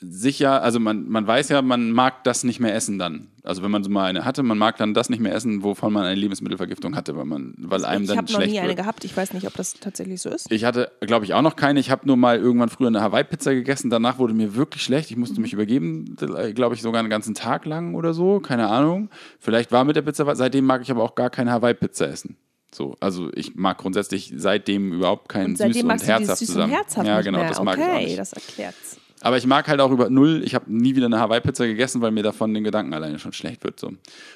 sich 0.00 0.38
ja, 0.38 0.58
also 0.58 0.78
man, 0.78 1.08
man 1.08 1.26
weiß 1.26 1.48
ja, 1.48 1.60
man 1.60 1.90
mag 1.90 2.22
das 2.22 2.44
nicht 2.44 2.60
mehr 2.60 2.72
essen 2.72 3.00
dann. 3.00 3.28
Also 3.42 3.64
wenn 3.64 3.70
man 3.72 3.82
so 3.82 3.90
mal 3.90 4.04
eine 4.04 4.24
hatte, 4.24 4.44
man 4.44 4.56
mag 4.56 4.76
dann 4.76 4.94
das 4.94 5.10
nicht 5.10 5.18
mehr 5.18 5.34
essen, 5.34 5.64
wovon 5.64 5.92
man 5.92 6.04
eine 6.04 6.14
Lebensmittelvergiftung 6.14 6.94
hatte, 6.94 7.16
weil, 7.16 7.24
man, 7.24 7.54
weil 7.58 7.84
einem 7.84 8.02
ich 8.02 8.08
dann 8.08 8.18
habe 8.18 8.30
noch 8.30 8.38
schlecht 8.38 8.52
nie 8.52 8.60
eine 8.60 8.68
wird. 8.68 8.78
gehabt. 8.78 9.04
Ich 9.04 9.16
weiß 9.16 9.32
nicht, 9.32 9.48
ob 9.48 9.54
das 9.54 9.74
tatsächlich 9.74 10.22
so 10.22 10.30
ist. 10.30 10.52
Ich 10.52 10.64
hatte, 10.64 10.92
glaube 11.00 11.24
ich, 11.24 11.34
auch 11.34 11.42
noch 11.42 11.56
keine. 11.56 11.80
Ich 11.80 11.90
habe 11.90 12.06
nur 12.06 12.16
mal 12.16 12.38
irgendwann 12.38 12.68
früher 12.68 12.86
eine 12.88 13.00
Hawaii-Pizza 13.00 13.54
gegessen. 13.54 13.90
Danach 13.90 14.18
wurde 14.18 14.34
mir 14.34 14.54
wirklich 14.54 14.84
schlecht. 14.84 15.10
Ich 15.10 15.16
musste 15.16 15.40
mich 15.40 15.52
übergeben, 15.52 16.16
glaube 16.54 16.76
ich, 16.76 16.82
sogar 16.82 17.00
einen 17.00 17.10
ganzen 17.10 17.34
Tag 17.34 17.64
lang 17.64 17.96
oder 17.96 18.14
so. 18.14 18.38
Keine 18.38 18.68
Ahnung. 18.68 19.10
Vielleicht 19.40 19.72
war 19.72 19.82
mit 19.84 19.96
der 19.96 20.02
Pizza 20.02 20.26
was. 20.26 20.38
Seitdem 20.38 20.64
mag 20.64 20.82
ich 20.82 20.92
aber 20.92 21.02
auch 21.02 21.16
gar 21.16 21.30
keine 21.30 21.50
Hawaii-Pizza 21.50 22.08
essen. 22.08 22.36
So, 22.74 22.96
also 23.00 23.30
ich 23.34 23.54
mag 23.54 23.78
grundsätzlich 23.78 24.32
seitdem 24.36 24.92
überhaupt 24.92 25.28
kein 25.28 25.46
Und 25.46 25.58
süß 25.58 25.66
seitdem 25.66 25.86
und 25.86 25.88
du 25.88 25.94
dieses 25.94 26.08
herzhaft 26.08 26.38
süß 26.38 26.48
zusammen. 26.48 26.72
und 26.72 26.78
herzhaft 26.78 27.06
ja, 27.06 27.20
genau, 27.22 27.40
das 27.40 27.62
mag 27.62 27.78
ich 27.78 27.84
auch 27.84 27.88
okay, 27.88 28.04
nicht. 28.04 28.18
das 28.18 28.32
erklärt's. 28.32 28.98
Aber 29.20 29.36
ich 29.36 29.46
mag 29.46 29.66
halt 29.66 29.80
auch 29.80 29.90
über 29.90 30.10
null. 30.10 30.42
Ich 30.44 30.54
habe 30.54 30.72
nie 30.72 30.94
wieder 30.94 31.06
eine 31.06 31.18
Hawaii-Pizza 31.18 31.66
gegessen, 31.66 32.00
weil 32.00 32.10
mir 32.12 32.22
davon 32.22 32.54
den 32.54 32.64
Gedanken 32.64 32.94
alleine 32.94 33.18
schon 33.18 33.32
schlecht 33.32 33.64
wird. 33.64 33.80
So. 33.80 33.92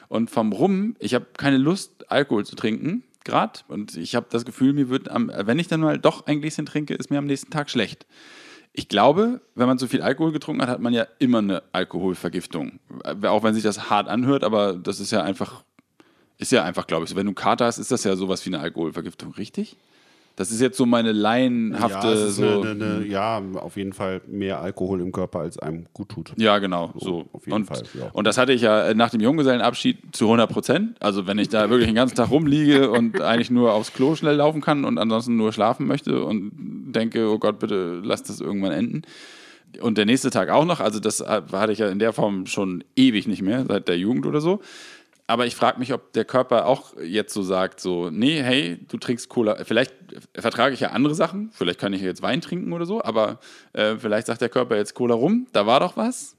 Und 0.09 0.31
vom 0.31 0.53
Rum, 0.53 0.97
ich 0.99 1.15
habe 1.15 1.27
keine 1.37 1.59
Lust, 1.59 2.11
Alkohol 2.11 2.45
zu 2.45 2.57
trinken, 2.57 3.05
gerade. 3.25 3.61
Und 3.69 3.97
ich 3.97 4.17
habe 4.17 4.27
das 4.31 4.45
Gefühl, 4.45 4.73
mir 4.73 4.89
wird, 4.89 5.09
am, 5.11 5.31
wenn 5.35 5.59
ich 5.59 5.69
dann 5.69 5.81
mal 5.81 5.99
doch 5.99 6.27
ein 6.27 6.41
Gläschen 6.41 6.67
trinke, 6.67 6.95
ist 6.95 7.11
mir 7.11 7.19
am 7.19 7.27
nächsten 7.27 7.51
Tag 7.51 7.71
schlecht. 7.71 8.07
Ich 8.73 8.89
glaube, 8.89 9.43
wenn 9.55 9.67
man 9.67 9.79
zu 9.79 9.87
viel 9.87 10.01
Alkohol 10.01 10.33
getrunken 10.33 10.63
hat, 10.63 10.69
hat 10.71 10.81
man 10.81 10.95
ja 10.95 11.07
immer 11.19 11.39
eine 11.39 11.63
Alkoholvergiftung. 11.73 12.81
Auch 13.23 13.43
wenn 13.43 13.55
sich 13.55 13.63
das 13.63 13.91
hart 13.91 14.09
anhört, 14.09 14.45
aber 14.45 14.75
das 14.75 14.99
ist 14.99 15.13
ja 15.13 15.23
einfach, 15.23 15.63
ist 16.39 16.53
ja 16.53 16.65
einfach, 16.65 16.87
glaube 16.87 17.05
ich, 17.05 17.11
so. 17.11 17.17
Wenn 17.17 17.27
du 17.27 17.31
einen 17.31 17.35
Kater 17.37 17.67
hast, 17.67 17.79
ist 17.79 17.91
das 17.91 18.05
ja 18.05 18.17
sowas 18.17 18.45
wie 18.47 18.51
eine 18.51 18.61
Alkoholvergiftung, 18.61 19.33
richtig? 19.33 19.77
Das 20.37 20.51
ist 20.51 20.63
jetzt 20.63 20.79
so 20.79 20.87
meine 20.87 21.13
laienhafte, 21.13 22.09
ja, 22.09 22.27
so. 22.27 22.43
eine, 22.43 22.71
eine, 22.71 22.85
eine, 22.85 23.07
ja, 23.07 23.43
auf 23.57 23.77
jeden 23.77 23.93
Fall 23.93 24.23
mehr 24.27 24.61
Alkohol 24.61 25.03
im 25.03 25.13
Körper, 25.13 25.41
als 25.41 25.59
einem 25.59 25.87
gut 25.93 26.09
tut. 26.09 26.33
Ja, 26.39 26.59
genau. 26.59 26.95
So. 26.97 27.29
auf 27.33 27.45
jeden 27.45 27.57
und, 27.57 27.67
Fall, 27.67 27.83
ja. 27.93 28.09
und 28.13 28.27
das 28.27 28.39
hatte 28.39 28.53
ich 28.53 28.63
ja 28.63 28.89
äh, 28.89 28.95
nach 28.95 29.11
dem 29.11 29.21
Junggesellenabschied 29.21 30.17
zu 30.17 30.25
100 30.25 30.51
Prozent. 30.51 30.97
Also 31.01 31.27
wenn 31.27 31.39
ich 31.39 31.51
da 31.51 31.69
wirklich 31.69 31.87
den 31.87 31.95
ganzen 31.95 32.17
Tag 32.17 32.31
rumliege 32.31 32.91
und 32.91 33.21
eigentlich 33.21 33.51
nur 33.51 33.75
aufs 33.75 33.93
Klo 33.93 34.17
schnell 34.17 34.37
laufen 34.37 34.63
kann 34.63 34.87
und 34.87 34.97
ansonsten 34.97 35.37
nur 35.37 35.53
schlafen 35.53 35.87
möchte 35.87 36.25
und 36.25 36.53
denke, 36.95 37.29
oh 37.31 37.39
Gott, 37.39 37.59
bitte 37.59 38.01
lass 38.03 38.23
das 38.23 38.41
irgendwann 38.41 38.73
enden. 38.73 39.03
Und 39.81 39.99
der 39.99 40.07
nächste 40.07 40.31
Tag 40.31 40.49
auch 40.49 40.65
noch. 40.65 40.81
Also 40.81 40.99
das 40.99 41.21
äh, 41.21 41.43
hatte 41.53 41.73
ich 41.73 41.79
ja 41.79 41.89
in 41.89 41.99
der 41.99 42.15
Form 42.15 42.47
schon 42.47 42.85
ewig 42.97 43.27
nicht 43.27 43.43
mehr, 43.43 43.67
seit 43.69 43.87
der 43.87 43.99
Jugend 43.99 44.25
oder 44.25 44.41
so. 44.41 44.61
Aber 45.27 45.47
ich 45.47 45.55
frage 45.55 45.79
mich, 45.79 45.93
ob 45.93 46.13
der 46.13 46.25
Körper 46.25 46.67
auch 46.67 46.95
jetzt 47.01 47.33
so 47.33 47.43
sagt, 47.43 47.81
so, 47.81 48.11
nee, 48.11 48.43
hey, 48.43 48.79
du 48.89 48.99
trinkst 48.99 49.29
Cola. 49.29 49.65
Vielleicht 49.65 49.95
vertrage 50.35 50.75
ich 50.75 50.81
ja 50.81 50.91
andere 50.91 51.15
Sachen. 51.15 51.51
Vielleicht 51.53 51.79
kann 51.79 51.93
ich 51.93 52.01
ja 52.03 52.09
jetzt 52.09 52.23
Wein 52.23 52.41
trinken 52.41 52.73
oder 52.73 52.85
so. 52.87 53.03
Aber 53.03 53.39
äh, 53.73 53.97
vielleicht 53.97 54.27
sagt 54.27 54.41
der 54.41 54.49
Körper 54.49 54.77
jetzt 54.77 54.95
Cola 54.95 55.15
rum. 55.15 55.47
Da 55.53 55.67
war 55.67 55.81
doch 55.81 55.97
was. 55.97 56.37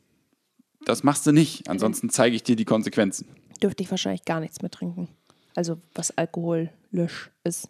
Das 0.86 1.04
machst 1.04 1.26
du 1.26 1.32
nicht. 1.32 1.70
Ansonsten 1.70 2.10
zeige 2.10 2.36
ich 2.36 2.44
dir 2.44 2.56
die 2.56 2.66
Konsequenzen. 2.66 3.28
Dürfte 3.62 3.84
ich 3.84 3.90
wahrscheinlich 3.90 4.26
gar 4.26 4.42
nichts 4.42 4.62
mehr 4.62 4.70
trinken. 4.72 5.08
Also 5.56 5.78
was 5.96 6.16
alkoholisch 6.18 7.32
ist. 7.44 7.70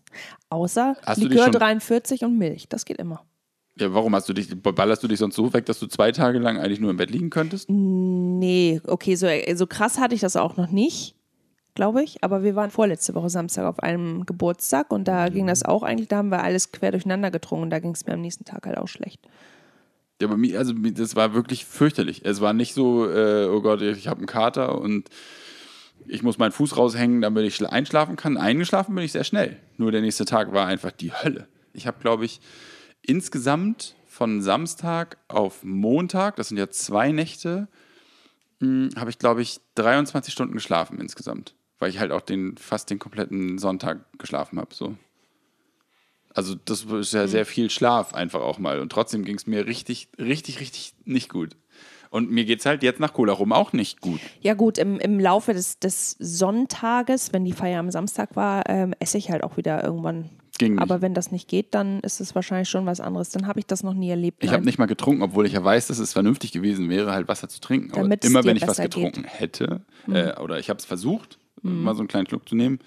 Außer 0.49 0.97
Hast 1.05 1.21
Likör 1.21 1.43
schon- 1.45 1.51
43 1.53 2.23
und 2.23 2.37
Milch. 2.37 2.67
Das 2.69 2.85
geht 2.85 2.97
immer. 2.97 3.23
Ja, 3.79 3.91
warum 3.93 4.13
hast 4.15 4.29
du 4.29 4.33
dich, 4.33 4.49
ballerst 4.61 5.01
du 5.01 5.07
dich 5.07 5.17
sonst 5.17 5.35
so 5.35 5.51
weg, 5.53 5.65
dass 5.65 5.79
du 5.79 5.87
zwei 5.87 6.11
Tage 6.11 6.37
lang 6.37 6.57
eigentlich 6.59 6.79
nur 6.79 6.91
im 6.91 6.97
Bett 6.97 7.09
liegen 7.09 7.31
könntest? 7.31 7.69
Nee, 7.69 8.81
okay, 8.85 9.15
so, 9.15 9.27
so 9.55 9.65
krass 9.65 9.97
hatte 9.97 10.13
ich 10.13 10.21
das 10.21 10.35
auch 10.35 10.57
noch 10.57 10.69
nicht, 10.69 11.15
glaube 11.73 12.03
ich. 12.03 12.23
Aber 12.23 12.43
wir 12.43 12.55
waren 12.55 12.69
vorletzte 12.69 13.15
Woche 13.15 13.31
Samstag 13.31 13.65
auf 13.65 13.79
einem 13.79 14.27
Geburtstag 14.27 14.91
und 14.91 15.07
da 15.07 15.29
ging 15.29 15.47
das 15.47 15.63
auch 15.63 15.81
eigentlich, 15.81 16.07
da 16.07 16.17
haben 16.17 16.29
wir 16.29 16.43
alles 16.43 16.71
quer 16.71 16.91
durcheinander 16.91 17.31
getrunken 17.31 17.63
und 17.63 17.69
da 17.71 17.79
ging 17.79 17.91
es 17.91 18.05
mir 18.05 18.13
am 18.13 18.21
nächsten 18.21 18.45
Tag 18.45 18.67
halt 18.67 18.77
auch 18.77 18.87
schlecht. 18.87 19.19
Ja, 20.21 20.27
aber 20.27 20.37
mir, 20.37 20.59
also 20.59 20.73
das 20.73 21.15
war 21.15 21.33
wirklich 21.33 21.65
fürchterlich. 21.65 22.21
Es 22.23 22.41
war 22.41 22.53
nicht 22.53 22.75
so, 22.75 23.09
äh, 23.09 23.47
oh 23.47 23.61
Gott, 23.61 23.81
ich 23.81 24.07
habe 24.07 24.19
einen 24.19 24.27
Kater 24.27 24.79
und 24.79 25.09
ich 26.07 26.21
muss 26.21 26.37
meinen 26.37 26.51
Fuß 26.51 26.77
raushängen, 26.77 27.21
damit 27.21 27.45
ich 27.45 27.55
schla- 27.55 27.69
einschlafen 27.69 28.17
kann. 28.17 28.37
Eingeschlafen 28.37 28.93
bin 28.93 29.03
ich 29.03 29.11
sehr 29.13 29.23
schnell. 29.23 29.57
Nur 29.77 29.91
der 29.91 30.01
nächste 30.01 30.25
Tag 30.25 30.53
war 30.53 30.67
einfach 30.67 30.91
die 30.91 31.11
Hölle. 31.11 31.47
Ich 31.73 31.87
habe, 31.87 31.97
glaube 31.99 32.25
ich, 32.25 32.39
insgesamt 33.05 33.95
von 34.07 34.41
Samstag 34.41 35.17
auf 35.27 35.63
Montag, 35.63 36.35
das 36.35 36.49
sind 36.49 36.57
ja 36.57 36.69
zwei 36.69 37.11
Nächte, 37.11 37.67
mh, 38.59 38.95
habe 38.95 39.09
ich, 39.09 39.19
glaube 39.19 39.41
ich, 39.41 39.59
23 39.75 40.33
Stunden 40.33 40.53
geschlafen 40.53 40.99
insgesamt. 40.99 41.55
Weil 41.79 41.89
ich 41.89 41.99
halt 41.99 42.11
auch 42.11 42.21
den, 42.21 42.57
fast 42.57 42.89
den 42.89 42.99
kompletten 42.99 43.57
Sonntag 43.57 44.05
geschlafen 44.17 44.59
habe. 44.59 44.73
So. 44.73 44.95
Also 46.33 46.55
das 46.55 46.83
ist 46.83 47.13
ja 47.13 47.27
sehr 47.27 47.45
viel 47.45 47.69
Schlaf 47.69 48.13
einfach 48.13 48.41
auch 48.41 48.57
mal. 48.57 48.79
Und 48.79 48.91
trotzdem 48.91 49.25
ging 49.25 49.35
es 49.35 49.47
mir 49.47 49.67
richtig, 49.67 50.09
richtig, 50.17 50.59
richtig 50.59 50.93
nicht 51.05 51.29
gut. 51.29 51.55
Und 52.09 52.29
mir 52.29 52.45
geht 52.45 52.59
es 52.59 52.65
halt 52.67 52.83
jetzt 52.83 52.99
nach 52.99 53.13
Cola 53.13 53.33
rum 53.33 53.51
auch 53.51 53.73
nicht 53.73 53.99
gut. 53.99 54.19
Ja 54.39 54.53
gut, 54.53 54.77
im, 54.77 54.99
im 54.99 55.19
Laufe 55.19 55.53
des, 55.53 55.79
des 55.79 56.15
Sonntages, 56.19 57.33
wenn 57.33 57.43
die 57.43 57.53
Feier 57.53 57.79
am 57.79 57.89
Samstag 57.89 58.35
war, 58.35 58.69
ähm, 58.69 58.93
esse 58.99 59.17
ich 59.17 59.31
halt 59.31 59.43
auch 59.43 59.57
wieder 59.57 59.83
irgendwann. 59.83 60.29
Ging 60.59 60.73
nicht. 60.73 60.81
Aber 60.81 61.01
wenn 61.01 61.13
das 61.13 61.31
nicht 61.31 61.47
geht, 61.47 61.73
dann 61.73 61.99
ist 62.01 62.21
es 62.21 62.35
wahrscheinlich 62.35 62.69
schon 62.69 62.85
was 62.85 62.99
anderes. 62.99 63.29
Dann 63.29 63.47
habe 63.47 63.59
ich 63.59 63.65
das 63.65 63.81
noch 63.81 63.95
nie 63.95 64.09
erlebt. 64.09 64.43
Ich 64.43 64.51
habe 64.51 64.63
nicht 64.63 64.77
mal 64.77 64.85
getrunken, 64.85 65.23
obwohl 65.23 65.47
ich 65.47 65.53
ja 65.53 65.63
weiß, 65.63 65.87
dass 65.87 65.97
es 65.97 66.13
vernünftig 66.13 66.51
gewesen 66.51 66.89
wäre, 66.89 67.11
halt 67.11 67.27
Wasser 67.27 67.49
zu 67.49 67.59
trinken. 67.59 67.91
Aber 67.91 68.03
Damit 68.03 68.23
es 68.23 68.29
immer 68.29 68.43
wenn 68.43 68.55
ich 68.55 68.61
was 68.61 68.77
besser 68.77 68.89
geht. 68.89 68.97
Mhm. 68.97 69.05
getrunken 69.05 69.23
hätte, 69.27 69.81
äh, 70.07 70.39
oder 70.39 70.59
ich 70.59 70.69
habe 70.69 70.77
es 70.77 70.85
versucht, 70.85 71.39
mal 71.63 71.95
so 71.95 72.01
einen 72.01 72.07
kleinen 72.07 72.27
Schluck 72.27 72.47
zu 72.47 72.55
nehmen, 72.55 72.79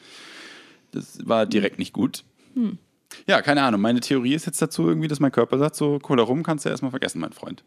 das 0.92 1.18
war 1.26 1.46
direkt 1.46 1.78
nicht 1.78 1.92
gut. 1.92 2.24
Hm. 2.54 2.78
Ja, 3.26 3.42
keine 3.42 3.62
Ahnung. 3.62 3.80
Meine 3.80 4.00
Theorie 4.00 4.34
ist 4.34 4.46
jetzt 4.46 4.60
dazu 4.60 4.86
irgendwie, 4.88 5.08
dass 5.08 5.20
mein 5.20 5.32
Körper 5.32 5.58
sagt, 5.58 5.76
so 5.76 5.98
Cola 5.98 6.22
rum 6.22 6.42
kannst 6.42 6.64
du 6.64 6.68
erstmal 6.68 6.90
vergessen, 6.90 7.20
mein 7.20 7.32
Freund. 7.32 7.64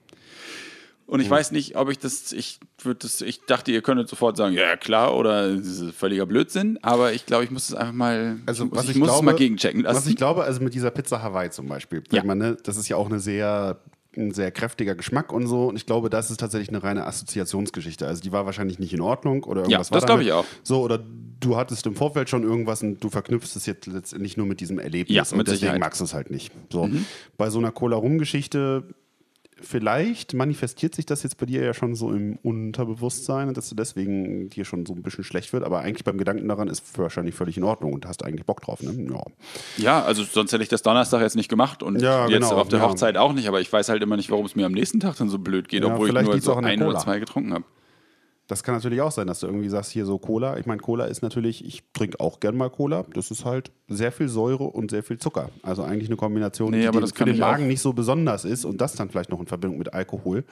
Und 1.10 1.22
ich 1.22 1.30
weiß 1.30 1.52
nicht, 1.52 1.76
ob 1.76 1.90
ich 1.90 1.98
das, 1.98 2.32
ich 2.34 2.60
würde 2.84 3.00
das, 3.02 3.20
ich 3.22 3.42
dachte, 3.46 3.72
ihr 3.72 3.82
könntet 3.82 4.08
sofort 4.08 4.38
sagen, 4.38 4.54
ja 4.54 4.78
klar, 4.78 5.16
oder 5.18 5.56
das 5.56 5.66
ist 5.66 5.96
völliger 5.96 6.26
Blödsinn, 6.28 6.78
aber 6.84 7.14
ich 7.14 7.26
glaube, 7.26 7.44
ich 7.44 7.50
muss 7.52 7.68
es 7.70 7.74
einfach 7.76 7.94
mal, 7.94 8.38
Also, 8.46 8.66
ich, 8.66 8.70
muss- 8.70 8.78
was 8.78 8.86
ich 8.86 8.92
ich 8.92 8.98
muss 8.98 9.08
es 9.10 9.14
glaube- 9.16 9.26
mal 9.26 9.36
gegenchecken 9.36 9.84
Was 9.86 9.94
lassen. 9.96 10.10
ich 10.10 10.16
glaube, 10.18 10.44
also 10.44 10.62
mit 10.62 10.74
dieser 10.76 10.92
Pizza 10.92 11.24
Hawaii 11.24 11.50
zum 11.50 11.68
Beispiel, 11.68 12.04
Ja. 12.12 12.24
man, 12.24 12.38
ne, 12.38 12.58
das 12.64 12.78
ist 12.78 12.88
ja 12.90 12.96
auch 12.96 13.08
eine 13.08 13.20
sehr, 13.20 13.80
ein 14.18 14.32
sehr 14.34 14.52
kräftiger 14.52 14.94
Geschmack 14.96 15.32
und 15.34 15.48
so. 15.48 15.68
Und 15.68 15.76
ich 15.78 15.86
glaube, 15.86 16.10
das 16.12 16.30
ist 16.32 16.40
tatsächlich 16.40 16.70
eine 16.70 16.84
reine 16.84 17.06
Assoziationsgeschichte. 17.08 18.06
Also 18.08 18.22
die 18.22 18.32
war 18.32 18.46
wahrscheinlich 18.46 18.78
nicht 18.80 18.94
in 18.94 19.02
Ordnung 19.02 19.44
oder 19.46 19.62
irgendwas 19.62 19.88
Ja, 19.90 19.92
war 19.94 20.00
das 20.02 20.06
glaube 20.08 20.24
ich 20.24 20.32
auch. 20.32 20.46
So, 20.64 20.82
oder 20.82 21.00
du 21.40 21.56
hattest 21.58 21.86
im 21.86 21.96
Vorfeld 21.96 22.30
schon 22.30 22.44
irgendwas 22.44 22.82
und 22.84 23.04
du 23.04 23.10
verknüpfst 23.10 23.56
es 23.56 23.66
jetzt 23.66 23.86
letztendlich 23.88 24.36
nur 24.38 24.46
mit 24.48 24.60
diesem 24.62 24.78
Erlebnis. 24.80 25.16
Ja, 25.16 25.22
und 25.24 25.48
deswegen 25.48 25.60
Sicherheit. 25.60 25.76
Mhm. 25.76 25.80
magst 25.80 26.02
du 26.02 26.06
es 26.06 26.14
halt 26.14 26.32
nicht. 26.32 26.52
So. 26.72 26.90
Bei 27.38 27.50
so 27.50 27.60
einer 27.60 27.72
Cola-Rum-Geschichte 27.72 28.84
vielleicht 29.62 30.34
manifestiert 30.34 30.96
sich 30.96 31.06
das 31.06 31.24
jetzt 31.24 31.38
bei 31.38 31.46
dir 31.46 31.64
ja 31.64 31.74
schon 31.74 31.96
so 31.96 32.12
im 32.12 32.38
Unterbewusstsein, 32.42 33.54
dass 33.54 33.70
du 33.70 33.76
deswegen 33.76 34.50
dir 34.50 34.66
schon 34.66 34.86
so 34.86 34.94
ein 34.94 35.02
bisschen 35.02 35.24
schlecht 35.24 35.54
wird, 35.54 35.64
aber 35.64 35.80
eigentlich 35.80 36.04
beim 36.04 36.18
Gedanken 36.18 36.48
daran 36.48 36.68
ist 36.68 36.98
wahrscheinlich 36.98 37.36
völlig 37.36 37.58
in 37.58 37.64
Ordnung 37.64 37.94
und 37.94 38.06
hast 38.06 38.24
eigentlich 38.24 38.46
Bock 38.46 38.62
drauf, 38.62 38.82
ne? 38.82 38.96
Ja. 39.12 39.24
Ja, 39.78 40.04
also 40.04 40.24
sonst 40.24 40.52
hätte 40.52 40.64
ich 40.64 40.70
das 40.70 40.82
Donnerstag 40.82 41.22
jetzt 41.22 41.36
nicht 41.36 41.50
gemacht 41.50 41.84
und 41.84 42.02
Ja, 42.02 42.28
jetzt 42.28 42.50
genau, 42.50 42.62
auf 42.62 42.68
der 42.68 42.80
ja. 42.80 42.88
Hochzeit 42.88 43.18
auch 43.18 43.34
nicht, 43.34 43.48
aber 43.48 43.62
ich 43.62 43.72
weiß 43.72 43.90
halt 43.90 44.02
immer 44.04 44.18
nicht, 44.18 44.30
warum 44.32 44.46
es 44.46 44.56
mir 44.56 44.66
am 44.66 44.72
nächsten 44.72 45.00
Tag 45.00 45.18
dann 45.18 45.30
so 45.30 45.40
blöd 45.40 45.68
geht, 45.68 45.84
Ja, 45.84 45.94
obwohl 45.94 46.08
ich 46.10 46.24
nur 46.26 46.42
so 46.42 46.56
ein 46.56 46.82
oder 46.82 47.00
zwei 47.00 47.20
getrunken 47.20 47.54
habe. 47.54 47.66
Das 48.50 48.64
kann 48.64 48.74
natürlich 48.76 49.00
auch 49.02 49.12
sein, 49.12 49.28
dass 49.28 49.40
du 49.42 49.48
irgendwie 49.48 49.70
sagst, 49.70 49.92
hier 49.92 50.06
so 50.06 50.18
Cola. 50.18 50.58
Ich 50.58 50.66
meine, 50.66 50.82
Cola 50.82 51.06
ist 51.06 51.22
natürlich, 51.22 51.64
ich 51.64 51.84
trinke 51.94 52.20
auch 52.20 52.40
gern 52.40 52.58
mal 52.58 52.70
Cola. 52.70 53.06
Das 53.14 53.30
ist 53.32 53.46
halt 53.46 53.72
sehr 53.88 54.12
viel 54.12 54.28
Säure 54.28 54.64
und 54.66 54.90
sehr 54.92 55.04
viel 55.04 55.20
Zucker. 55.20 55.50
Also 55.62 55.84
eigentlich 55.84 56.10
eine 56.10 56.18
Kombination, 56.18 56.72
Nee, 56.72 56.82
die 56.82 56.88
aber 56.88 57.00
das 57.00 57.12
für 57.12 57.26
den 57.26 57.38
Magen 57.38 57.64
auch. 57.64 57.68
nicht 57.68 57.80
so 57.82 57.94
besonders 57.94 58.46
ist 58.46 58.66
und 58.66 58.82
das 58.82 58.94
dann 58.96 59.10
vielleicht 59.10 59.30
noch 59.30 59.40
in 59.40 59.46
Verbindung 59.46 59.78
mit 59.78 59.94
Alkohol. 59.94 60.44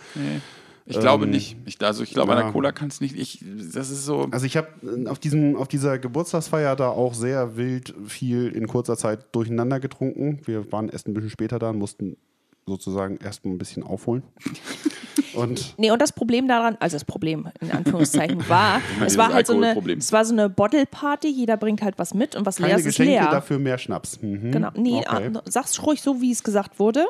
Ich 0.85 0.99
glaube 0.99 1.25
Ähm, 1.25 1.31
nicht. 1.31 1.57
Ich, 1.65 1.81
also 1.83 2.03
ich 2.03 2.11
glaube, 2.11 2.31
an 2.33 2.37
ja. 2.37 2.43
der 2.45 2.53
Cola 2.53 2.71
kann 2.71 2.87
es 2.87 3.01
nicht. 3.01 3.17
Ich, 3.17 3.43
das 3.73 3.89
ist 3.89 4.05
so. 4.05 4.27
Also 4.31 4.45
ich 4.45 4.55
habe 4.57 4.67
auf, 5.09 5.17
diesem- 5.19 5.55
auf 5.57 5.67
dieser 5.67 5.97
Geburtstagsfeier 5.97 6.75
da 6.75 6.89
auch 6.89 7.13
sehr 7.15 7.57
wild 7.57 7.93
viel 8.05 8.47
in 8.49 8.67
kurzer 8.67 8.95
Zeit 8.95 9.25
durcheinander 9.33 9.79
getrunken. 9.79 10.39
Wir 10.45 10.71
waren 10.71 10.87
erst 10.87 11.07
ein 11.07 11.13
bisschen 11.15 11.31
später 11.31 11.57
da 11.59 11.71
und 11.71 11.79
mussten 11.79 12.15
sozusagen 12.67 13.17
erst 13.23 13.43
mal 13.45 13.51
ein 13.51 13.57
bisschen 13.57 13.81
aufholen. 13.83 14.23
Und 15.33 15.75
Nee, 15.77 15.91
und 15.91 16.01
das 16.01 16.11
Problem 16.13 16.47
daran, 16.47 16.77
also 16.79 16.95
das 16.95 17.05
Problem 17.05 17.47
in 17.59 17.71
Anführungszeichen 17.71 18.47
war, 18.49 18.81
es 19.05 19.17
war 19.17 19.31
halt 19.33 19.45
so 19.45 19.53
eine, 19.53 19.75
es 19.97 20.11
war 20.11 20.25
so 20.25 20.33
eine 20.33 20.49
Bottle-Party, 20.49 21.27
jeder 21.27 21.57
bringt 21.57 21.81
halt 21.83 21.99
was 21.99 22.13
mit 22.15 22.35
und 22.35 22.45
was 22.45 22.57
leer 22.59 22.69
keine 22.69 22.79
ist, 22.79 22.85
ist 22.87 22.97
Geschenke, 22.97 23.11
leer. 23.21 23.29
dafür 23.29 23.59
mehr 23.59 23.77
Schnaps. 23.77 24.19
Mhm. 24.21 24.51
Genau. 24.51 24.69
Nee, 24.75 25.03
Okay. 25.07 25.31
ah, 25.35 25.41
sag's 25.45 25.81
ruhig 25.83 26.01
so, 26.01 26.21
wie 26.21 26.31
es 26.31 26.43
gesagt 26.43 26.79
wurde. 26.79 27.05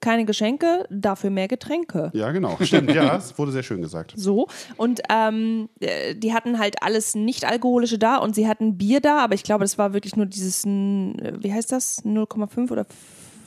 Keine 0.00 0.24
Geschenke, 0.24 0.84
dafür 0.90 1.30
mehr 1.30 1.46
Getränke. 1.48 2.10
Ja, 2.12 2.30
genau. 2.32 2.56
Stimmt, 2.60 2.92
ja, 2.92 3.16
es 3.16 3.36
wurde 3.38 3.52
sehr 3.52 3.62
schön 3.62 3.82
gesagt. 3.82 4.12
So. 4.16 4.48
Und 4.76 5.00
ähm, 5.08 5.68
äh, 5.80 6.14
die 6.16 6.32
hatten 6.34 6.58
halt 6.58 6.82
alles 6.82 7.14
nicht-alkoholische 7.14 7.98
da 7.98 8.16
und 8.16 8.34
sie 8.34 8.46
hatten 8.48 8.76
Bier 8.78 9.00
da, 9.00 9.18
aber 9.18 9.34
ich 9.34 9.44
glaube, 9.44 9.62
das 9.64 9.78
war 9.78 9.92
wirklich 9.92 10.14
nur 10.16 10.26
dieses, 10.26 10.64
äh, 10.64 11.32
wie 11.38 11.52
heißt 11.52 11.70
das? 11.72 12.04
0,5 12.04 12.70
oder 12.70 12.82
f- 12.82 12.88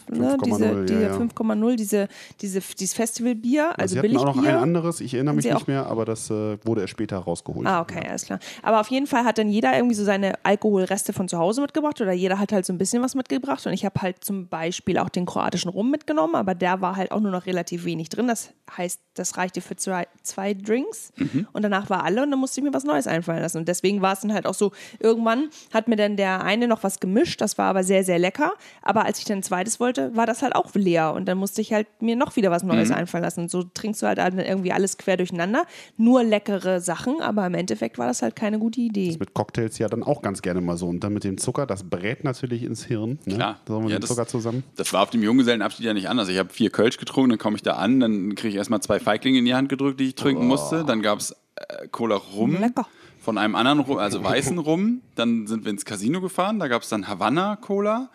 ne? 0.10 0.36
5,0, 0.36 0.44
diese, 0.44 0.66
ja, 0.66 0.84
diese 0.84 1.02
ja. 1.02 1.16
5,0, 1.16 1.76
diese, 1.76 2.08
diese, 2.42 2.60
dieses 2.60 2.94
Festivalbier, 2.94 3.78
also 3.78 3.94
sie 3.94 4.00
hatten 4.00 4.18
auch 4.18 4.36
noch 4.36 4.46
ein 4.46 4.56
anderes, 4.56 5.00
ich 5.02 5.14
erinnere 5.14 5.36
mich 5.36 5.46
Sie 5.46 5.54
nicht 5.54 5.68
mehr, 5.68 5.86
aber 5.86 6.06
das 6.06 6.30
äh, 6.30 6.58
wurde 6.66 6.82
erst 6.82 6.92
später 6.92 7.18
rausgeholt. 7.18 7.68
Ah, 7.68 7.82
okay, 7.82 8.08
alles 8.08 8.26
klar. 8.26 8.40
Aber 8.64 8.80
auf 8.80 8.90
jeden 8.90 9.08
Fall 9.08 9.24
hat 9.24 9.38
dann 9.38 9.50
jeder 9.50 9.76
irgendwie 9.76 9.96
so 9.96 10.04
seine 10.04 10.34
Alkoholreste 10.44 11.14
von 11.14 11.28
zu 11.28 11.38
Hause 11.38 11.62
mitgebracht 11.62 12.00
oder 12.02 12.14
jeder 12.14 12.40
hat 12.40 12.52
halt 12.52 12.66
so 12.66 12.74
ein 12.74 12.78
bisschen 12.78 13.02
was 13.02 13.16
mitgebracht. 13.16 13.66
Und 13.66 13.74
ich 13.74 13.86
habe 13.86 14.02
halt 14.02 14.24
zum 14.24 14.48
Beispiel 14.48 14.98
auch 14.98 15.10
den 15.10 15.26
kroatischen 15.26 15.70
Rum 15.70 15.92
mitgenommen, 15.92 16.36
aber 16.36 16.56
der 16.56 16.82
war 16.82 16.96
halt 16.96 17.12
auch 17.12 17.20
nur 17.20 17.32
noch 17.32 17.46
relativ 17.46 17.86
wenig 17.86 18.10
drin. 18.10 18.28
Das 18.28 18.54
heißt, 18.76 19.00
das 19.14 19.38
reichte 19.38 19.62
für 19.62 19.76
zwei, 19.76 20.08
zwei 20.24 20.54
Drinks 20.54 21.12
und 21.54 21.62
danach 21.62 21.90
war 21.90 22.04
alle 22.04 22.24
und 22.24 22.32
dann 22.32 22.40
musste 22.40 22.60
ich 22.60 22.64
mir 22.66 22.74
was 22.74 22.84
Neues 22.84 23.08
einfallen 23.08 23.42
lassen. 23.42 23.58
Und 23.60 23.68
deswegen 23.68 24.02
war 24.02 24.14
es 24.14 24.22
dann 24.22 24.34
halt 24.34 24.46
auch 24.46 24.54
so, 24.54 24.72
irgendwann 25.00 25.50
hat 25.74 25.88
mir 25.88 25.96
dann 25.96 26.18
der 26.18 26.44
eine 26.44 26.68
noch 26.68 26.84
was 26.84 27.00
gemischt, 27.00 27.42
das 27.42 27.58
war 27.58 27.68
aber 27.68 27.84
sehr, 27.84 28.04
sehr 28.04 28.20
lecker. 28.20 28.54
Aber 28.82 29.06
als 29.06 29.20
ich 29.20 29.26
dann 29.26 29.40
ein 29.40 29.44
zweites 29.44 29.80
wollte, 29.80 29.95
war 30.14 30.26
das 30.26 30.42
halt 30.42 30.56
auch 30.56 30.74
leer 30.74 31.14
und 31.14 31.26
dann 31.28 31.38
musste 31.38 31.62
ich 31.62 31.74
halt 31.74 31.88
mir 32.02 32.16
noch 32.16 32.36
wieder 32.36 32.52
was 32.52 32.64
Neues 32.64 32.92
einfallen 32.92 33.24
lassen. 33.24 33.42
Und 33.42 33.52
so 33.52 33.64
trinkst 33.64 34.02
du 34.02 34.08
halt 34.08 34.18
irgendwie 34.20 34.72
alles 34.72 34.98
quer 34.98 35.18
durcheinander. 35.18 35.66
Nur 35.98 36.24
leckere 36.24 36.82
Sachen, 36.82 37.22
aber 37.22 37.46
im 37.46 37.54
Endeffekt 37.54 37.98
war 37.98 38.08
das 38.08 38.22
halt 38.22 38.36
keine 38.36 38.60
gute 38.60 38.82
Idee. 38.82 39.16
Mit 39.20 39.34
Cocktails 39.34 39.78
ja 39.78 39.88
dann 39.88 40.04
auch 40.04 40.22
ganz 40.22 40.42
gerne 40.42 40.62
mal 40.62 40.78
so. 40.78 40.88
Und 40.88 41.04
dann 41.04 41.14
mit 41.14 41.24
dem 41.24 41.38
Zucker, 41.38 41.66
das 41.66 41.84
brät 41.84 42.24
natürlich 42.24 42.64
ins 42.64 42.84
Hirn. 42.86 43.20
Ne? 43.26 43.36
Klar. 43.36 43.60
So 43.68 43.80
mit 43.80 43.90
Ja, 43.92 43.98
dem 43.98 44.02
das- 44.02 44.10
Zucker 44.10 44.28
zusammen. 44.28 44.64
Das 44.76 44.92
war 44.94 45.02
auf 45.04 45.10
dem 45.10 45.24
Junggesellenabschied 45.24 45.86
ja 45.86 45.94
nicht 45.94 46.10
anders. 46.10 46.30
Ich 46.30 46.38
habe 46.38 46.50
vier 46.54 46.70
Kölsch 46.70 46.98
getrunken, 46.98 47.32
dann 47.32 47.40
komme 47.40 47.56
ich 47.56 47.64
da 47.64 47.74
an, 47.74 48.00
dann 48.00 48.36
kriege 48.36 48.50
ich 48.50 48.56
erstmal 48.56 48.82
zwei 48.82 49.00
Feiglinge 49.00 49.40
in 49.40 49.46
die 49.46 49.54
Hand 49.56 49.70
gedrückt, 49.70 50.00
die 50.00 50.06
ich 50.08 50.16
trinken 50.16 50.48
musste. 50.48 50.84
Dann 50.86 51.02
gab 51.02 51.20
es 51.20 51.32
äh, 51.56 51.88
Cola 51.90 52.16
Rum 52.16 52.60
Lecker. 52.60 52.88
von 53.20 53.38
einem 53.38 53.56
anderen 53.56 53.80
Rum, 53.80 53.98
also 53.98 54.24
weißen 54.24 54.58
Rum. 54.60 55.02
Dann 55.16 55.48
sind 55.48 55.64
wir 55.66 55.72
ins 55.72 55.86
Casino 55.86 56.22
gefahren, 56.22 56.60
da 56.60 56.68
gab 56.68 56.82
es 56.84 56.90
dann 56.90 57.08
Havanna 57.08 57.56
Cola. 57.56 58.10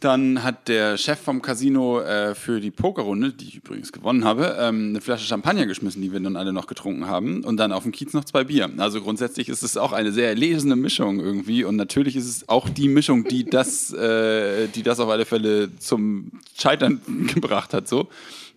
Dann 0.00 0.42
hat 0.42 0.68
der 0.68 0.98
Chef 0.98 1.18
vom 1.18 1.40
Casino 1.40 2.00
äh, 2.00 2.34
für 2.34 2.60
die 2.60 2.70
Pokerrunde, 2.70 3.32
die 3.32 3.48
ich 3.48 3.56
übrigens 3.56 3.90
gewonnen 3.92 4.24
habe, 4.24 4.56
ähm, 4.58 4.90
eine 4.90 5.00
Flasche 5.00 5.26
Champagner 5.26 5.66
geschmissen, 5.66 6.02
die 6.02 6.12
wir 6.12 6.20
dann 6.20 6.36
alle 6.36 6.52
noch 6.52 6.66
getrunken 6.66 7.06
haben. 7.06 7.42
Und 7.42 7.56
dann 7.56 7.72
auf 7.72 7.84
dem 7.84 7.92
Kiez 7.92 8.12
noch 8.12 8.24
zwei 8.24 8.44
Bier. 8.44 8.70
Also 8.76 9.00
grundsätzlich 9.00 9.48
ist 9.48 9.62
es 9.62 9.76
auch 9.76 9.92
eine 9.92 10.12
sehr 10.12 10.28
erlesene 10.28 10.76
Mischung 10.76 11.20
irgendwie. 11.20 11.64
Und 11.64 11.76
natürlich 11.76 12.16
ist 12.16 12.28
es 12.28 12.48
auch 12.48 12.68
die 12.68 12.88
Mischung, 12.88 13.24
die 13.24 13.44
das, 13.44 13.92
äh, 13.92 14.68
die 14.68 14.82
das 14.82 15.00
auf 15.00 15.08
alle 15.08 15.24
Fälle 15.24 15.74
zum 15.78 16.32
Scheitern 16.58 17.00
gebracht 17.34 17.72
hat. 17.72 17.88
So. 17.88 18.08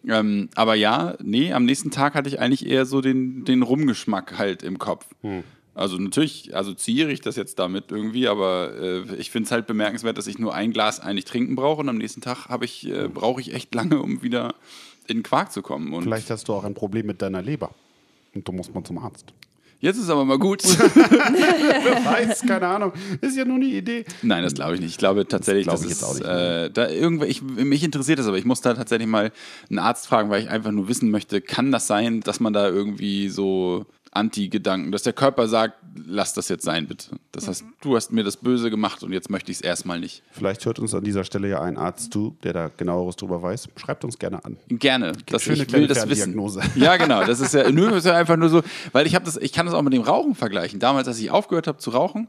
Ähm, 0.08 0.50
aber 0.56 0.76
ja, 0.76 1.16
nee, 1.22 1.54
am 1.54 1.66
nächsten 1.66 1.92
Tag 1.92 2.14
hatte 2.14 2.30
ich 2.30 2.40
eigentlich 2.40 2.66
eher 2.66 2.86
so 2.86 3.02
den, 3.02 3.46
den 3.46 3.62
Rumgeschmack 3.62 4.38
halt 4.38 4.64
im 4.64 4.80
Kopf. 4.80 5.06
Also 5.78 5.98
natürlich 5.98 6.56
assoziiere 6.56 7.12
ich 7.12 7.22
das 7.22 7.36
jetzt 7.36 7.60
damit 7.60 7.92
irgendwie, 7.92 8.28
aber 8.28 8.74
äh, 8.82 9.16
ich 9.18 9.30
finde 9.30 9.46
es 9.46 9.52
halt 9.52 9.68
bemerkenswert, 9.68 10.18
dass 10.18 10.26
ich 10.26 10.40
nur 10.40 10.56
ein 10.56 10.74
Glas 10.74 11.00
eigentlich 11.00 11.26
trinken 11.26 11.56
brauche 11.56 11.82
und 11.82 11.90
am 11.90 11.98
nächsten 11.98 12.20
Tag 12.20 12.48
habe 12.50 12.66
ich, 12.66 12.88
äh, 12.90 13.08
brauche 13.08 13.40
ich 13.42 13.54
echt 13.54 13.76
lange, 13.76 14.02
um 14.02 14.24
wieder 14.24 14.56
in 15.06 15.18
den 15.18 15.24
Quark 15.24 15.52
zu 15.52 15.62
kommen. 15.62 15.94
Und 15.94 16.02
Vielleicht 16.04 16.32
hast 16.32 16.48
du 16.48 16.54
auch 16.54 16.64
ein 16.64 16.74
Problem 16.74 17.06
mit 17.06 17.22
deiner 17.22 17.44
Leber. 17.44 17.70
Und 18.34 18.48
du 18.48 18.52
musst 18.54 18.74
mal 18.74 18.84
zum 18.84 18.98
Arzt. 18.98 19.26
jetzt 19.80 19.98
ist 19.98 20.10
aber 20.10 20.26
mal 20.26 20.40
gut. 20.40 20.64
Wer 20.66 22.06
weiß, 22.06 22.42
keine 22.48 22.68
Ahnung. 22.68 22.94
Ist 23.22 23.38
ja 23.38 23.46
nur 23.46 23.58
eine 23.58 23.66
Idee. 23.66 24.04
Nein, 24.24 24.44
das 24.44 24.56
glaube 24.56 24.74
ich 24.74 24.82
nicht. 24.82 24.90
Ich 24.92 24.98
glaube 24.98 25.28
tatsächlich, 25.28 25.68
Das 25.68 25.82
glaub 25.82 25.84
dass 25.84 25.92
ich 25.92 26.02
jetzt 26.02 26.04
auch 26.04 26.14
es, 26.14 26.20
nicht, 26.22 26.28
ne? 26.28 26.66
äh, 26.66 26.72
da 26.72 26.90
irgendwie, 26.90 27.28
ich, 27.28 27.44
mich 27.44 27.84
interessiert 27.84 28.18
das, 28.18 28.26
aber 28.28 28.40
ich 28.40 28.46
muss 28.46 28.62
da 28.62 28.74
tatsächlich 28.74 29.08
mal 29.08 29.32
einen 29.70 29.78
Arzt 29.80 30.08
fragen, 30.08 30.32
weil 30.32 30.42
ich 30.42 30.50
einfach 30.50 30.72
nur 30.72 30.88
wissen 30.88 31.12
möchte, 31.12 31.40
kann 31.40 31.72
das 31.72 31.86
sein, 31.86 32.22
dass 32.22 32.40
man 32.40 32.54
da 32.54 32.68
irgendwie 32.68 33.30
so 33.30 33.86
Anti-Gedanken, 34.12 34.92
dass 34.92 35.04
der 35.04 35.14
Körper 35.14 35.48
sagt, 35.48 35.76
lass 36.06 36.34
das 36.34 36.50
jetzt 36.50 36.64
sein, 36.64 36.88
bitte. 36.88 37.18
Das 37.32 37.48
heißt, 37.48 37.66
du 37.82 37.96
hast 37.96 38.12
mir 38.12 38.24
das 38.24 38.38
Böse 38.38 38.70
gemacht 38.70 39.04
und 39.04 39.12
jetzt 39.14 39.30
möchte 39.30 39.52
ich 39.52 39.58
es 39.58 39.62
erstmal 39.62 40.00
nicht. 40.00 40.24
Vielleicht 40.32 40.66
hört 40.66 40.80
uns 40.80 40.94
an 40.94 41.04
dieser 41.04 41.24
Stelle 41.24 41.50
ja 41.50 41.62
ein 41.62 41.78
Arzt 41.78 42.14
zu, 42.14 42.36
der 42.44 42.54
da 42.54 42.70
genaueres 42.76 43.16
drüber 43.16 43.42
weiß. 43.42 43.70
Schreibt 43.76 44.04
uns 44.04 44.18
gerne 44.18 44.44
an. 44.46 44.58
Gerne, 44.70 45.14
dass 45.28 45.44
schöne 45.44 45.64
ich 45.64 45.68
kleine 45.68 45.88
will 45.90 45.96
das 45.96 46.08
wissen. 46.10 46.38
Ja, 46.76 46.98
genau. 46.98 47.26
Das 47.26 47.40
ist 47.40 47.54
ja, 47.54 47.70
nö, 47.72 47.96
ist 47.96 48.06
ja 48.06 48.16
einfach 48.16 48.38
nur 48.38 48.50
so, 48.50 48.62
weil 48.92 49.08
ich 49.08 49.16
habe 49.16 49.26
das, 49.26 49.38
ich 49.38 49.54
kann 49.54 49.66
das 49.66 49.76
auch 49.76 49.82
mit 49.82 49.94
dem 49.94 50.02
Rauchen 50.02 50.36
vergleichen. 50.36 50.80
Damals, 50.80 51.08
als 51.08 51.20
ich 51.20 51.32
aufgehört 51.32 51.68
habe 51.68 51.78
zu 51.78 51.90
rauchen, 51.90 52.28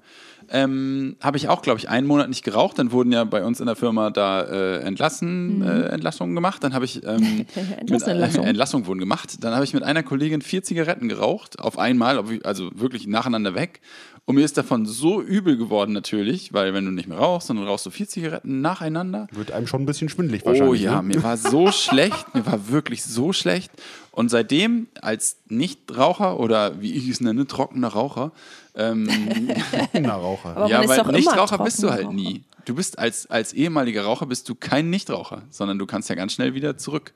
ähm, 0.50 1.16
habe 1.20 1.36
ich 1.36 1.48
auch, 1.48 1.62
glaube 1.62 1.78
ich, 1.78 1.88
einen 1.88 2.06
Monat 2.06 2.28
nicht 2.28 2.44
geraucht. 2.44 2.78
Dann 2.78 2.92
wurden 2.92 3.12
ja 3.12 3.24
bei 3.24 3.44
uns 3.44 3.60
in 3.60 3.66
der 3.66 3.76
Firma 3.76 4.10
da 4.10 4.42
äh, 4.42 4.78
entlassen, 4.80 5.62
äh, 5.62 5.88
Entlassungen 5.88 6.34
gemacht. 6.34 6.62
Dann 6.64 6.74
habe 6.74 6.84
ich 6.84 7.04
ähm, 7.06 7.38
mit, 7.56 7.56
Entlassenentlassung. 7.78 8.44
äh, 8.44 8.48
Entlassungen 8.48 8.86
wurden 8.86 9.00
gemacht. 9.00 9.42
Dann 9.44 9.54
habe 9.54 9.64
ich 9.64 9.74
mit 9.74 9.82
einer 9.82 10.02
Kollegin 10.02 10.42
vier 10.42 10.62
Zigaretten 10.62 11.08
geraucht 11.08 11.58
auf 11.58 11.78
einmal, 11.78 12.22
also 12.44 12.70
wirklich 12.74 13.06
nacheinander 13.06 13.54
weg. 13.54 13.80
Und 14.28 14.34
mir 14.34 14.44
ist 14.44 14.58
davon 14.58 14.84
so 14.84 15.22
übel 15.22 15.56
geworden 15.56 15.94
natürlich, 15.94 16.52
weil 16.52 16.74
wenn 16.74 16.84
du 16.84 16.90
nicht 16.90 17.08
mehr 17.08 17.16
rauchst, 17.16 17.46
sondern 17.46 17.66
rauchst 17.66 17.86
du 17.86 17.90
vier 17.90 18.06
Zigaretten 18.06 18.60
nacheinander. 18.60 19.26
Wird 19.32 19.52
einem 19.52 19.66
schon 19.66 19.80
ein 19.80 19.86
bisschen 19.86 20.10
schwindelig 20.10 20.42
Oh 20.44 20.48
wahrscheinlich. 20.48 20.82
ja, 20.82 21.00
ne? 21.00 21.14
mir 21.14 21.22
war 21.22 21.38
so 21.38 21.72
schlecht, 21.72 22.34
mir 22.34 22.44
war 22.44 22.68
wirklich 22.68 23.02
so 23.04 23.32
schlecht. 23.32 23.72
Und 24.10 24.30
seitdem 24.30 24.88
als 25.00 25.38
Nichtraucher 25.48 26.38
oder 26.38 26.78
wie 26.82 26.92
ich 26.92 27.08
es 27.08 27.22
nenne, 27.22 27.46
trockener 27.46 27.88
Raucher, 27.88 28.32
ähm, 28.78 29.04
Na, 29.92 30.14
Raucher. 30.14 30.50
Aber 30.50 30.60
man 30.60 30.70
ja, 30.70 30.80
ist 30.80 30.88
weil 30.88 30.98
doch 30.98 31.08
immer 31.08 31.18
Nichtraucher 31.18 31.58
bist 31.58 31.82
du 31.82 31.90
halt 31.90 32.12
nie. 32.12 32.44
Du 32.64 32.74
bist 32.74 32.98
als, 32.98 33.28
als 33.28 33.52
ehemaliger 33.52 34.04
Raucher 34.04 34.26
bist 34.26 34.48
du 34.48 34.54
kein 34.54 34.88
Nichtraucher, 34.90 35.42
sondern 35.50 35.78
du 35.78 35.86
kannst 35.86 36.08
ja 36.08 36.14
ganz 36.14 36.32
schnell 36.32 36.54
wieder 36.54 36.76
zurück. 36.78 37.12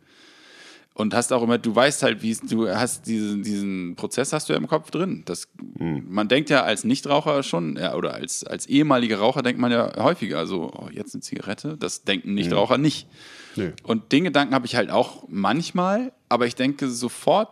Und 0.95 1.15
hast 1.15 1.33
auch 1.33 1.43
immer, 1.43 1.57
du 1.57 1.75
weißt 1.75 2.03
halt, 2.03 2.23
wie 2.23 2.35
du 2.35 2.69
hast 2.69 3.07
diesen, 3.07 3.43
diesen 3.43 3.97
Prozess 3.97 4.33
hast 4.35 4.49
du 4.49 4.53
ja 4.53 4.59
im 4.59 4.67
Kopf 4.67 4.91
drin. 4.91 5.23
Das, 5.25 5.49
Man 5.79 6.29
denkt 6.29 6.51
ja 6.51 6.65
als 6.65 6.85
Nichtraucher 6.85 7.43
schon, 7.43 7.77
ja, 7.77 7.95
oder 7.95 8.13
als, 8.13 8.45
als 8.45 8.67
ehemaliger 8.67 9.19
Raucher 9.19 9.43
denkt 9.43 9.59
man 9.59 9.73
ja 9.73 9.91
häufiger, 10.03 10.47
so, 10.47 10.71
oh, 10.71 10.89
jetzt 10.91 11.15
eine 11.15 11.23
Zigarette, 11.23 11.79
das 11.79 12.05
denken 12.05 12.35
Nichtraucher 12.35 12.77
nicht. 12.77 13.09
Nö. 13.57 13.73
Und 13.85 14.13
den 14.13 14.25
Gedanken 14.25 14.55
habe 14.55 14.67
ich 14.67 14.77
halt 14.77 14.91
auch 14.91 15.25
manchmal, 15.29 16.13
aber 16.29 16.47
ich 16.47 16.57
denke 16.57 16.91
sofort, 16.91 17.49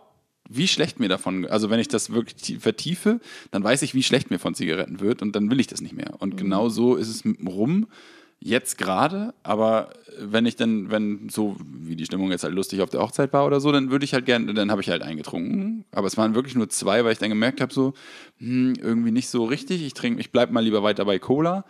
wie 0.53 0.67
schlecht 0.67 0.99
mir 0.99 1.09
davon, 1.09 1.45
also 1.45 1.69
wenn 1.69 1.79
ich 1.79 1.87
das 1.87 2.11
wirklich 2.11 2.35
tie- 2.35 2.59
vertiefe, 2.59 3.19
dann 3.51 3.63
weiß 3.63 3.81
ich, 3.83 3.93
wie 3.93 4.03
schlecht 4.03 4.29
mir 4.31 4.39
von 4.39 4.55
Zigaretten 4.55 4.99
wird 4.99 5.21
und 5.21 5.35
dann 5.35 5.49
will 5.49 5.59
ich 5.59 5.67
das 5.67 5.81
nicht 5.81 5.95
mehr. 5.95 6.15
Und 6.19 6.37
genau 6.37 6.69
so 6.69 6.95
ist 6.95 7.07
es 7.09 7.23
rum, 7.45 7.87
jetzt 8.39 8.77
gerade, 8.77 9.33
aber 9.43 9.91
wenn 10.19 10.45
ich 10.45 10.55
dann, 10.55 10.89
wenn 10.89 11.29
so 11.29 11.55
wie 11.59 11.95
die 11.95 12.05
Stimmung 12.05 12.31
jetzt 12.31 12.43
halt 12.43 12.53
lustig 12.53 12.81
auf 12.81 12.89
der 12.89 13.01
Hochzeit 13.01 13.31
war 13.33 13.45
oder 13.45 13.61
so, 13.61 13.71
dann 13.71 13.91
würde 13.91 14.03
ich 14.03 14.13
halt 14.13 14.25
gerne, 14.25 14.53
dann 14.53 14.71
habe 14.71 14.81
ich 14.81 14.89
halt 14.89 15.03
eingetrunken. 15.03 15.85
Aber 15.91 16.07
es 16.07 16.17
waren 16.17 16.35
wirklich 16.35 16.55
nur 16.55 16.67
zwei, 16.69 17.05
weil 17.05 17.13
ich 17.13 17.19
dann 17.19 17.29
gemerkt 17.29 17.61
habe, 17.61 17.73
so, 17.73 17.93
hm, 18.37 18.73
irgendwie 18.81 19.11
nicht 19.11 19.29
so 19.29 19.45
richtig. 19.45 19.83
Ich 19.83 19.93
trinke, 19.93 20.19
ich 20.19 20.31
bleibe 20.31 20.53
mal 20.53 20.63
lieber 20.63 20.83
weiter 20.83 21.05
bei 21.05 21.19
Cola. 21.19 21.65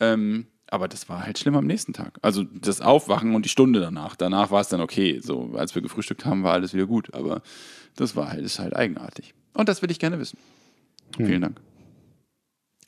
Ähm, 0.00 0.46
aber 0.68 0.88
das 0.88 1.08
war 1.08 1.24
halt 1.24 1.38
schlimm 1.38 1.56
am 1.56 1.66
nächsten 1.66 1.92
Tag. 1.92 2.18
Also 2.22 2.42
das 2.42 2.80
Aufwachen 2.80 3.34
und 3.34 3.44
die 3.44 3.48
Stunde 3.50 3.80
danach. 3.80 4.16
Danach 4.16 4.50
war 4.50 4.60
es 4.60 4.68
dann 4.68 4.80
okay. 4.80 5.20
So, 5.22 5.52
als 5.56 5.74
wir 5.74 5.82
gefrühstückt 5.82 6.24
haben, 6.24 6.42
war 6.42 6.52
alles 6.52 6.74
wieder 6.74 6.86
gut. 6.86 7.12
Aber 7.12 7.42
das 7.96 8.16
war 8.16 8.30
halt, 8.30 8.42
ist 8.44 8.58
halt 8.58 8.74
eigenartig. 8.76 9.34
Und 9.54 9.68
das 9.68 9.82
will 9.82 9.90
ich 9.90 9.98
gerne 9.98 10.18
wissen. 10.18 10.38
Vielen 11.16 11.42
Dank. 11.42 11.60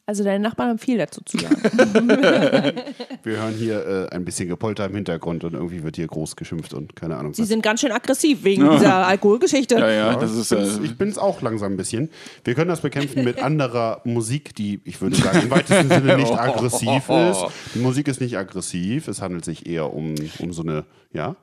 Also 0.09 0.23
deine 0.23 0.39
Nachbarn 0.39 0.69
haben 0.71 0.79
viel 0.79 0.99
dazu 0.99 1.21
zu 1.25 1.37
sagen. 1.37 1.57
Wir 3.25 3.39
hören 3.39 3.55
hier 3.55 3.85
äh, 3.85 4.15
ein 4.15 4.25
bisschen 4.25 4.49
Gepolter 4.49 4.87
im 4.87 4.95
Hintergrund 4.95 5.43
und 5.43 5.55
irgendwie 5.55 5.83
wird 5.83 5.97
hier 5.97 6.07
groß 6.07 6.37
geschimpft 6.37 6.75
und 6.75 6.95
keine 6.95 7.17
Ahnung. 7.17 7.35
Sie 7.35 7.43
was. 7.43 7.49
sind 7.49 7.61
ganz 7.63 7.81
schön 7.81 7.91
aggressiv 7.91 8.45
wegen 8.45 8.71
dieser 8.71 9.05
Alkoholgeschichte. 9.07 9.75
Ja, 9.77 9.91
ja, 9.91 10.15
das 10.17 10.33
ist. 10.33 10.53
ich 10.53 10.59
bin's- 10.59 10.79
Äh, 10.79 10.85
ich 10.85 10.97
bin 10.99 11.09
es 11.09 11.19
auch 11.19 11.43
langsam 11.43 11.73
ein 11.73 11.77
bisschen. 11.77 12.11
Wir 12.45 12.55
können 12.55 12.69
das 12.69 12.83
bekämpfen 12.83 13.25
mit 13.25 13.43
anderer 13.43 14.01
Musik, 14.05 14.55
die, 14.55 14.81
ich 14.85 15.01
würde 15.01 15.17
sagen, 15.17 15.41
im 15.43 15.51
weitesten 15.51 15.89
Sinne 15.89 16.17
nicht 16.17 16.33
aggressiv 16.39 17.09
ist. 17.09 17.45
Die 17.75 17.81
Musik 17.81 18.07
ist 18.07 18.21
nicht 18.21 18.39
aggressiv, 18.39 19.09
es 19.09 19.21
handelt 19.21 19.45
sich 19.45 19.67
eher 19.67 19.93
um, 19.93 20.15
um 20.39 20.53
so 20.53 20.63
eine, 20.63 20.85
ja? 21.13 21.35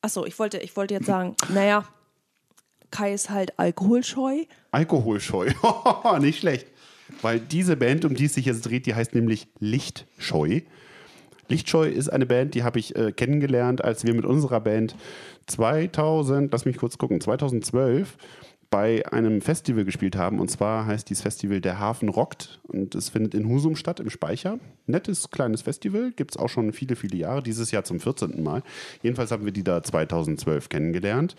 Achso, 0.00 0.24
ich 0.24 0.38
wollte, 0.38 0.58
ich 0.58 0.74
wollte 0.76 0.94
jetzt 0.94 1.06
sagen, 1.06 1.34
naja, 1.52 1.84
Kai 2.90 3.14
ist 3.14 3.30
halt 3.30 3.58
alkoholscheu. 3.58 4.44
Alkoholscheu. 4.70 5.50
nicht 6.20 6.40
schlecht. 6.40 6.66
Weil 7.22 7.40
diese 7.40 7.76
Band, 7.76 8.04
um 8.04 8.14
die 8.14 8.26
es 8.26 8.34
sich 8.34 8.46
jetzt 8.46 8.62
dreht, 8.62 8.86
die 8.86 8.94
heißt 8.94 9.14
nämlich 9.14 9.48
Lichtscheu. 9.60 10.60
Lichtscheu 11.48 11.88
ist 11.88 12.10
eine 12.10 12.26
Band, 12.26 12.54
die 12.54 12.62
habe 12.62 12.78
ich 12.78 12.94
äh, 12.94 13.12
kennengelernt, 13.12 13.82
als 13.82 14.04
wir 14.04 14.14
mit 14.14 14.26
unserer 14.26 14.60
Band 14.60 14.94
2000, 15.46 16.52
lass 16.52 16.66
mich 16.66 16.76
kurz 16.76 16.98
gucken, 16.98 17.20
2012 17.20 18.18
bei 18.70 19.10
einem 19.10 19.40
Festival 19.40 19.84
gespielt 19.84 20.16
haben. 20.16 20.40
Und 20.40 20.50
zwar 20.50 20.86
heißt 20.86 21.08
dieses 21.08 21.22
Festival 21.22 21.60
Der 21.60 21.78
Hafen 21.78 22.08
rockt. 22.08 22.60
Und 22.64 22.94
es 22.94 23.08
findet 23.08 23.34
in 23.34 23.48
Husum 23.48 23.76
statt, 23.76 23.98
im 23.98 24.10
Speicher. 24.10 24.58
Nettes 24.86 25.30
kleines 25.30 25.62
Festival, 25.62 26.12
gibt 26.14 26.32
es 26.32 26.36
auch 26.36 26.48
schon 26.48 26.72
viele, 26.72 26.96
viele 26.96 27.16
Jahre. 27.16 27.42
Dieses 27.42 27.70
Jahr 27.70 27.84
zum 27.84 27.98
14. 27.98 28.42
Mal. 28.42 28.62
Jedenfalls 29.02 29.30
haben 29.30 29.44
wir 29.44 29.52
die 29.52 29.64
da 29.64 29.82
2012 29.82 30.68
kennengelernt. 30.68 31.34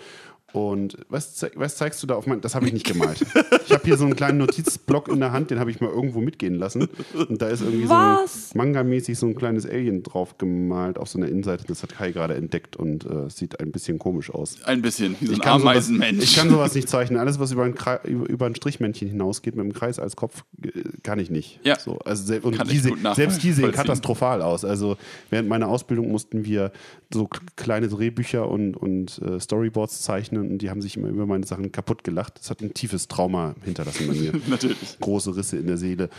Und 0.54 0.97
was, 1.10 1.45
was 1.56 1.78
zeigst 1.78 2.02
du 2.02 2.08
da 2.08 2.16
auf 2.16 2.26
mein. 2.28 2.41
Das 2.41 2.56
habe 2.56 2.66
ich 2.68 2.74
nicht 2.74 2.86
gemalt. 2.86 3.26
Ich 3.66 3.72
habe 3.72 3.84
hier 3.86 3.97
so 3.97 4.06
einen 4.06 4.16
kleinen 4.16 4.38
Notizblock 4.39 5.08
in 5.10 5.20
der 5.20 5.32
Hand, 5.32 5.52
den 5.52 5.60
habe 5.60 5.70
ich 5.72 5.80
mal 5.80 5.89
irgendwo 5.89 6.22
mitgehen 6.22 6.56
lassen. 6.56 6.88
Und 7.30 7.41
da 7.41 7.47
ist 7.50 7.62
irgendwie 7.62 7.88
Was? 7.89 8.50
so 8.50 8.58
Manga-mäßig 8.58 9.18
so 9.18 9.28
ein 9.28 9.36
kleines 9.36 9.66
Alien 9.66 10.04
drauf 10.04 10.38
gemalt 10.38 10.97
auf 10.97 11.10
so 11.10 11.20
einer 11.20 11.28
Innenseite. 11.28 11.66
Das 11.68 11.84
hat 11.84 11.93
Kai 11.93 12.12
gerade 12.12 12.34
entdeckt 12.36 12.76
und 12.78 13.06
äh, 13.06 13.30
sieht 13.30 13.60
ein 13.60 13.72
bisschen 13.72 14.00
komisch 14.00 14.32
aus. 14.34 14.58
ein 14.66 14.82
bisschen, 14.82 15.16
wie 15.20 15.28
so 15.28 15.34
ein 15.34 15.39
kann 15.39 15.60
sowas- 15.62 15.72
Ameisenmensch. 15.74 16.24
Ich 16.24 16.36
kann 16.36 16.50
sowas 16.50 16.74
nicht 16.76 16.89
zeichnen. 16.89 17.20
Alles, 17.20 17.39
was 17.39 17.52
über 17.52 17.64
ein, 17.64 17.76
Kre- 17.76 18.06
über 18.08 18.28
über 18.30 18.45
ein 18.45 18.56
Strichmännchen 18.56 19.08
hinausgeht 19.10 19.56
mit 19.56 19.64
einem 19.64 19.74
Kreis 19.74 20.00
als 20.00 20.16
Kopf, 20.16 20.43
äh, 20.64 20.70
kann 21.04 21.20
ich 21.20 21.30
nicht. 21.30 21.60
Ja. 21.64 21.78
So, 21.80 22.00
also 22.00 22.24
sel- 22.24 22.39
und 22.41 22.56
Kann 22.58 22.68
ich 22.68 22.74
diese, 22.74 22.89
gut 22.89 23.04
nachvollziehen. 23.04 23.30
selbst 23.30 23.43
die 23.43 23.52
sehen 23.52 23.72
katastrophal 23.72 24.41
aus. 24.41 24.66
Also 24.66 24.97
während 25.30 25.47
meiner 25.50 25.68
Ausbildung 25.68 26.10
mussten 26.12 26.45
wir 26.45 26.72
so 27.14 27.28
kleine 27.56 27.88
Drehbücher 27.88 28.47
und, 28.50 28.76
und 28.78 29.20
äh, 29.20 29.39
Storyboards 29.39 30.02
zeichnen 30.02 30.38
und 30.39 30.57
die 30.59 30.69
haben 30.69 30.81
sich 30.81 30.97
immer 30.97 31.07
über 31.07 31.25
meine 31.25 31.45
Sachen 31.45 31.71
kaputt 31.71 32.03
gelacht. 32.03 32.39
Das 32.39 32.49
hat 32.49 32.61
ein 32.61 32.73
tiefes 32.73 33.07
Trauma 33.07 33.55
hinterlassen 33.63 34.07
bei 34.07 34.13
mir. 34.13 34.31
Natürlich. 34.47 34.97
Große 34.99 35.35
Risse 35.35 35.57
in 35.57 35.67
der 35.67 35.77
Seele. 35.77 36.09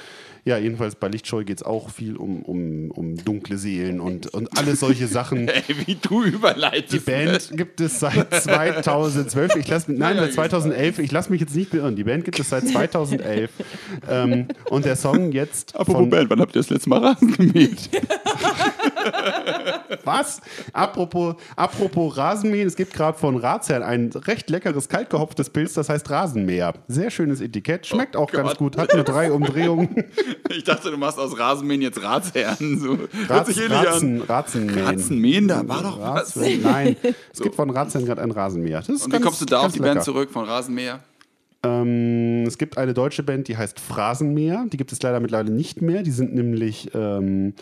Ja, 0.45 0.57
jedenfalls 0.57 0.95
bei 0.95 1.09
Lichtscheu 1.09 1.45
geht 1.45 1.59
es 1.59 1.63
auch 1.63 1.91
viel 1.91 2.17
um, 2.17 2.43
um, 2.43 2.91
um 2.91 3.17
dunkle 3.17 3.59
Seelen 3.59 4.01
und, 4.01 4.29
und 4.29 4.57
alles 4.59 4.81
solche 4.81 5.07
Sachen. 5.07 5.49
Ey, 5.49 5.63
wie 5.87 5.97
du 5.97 6.25
überleitest. 6.25 6.93
Die 6.93 6.99
Band 6.99 7.51
gibt 7.53 7.81
es 7.81 8.01
seit 8.01 8.33
2012. 8.43 9.57
Ich 9.57 9.69
lass, 9.69 9.89
nein, 9.89 10.17
seit 10.17 10.33
2011. 10.33 10.99
Ich 11.01 11.13
lasse 11.13 11.31
mich 11.31 11.41
jetzt 11.41 11.55
nicht 11.55 11.71
beirren. 11.71 11.97
Die 11.97 12.05
Band 12.05 12.25
gibt 12.25 12.41
es 12.41 12.49
seit 12.49 12.67
2011. 12.67 13.51
ähm, 14.09 14.49
und 14.71 14.85
der 14.85 14.97
Song 14.97 15.33
jetzt 15.33 15.75
Apropos 15.75 15.95
von 15.95 16.11
Band, 16.11 16.31
wann 16.31 16.41
habt 16.41 16.55
ihr 16.55 16.61
das 16.61 16.71
letzte 16.71 16.89
Mal 16.89 17.05
Rasen 17.05 17.33
gemäht? 17.33 17.91
was? 20.05 20.41
Apropos, 20.73 21.35
apropos 21.57 22.17
Rasenmähen. 22.17 22.67
Es 22.67 22.77
gibt 22.77 22.95
gerade 22.95 23.19
von 23.19 23.37
Ratsherrn 23.37 23.83
ein 23.83 24.11
recht 24.15 24.51
leckeres 24.51 24.89
kaltgehopftes 24.89 25.51
Pilz. 25.51 25.75
Das 25.75 25.89
heißt 25.89 26.09
Rasenmäher. 26.11 26.75
Sehr 26.89 27.11
schönes 27.11 27.41
Etikett. 27.41 27.87
Schmeckt 27.87 28.17
auch 28.17 28.31
ganz 28.31 28.51
Gott. 28.51 28.59
gut. 28.59 28.77
Hat 28.77 28.95
nur 28.95 29.05
drei 29.05 29.33
Umdrehungen. 29.33 30.05
Ich 30.53 30.65
dachte, 30.65 30.91
du 30.91 30.97
machst 30.97 31.17
aus 31.17 31.39
Rasenmähen 31.39 31.81
jetzt 31.81 32.03
Ratsherren. 32.03 32.81
So. 32.81 32.93
An. 32.95 32.99
Ratzen, 33.29 34.21
Ratzenmähen. 34.23 34.85
Ratzenmähen, 34.85 35.49
da 35.49 35.69
war 35.69 35.83
doch 35.85 36.01
was. 36.01 36.37
Ratzen, 36.37 36.63
nein, 36.63 36.97
es 37.33 37.39
gibt 37.41 37.55
von 37.55 37.71
Ratsherrn 37.71 38.05
gerade 38.05 38.21
ein 38.21 38.33
Rasenmäher. 38.33 38.79
Das 38.79 38.89
ist 38.89 39.05
Und 39.05 39.11
wie 39.11 39.13
ganz- 39.13 39.25
kommst 39.27 39.41
du 39.43 39.45
da 39.47 39.59
auf 39.59 39.63
ganz 39.67 39.75
die 39.75 39.79
Band 39.79 39.95
lecker. 39.95 40.05
zurück 40.05 40.31
von 40.33 40.45
Rasenmäher? 40.47 40.99
Ähm, 41.63 42.45
es 42.47 42.59
gibt 42.59 42.79
eine 42.79 42.95
deutsche 42.95 43.23
Band, 43.23 43.47
die 43.49 43.57
heißt 43.57 43.79
Phrasenmäher. 43.79 44.65
Die 44.73 44.77
gibt 44.77 44.93
es 44.93 45.01
leider 45.03 45.21
mittlerweile 45.21 45.51
nicht 45.53 45.83
mehr. 45.83 46.03
Die 46.03 46.11
sind 46.11 46.35
nämlich, 46.35 46.91
ähm, 46.95 47.55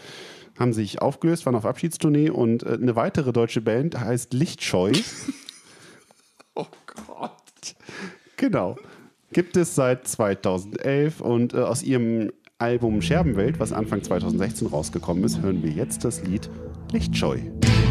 haben 0.59 0.72
sich 0.72 1.00
aufgelöst, 1.00 1.46
waren 1.46 1.54
auf 1.54 1.66
Abschiedstournee. 1.66 2.30
Und 2.30 2.62
äh, 2.64 2.78
eine 2.80 2.96
weitere 2.96 3.32
deutsche 3.32 3.61
Band 3.61 3.98
heißt 3.98 4.32
Lichtscheu. 4.32 4.92
Oh 6.61 6.66
Gott. 7.06 7.76
genau. 8.36 8.74
Gibt 9.32 9.56
es 9.56 9.76
seit 9.76 10.09
2011. 10.09 11.20
Und 11.20 11.54
äh, 11.54 11.59
aus 11.59 11.84
ihrem 11.84 12.32
Album 12.59 13.00
Scherbenwelt, 13.00 13.61
was 13.61 13.72
Anfang 13.72 14.02
2016 14.02 14.66
rausgekommen 14.66 15.22
ist, 15.22 15.40
hören 15.40 15.62
wir 15.62 15.70
jetzt 15.70 16.04
das 16.04 16.24
Lied 16.24 16.50
Lichtscheu. 16.90 17.36
Lichtscheu 17.36 17.88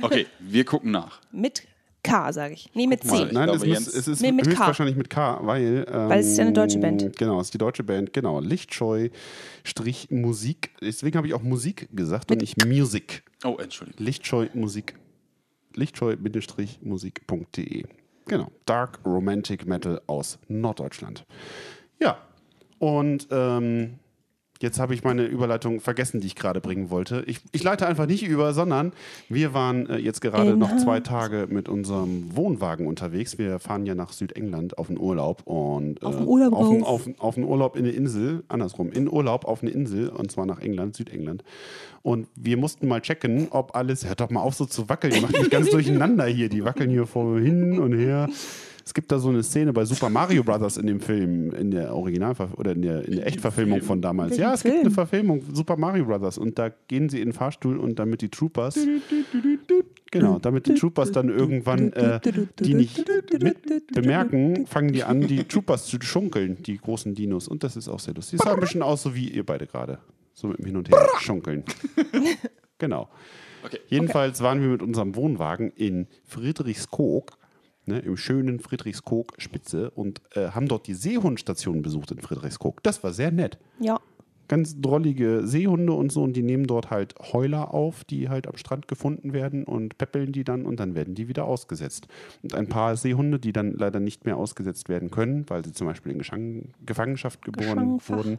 okay, 0.00 0.26
wir 0.40 0.64
gucken 0.64 0.90
nach. 0.90 1.20
Mit 1.30 1.62
K, 2.04 2.32
sage 2.32 2.54
ich. 2.54 2.68
Nee, 2.74 2.88
mit 2.88 3.02
Guck 3.02 3.10
mal, 3.12 3.28
C. 3.28 3.32
Nein, 3.32 3.48
es, 3.48 3.54
glaube, 3.56 3.58
muss, 3.58 3.66
Jens- 3.86 3.94
es 3.94 4.08
ist 4.08 4.20
Nee, 4.22 4.32
mit 4.32 4.44
K. 4.44 4.50
höchstwahrscheinlich 4.50 4.96
mit 4.96 5.08
K, 5.08 5.38
weil. 5.42 5.86
Ähm, 5.88 6.08
Weil 6.08 6.18
es 6.20 6.26
ist 6.28 6.36
ja 6.38 6.44
eine 6.44 6.52
deutsche 6.52 6.78
Band. 6.78 7.16
Genau, 7.16 7.40
es 7.40 7.46
ist 7.48 7.54
die 7.54 7.58
deutsche 7.58 7.84
Band, 7.84 8.12
genau. 8.12 8.40
Lichtscheu-Musik. 8.40 10.70
Deswegen 10.80 11.16
habe 11.16 11.26
ich 11.28 11.34
auch 11.34 11.42
Musik 11.42 11.88
gesagt 11.92 12.30
und 12.32 12.40
nicht 12.40 12.64
Music. 12.66 13.22
Oh, 13.44 13.56
Entschuldigung. 13.60 14.04
Lichtscheu 14.04 14.48
Musik. 14.54 14.94
Lichtscheu-musik.de. 15.74 17.84
Genau. 18.26 18.50
Dark 18.66 19.00
Romantic 19.04 19.66
Metal 19.66 20.00
aus 20.06 20.38
Norddeutschland. 20.48 21.24
Ja. 22.00 22.18
Und 22.78 23.26
ähm, 23.30 23.98
jetzt 24.62 24.78
habe 24.80 24.94
ich 24.94 25.04
meine 25.04 25.24
Überleitung 25.24 25.80
vergessen, 25.80 26.20
die 26.20 26.26
ich 26.28 26.34
gerade 26.36 26.60
bringen 26.60 26.88
wollte. 26.90 27.22
Ich, 27.26 27.40
ich 27.52 27.62
leite 27.62 27.86
einfach 27.86 28.06
nicht 28.06 28.22
über, 28.26 28.54
sondern 28.54 28.92
wir 29.28 29.52
waren 29.54 29.88
äh, 29.90 29.98
jetzt 29.98 30.20
gerade 30.20 30.52
In 30.52 30.58
noch 30.58 30.76
zwei 30.78 31.00
Tage 31.00 31.46
mit 31.50 31.68
unserem 31.68 32.34
Wohnwagen 32.36 32.86
unterwegs. 32.86 33.36
Wir 33.38 33.58
fahren 33.58 33.84
ja 33.84 33.94
nach 33.94 34.12
Südengland 34.12 34.78
auf 34.78 34.86
den 34.86 34.98
Urlaub 34.98 35.42
und 35.44 36.00
äh, 36.02 36.06
Auf 36.06 36.16
den 36.16 36.26
Urlaub 36.26 36.52
auf, 36.54 36.68
den- 36.70 36.82
auf, 36.84 37.08
auf 37.18 37.34
den 37.34 37.44
Urlaub 37.44 37.76
in 37.76 37.84
eine 37.84 37.92
Insel, 37.92 38.44
andersrum, 38.48 38.90
in 38.92 39.10
Urlaub 39.10 39.44
auf 39.44 39.62
eine 39.62 39.70
Insel 39.72 40.08
und 40.08 40.30
zwar 40.32 40.46
nach 40.46 40.60
England, 40.60 40.96
Südengland. 40.96 41.44
Und 42.02 42.26
wir 42.34 42.56
mussten 42.56 42.88
mal 42.88 43.00
checken, 43.00 43.48
ob 43.50 43.76
alles, 43.76 44.06
hört 44.06 44.20
doch 44.20 44.30
mal 44.30 44.40
auf 44.40 44.54
so 44.54 44.64
zu 44.64 44.88
wackeln, 44.88 45.12
die 45.12 45.20
macht 45.20 45.38
mich 45.38 45.50
ganz 45.50 45.70
durcheinander 45.70 46.24
hier, 46.26 46.48
die 46.48 46.64
wackeln 46.64 46.90
hier 46.90 47.06
vor 47.06 47.38
hin 47.38 47.78
und 47.78 47.92
her. 47.92 48.28
Es 48.84 48.94
gibt 48.94 49.12
da 49.12 49.18
so 49.18 49.28
eine 49.28 49.42
Szene 49.42 49.72
bei 49.72 49.84
Super 49.84 50.10
Mario 50.10 50.42
Brothers 50.42 50.76
in 50.76 50.86
dem 50.86 51.00
Film, 51.00 51.52
in 51.52 51.70
der 51.70 51.94
Original- 51.94 52.34
oder 52.56 52.72
in 52.72 52.82
der, 52.82 53.06
in 53.06 53.16
der 53.16 53.26
Echtverfilmung 53.26 53.82
von 53.82 54.02
damals. 54.02 54.32
Welchen 54.32 54.42
Ja, 54.42 54.54
es 54.54 54.62
gibt 54.62 54.80
eine 54.80 54.90
Verfilmung, 54.90 55.42
Super 55.52 55.76
Mario 55.76 56.04
Brothers. 56.04 56.38
Und 56.38 56.58
da 56.58 56.70
gehen 56.88 57.08
sie 57.08 57.20
in 57.20 57.28
den 57.28 57.32
Fahrstuhl 57.32 57.78
und 57.78 57.98
damit 57.98 58.22
die 58.22 58.28
Troopers, 58.28 58.78
genau, 60.10 60.38
damit 60.38 60.66
die 60.66 60.74
Troopers 60.74 61.12
dann 61.12 61.28
irgendwann 61.28 61.92
äh, 61.92 62.20
die 62.60 62.74
nicht 62.74 63.04
mit 63.40 63.86
bemerken, 63.92 64.66
fangen 64.66 64.92
die 64.92 65.04
an, 65.04 65.20
die 65.20 65.44
Troopers 65.44 65.86
zu 65.86 66.00
schunkeln, 66.00 66.62
die 66.62 66.78
großen 66.78 67.14
Dinos. 67.14 67.48
Und 67.48 67.62
das 67.64 67.76
ist 67.76 67.88
auch 67.88 68.00
sehr 68.00 68.14
lustig. 68.14 68.38
Das 68.38 68.46
sah 68.48 68.54
ein 68.54 68.60
bisschen 68.60 68.82
aus, 68.82 69.02
so 69.02 69.14
wie 69.14 69.28
ihr 69.28 69.44
beide 69.44 69.66
gerade. 69.66 69.98
So 70.34 70.48
mit 70.48 70.58
dem 70.58 70.66
Hin 70.66 70.76
und 70.76 70.88
Her 70.90 71.06
schunkeln. 71.20 71.64
genau. 72.78 73.08
Okay. 73.64 73.78
Jedenfalls 73.88 74.40
waren 74.40 74.60
wir 74.60 74.68
mit 74.68 74.82
unserem 74.82 75.14
Wohnwagen 75.14 75.70
in 75.70 76.08
Friedrichskoog, 76.24 77.30
ne, 77.86 77.98
im 78.00 78.16
schönen 78.16 78.60
Friedrichskoog 78.60 79.34
Spitze 79.38 79.90
und 79.90 80.22
äh, 80.34 80.50
haben 80.50 80.68
dort 80.68 80.86
die 80.86 80.94
Seehundstation 80.94 81.82
besucht 81.82 82.10
in 82.10 82.20
Friedrichskoog. 82.20 82.82
Das 82.82 83.02
war 83.02 83.12
sehr 83.12 83.30
nett. 83.30 83.58
Ja. 83.78 84.00
Ganz 84.52 84.78
drollige 84.78 85.46
Seehunde 85.46 85.94
und 85.94 86.12
so 86.12 86.22
und 86.22 86.34
die 86.34 86.42
nehmen 86.42 86.66
dort 86.66 86.90
halt 86.90 87.14
Heuler 87.32 87.72
auf, 87.72 88.04
die 88.04 88.28
halt 88.28 88.46
am 88.46 88.58
Strand 88.58 88.86
gefunden 88.86 89.32
werden 89.32 89.64
und 89.64 89.96
peppeln 89.96 90.30
die 90.30 90.44
dann 90.44 90.66
und 90.66 90.78
dann 90.78 90.94
werden 90.94 91.14
die 91.14 91.26
wieder 91.26 91.46
ausgesetzt. 91.46 92.06
Und 92.42 92.52
ein 92.54 92.66
paar 92.66 92.98
Seehunde, 92.98 93.38
die 93.38 93.54
dann 93.54 93.72
leider 93.72 93.98
nicht 93.98 94.26
mehr 94.26 94.36
ausgesetzt 94.36 94.90
werden 94.90 95.10
können, 95.10 95.46
weil 95.48 95.64
sie 95.64 95.72
zum 95.72 95.86
Beispiel 95.86 96.12
in 96.12 96.18
Geschang 96.18 96.66
Gefangenschaft 96.84 97.42
geboren 97.46 97.98
wurden, 98.06 98.36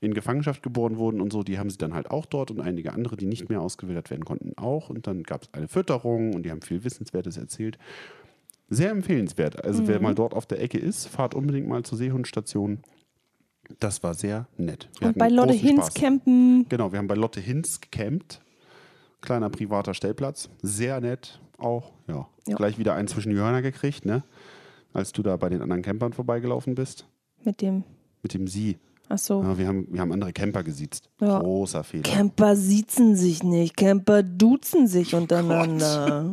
in 0.00 0.14
Gefangenschaft 0.14 0.64
geboren 0.64 0.96
wurden 0.96 1.20
und 1.20 1.32
so, 1.32 1.44
die 1.44 1.60
haben 1.60 1.70
sie 1.70 1.78
dann 1.78 1.94
halt 1.94 2.10
auch 2.10 2.26
dort 2.26 2.50
und 2.50 2.60
einige 2.60 2.92
andere, 2.92 3.16
die 3.16 3.26
nicht 3.26 3.48
mehr 3.48 3.60
ausgewildert 3.60 4.10
werden 4.10 4.24
konnten, 4.24 4.52
auch. 4.56 4.90
Und 4.90 5.06
dann 5.06 5.22
gab 5.22 5.42
es 5.42 5.48
eine 5.52 5.68
Fütterung 5.68 6.34
und 6.34 6.42
die 6.42 6.50
haben 6.50 6.60
viel 6.62 6.82
Wissenswertes 6.82 7.36
erzählt. 7.36 7.78
Sehr 8.68 8.90
empfehlenswert. 8.90 9.64
Also 9.64 9.82
Mhm. 9.82 9.86
wer 9.86 10.00
mal 10.00 10.16
dort 10.16 10.34
auf 10.34 10.46
der 10.46 10.60
Ecke 10.60 10.78
ist, 10.78 11.06
fahrt 11.06 11.36
unbedingt 11.36 11.68
mal 11.68 11.84
zur 11.84 11.98
Seehundstation. 11.98 12.80
Das 13.80 14.02
war 14.02 14.14
sehr 14.14 14.46
nett. 14.56 14.88
Wir 14.98 15.08
Und 15.08 15.18
bei 15.18 15.28
Lotte 15.28 15.52
Hinz 15.52 15.92
campen. 15.94 16.66
Genau, 16.68 16.92
wir 16.92 16.98
haben 16.98 17.08
bei 17.08 17.14
Lotte 17.14 17.40
Hinz 17.40 17.80
gecampt. 17.80 18.40
Kleiner 19.20 19.50
privater 19.50 19.94
Stellplatz. 19.94 20.48
Sehr 20.62 21.00
nett 21.00 21.40
auch. 21.58 21.92
Ja. 22.06 22.28
Ja. 22.46 22.56
Gleich 22.56 22.78
wieder 22.78 22.94
einen 22.94 23.08
zwischen 23.08 23.30
die 23.30 23.36
Hörner 23.36 23.62
gekriegt, 23.62 24.04
ne? 24.04 24.22
Als 24.92 25.12
du 25.12 25.22
da 25.22 25.36
bei 25.36 25.48
den 25.48 25.62
anderen 25.62 25.82
Campern 25.82 26.12
vorbeigelaufen 26.12 26.74
bist. 26.74 27.06
Mit 27.44 27.60
dem. 27.60 27.84
Mit 28.22 28.34
dem 28.34 28.46
Sie. 28.46 28.78
Achso. 29.08 29.42
Ja, 29.42 29.58
wir, 29.58 29.68
haben, 29.68 29.86
wir 29.90 30.00
haben 30.00 30.12
andere 30.12 30.32
Camper 30.32 30.62
gesiezt. 30.62 31.08
Ja. 31.20 31.38
Großer 31.38 31.84
Fehler. 31.84 32.02
Camper 32.02 32.56
siezen 32.56 33.14
sich 33.14 33.42
nicht, 33.42 33.76
Camper 33.76 34.22
duzen 34.22 34.88
sich 34.88 35.14
untereinander. 35.14 36.30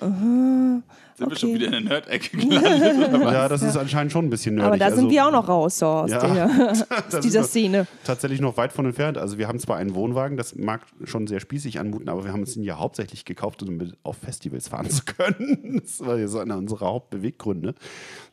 Sind 1.18 1.30
wir 1.30 1.36
schon 1.36 1.50
Okay. 1.50 1.58
wieder 1.58 1.66
in 1.66 1.72
der 1.72 1.80
Nerd-Ecke 1.82 2.36
gelandet? 2.36 3.08
oder 3.10 3.20
was? 3.26 3.32
ja, 3.32 3.48
das 3.48 3.62
ist 3.62 3.76
anscheinend 3.76 4.12
schon 4.12 4.26
ein 4.26 4.30
bisschen 4.30 4.54
nerdig. 4.54 4.68
Aber 4.68 4.78
da 4.78 4.86
sind 4.90 5.06
also, 5.06 5.10
wir 5.10 5.26
auch 5.26 5.32
noch 5.32 5.48
raus, 5.48 5.78
so 5.78 5.86
aus, 5.86 6.10
Ja. 6.10 6.20
der, 6.26 6.46
aus 6.70 6.84
Das 7.10 7.20
dieser 7.24 7.40
ist 7.40 7.48
Szene. 7.48 7.86
tatsächlich 8.04 8.40
noch 8.40 8.56
weit 8.56 8.72
von 8.72 8.86
entfernt. 8.86 9.18
Also 9.18 9.36
wir 9.36 9.48
haben 9.48 9.58
zwar 9.58 9.76
einen 9.78 9.94
Wohnwagen, 9.94 10.36
das 10.36 10.54
mag 10.54 10.82
schon 11.04 11.26
sehr 11.26 11.40
spießig 11.40 11.80
anmuten, 11.80 12.08
aber 12.08 12.24
wir 12.24 12.32
haben 12.32 12.40
uns 12.40 12.56
ihn 12.56 12.62
ja 12.62 12.78
hauptsächlich 12.78 13.24
gekauft, 13.24 13.62
um 13.62 13.76
mit 13.76 13.96
auf 14.04 14.16
Festivals 14.18 14.68
fahren 14.68 14.88
zu 14.88 15.02
können. 15.04 15.80
Das 15.82 16.00
war 16.00 16.16
ja 16.18 16.28
so 16.28 16.38
einer 16.38 16.56
unserer 16.56 16.86
Hauptbeweggründe, 16.86 17.74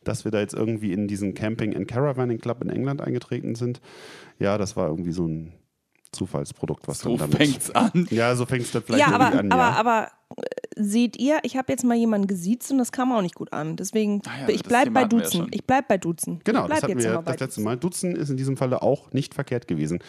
dass 0.04 0.24
wir 0.24 0.32
da 0.32 0.40
jetzt 0.40 0.54
irgendwie 0.54 0.94
in 0.94 1.08
diesen 1.08 1.34
Camping 1.34 1.76
and 1.76 1.88
Caravanning 1.88 2.38
Club 2.40 2.62
in 2.62 2.70
England 2.70 3.02
eingetreten 3.02 3.56
sind. 3.56 3.82
Ja, 4.38 4.58
das 4.58 4.76
war 4.78 4.88
irgendwie 4.90 5.12
so 5.12 5.26
ein 5.28 5.54
Zufallsprodukt, 6.12 6.88
was 6.88 7.00
So 7.00 7.10
dann 7.18 7.32
damit... 7.32 7.38
fängt's 7.38 7.72
an. 7.72 8.08
Ja, 8.10 8.36
so 8.36 8.46
fängt 8.46 8.64
es 8.64 8.72
dann 8.72 8.84
vielleicht 8.84 9.02
Ja, 9.08 9.12
irgendwie 9.12 9.26
aber, 9.28 9.40
an. 9.40 9.52
aber, 9.52 9.62
ja. 9.64 9.76
aber 9.80 10.08
äh, 10.08 10.25
seht 10.76 11.18
ihr, 11.18 11.40
ich 11.44 11.56
habe 11.56 11.72
jetzt 11.72 11.84
mal 11.84 11.96
jemanden 11.96 12.28
gesiezt 12.28 12.70
und 12.72 12.78
das 12.78 12.92
kam 12.92 13.12
auch 13.14 13.22
nicht 13.22 13.36
gut 13.36 13.54
an. 13.54 13.78
Deswegen, 13.78 14.22
Ah 14.26 14.42
ja, 14.42 14.50
ich 14.50 14.62
das 14.62 14.70
bleib 14.70 14.84
Thema 14.86 14.94
bei 14.94 15.02
hatten 15.04 15.18
wir 15.18 15.24
ja 15.24 15.24
Duzen. 15.24 15.48
ich 15.52 15.66
bleib 15.66 15.88
bei 15.88 15.98
Duzen. 15.98 16.42
Genau, 16.44 16.62
ich 16.62 16.66
bleib 16.66 16.70
das 16.70 16.84
hatten 16.84 17.00
jetzt 17.00 17.04
wir 17.06 17.22
das 17.22 17.26
letzte 17.26 17.46
Duzen. 17.46 17.64
Mal. 17.64 17.78
Dutzen 17.78 18.16
ist 18.16 18.30
in 18.30 18.38
diesem 18.38 18.58
Falle 18.58 18.82
auch 18.82 19.14
nicht 19.14 19.34
verkehrt 19.34 19.68
gewesen. 19.68 20.00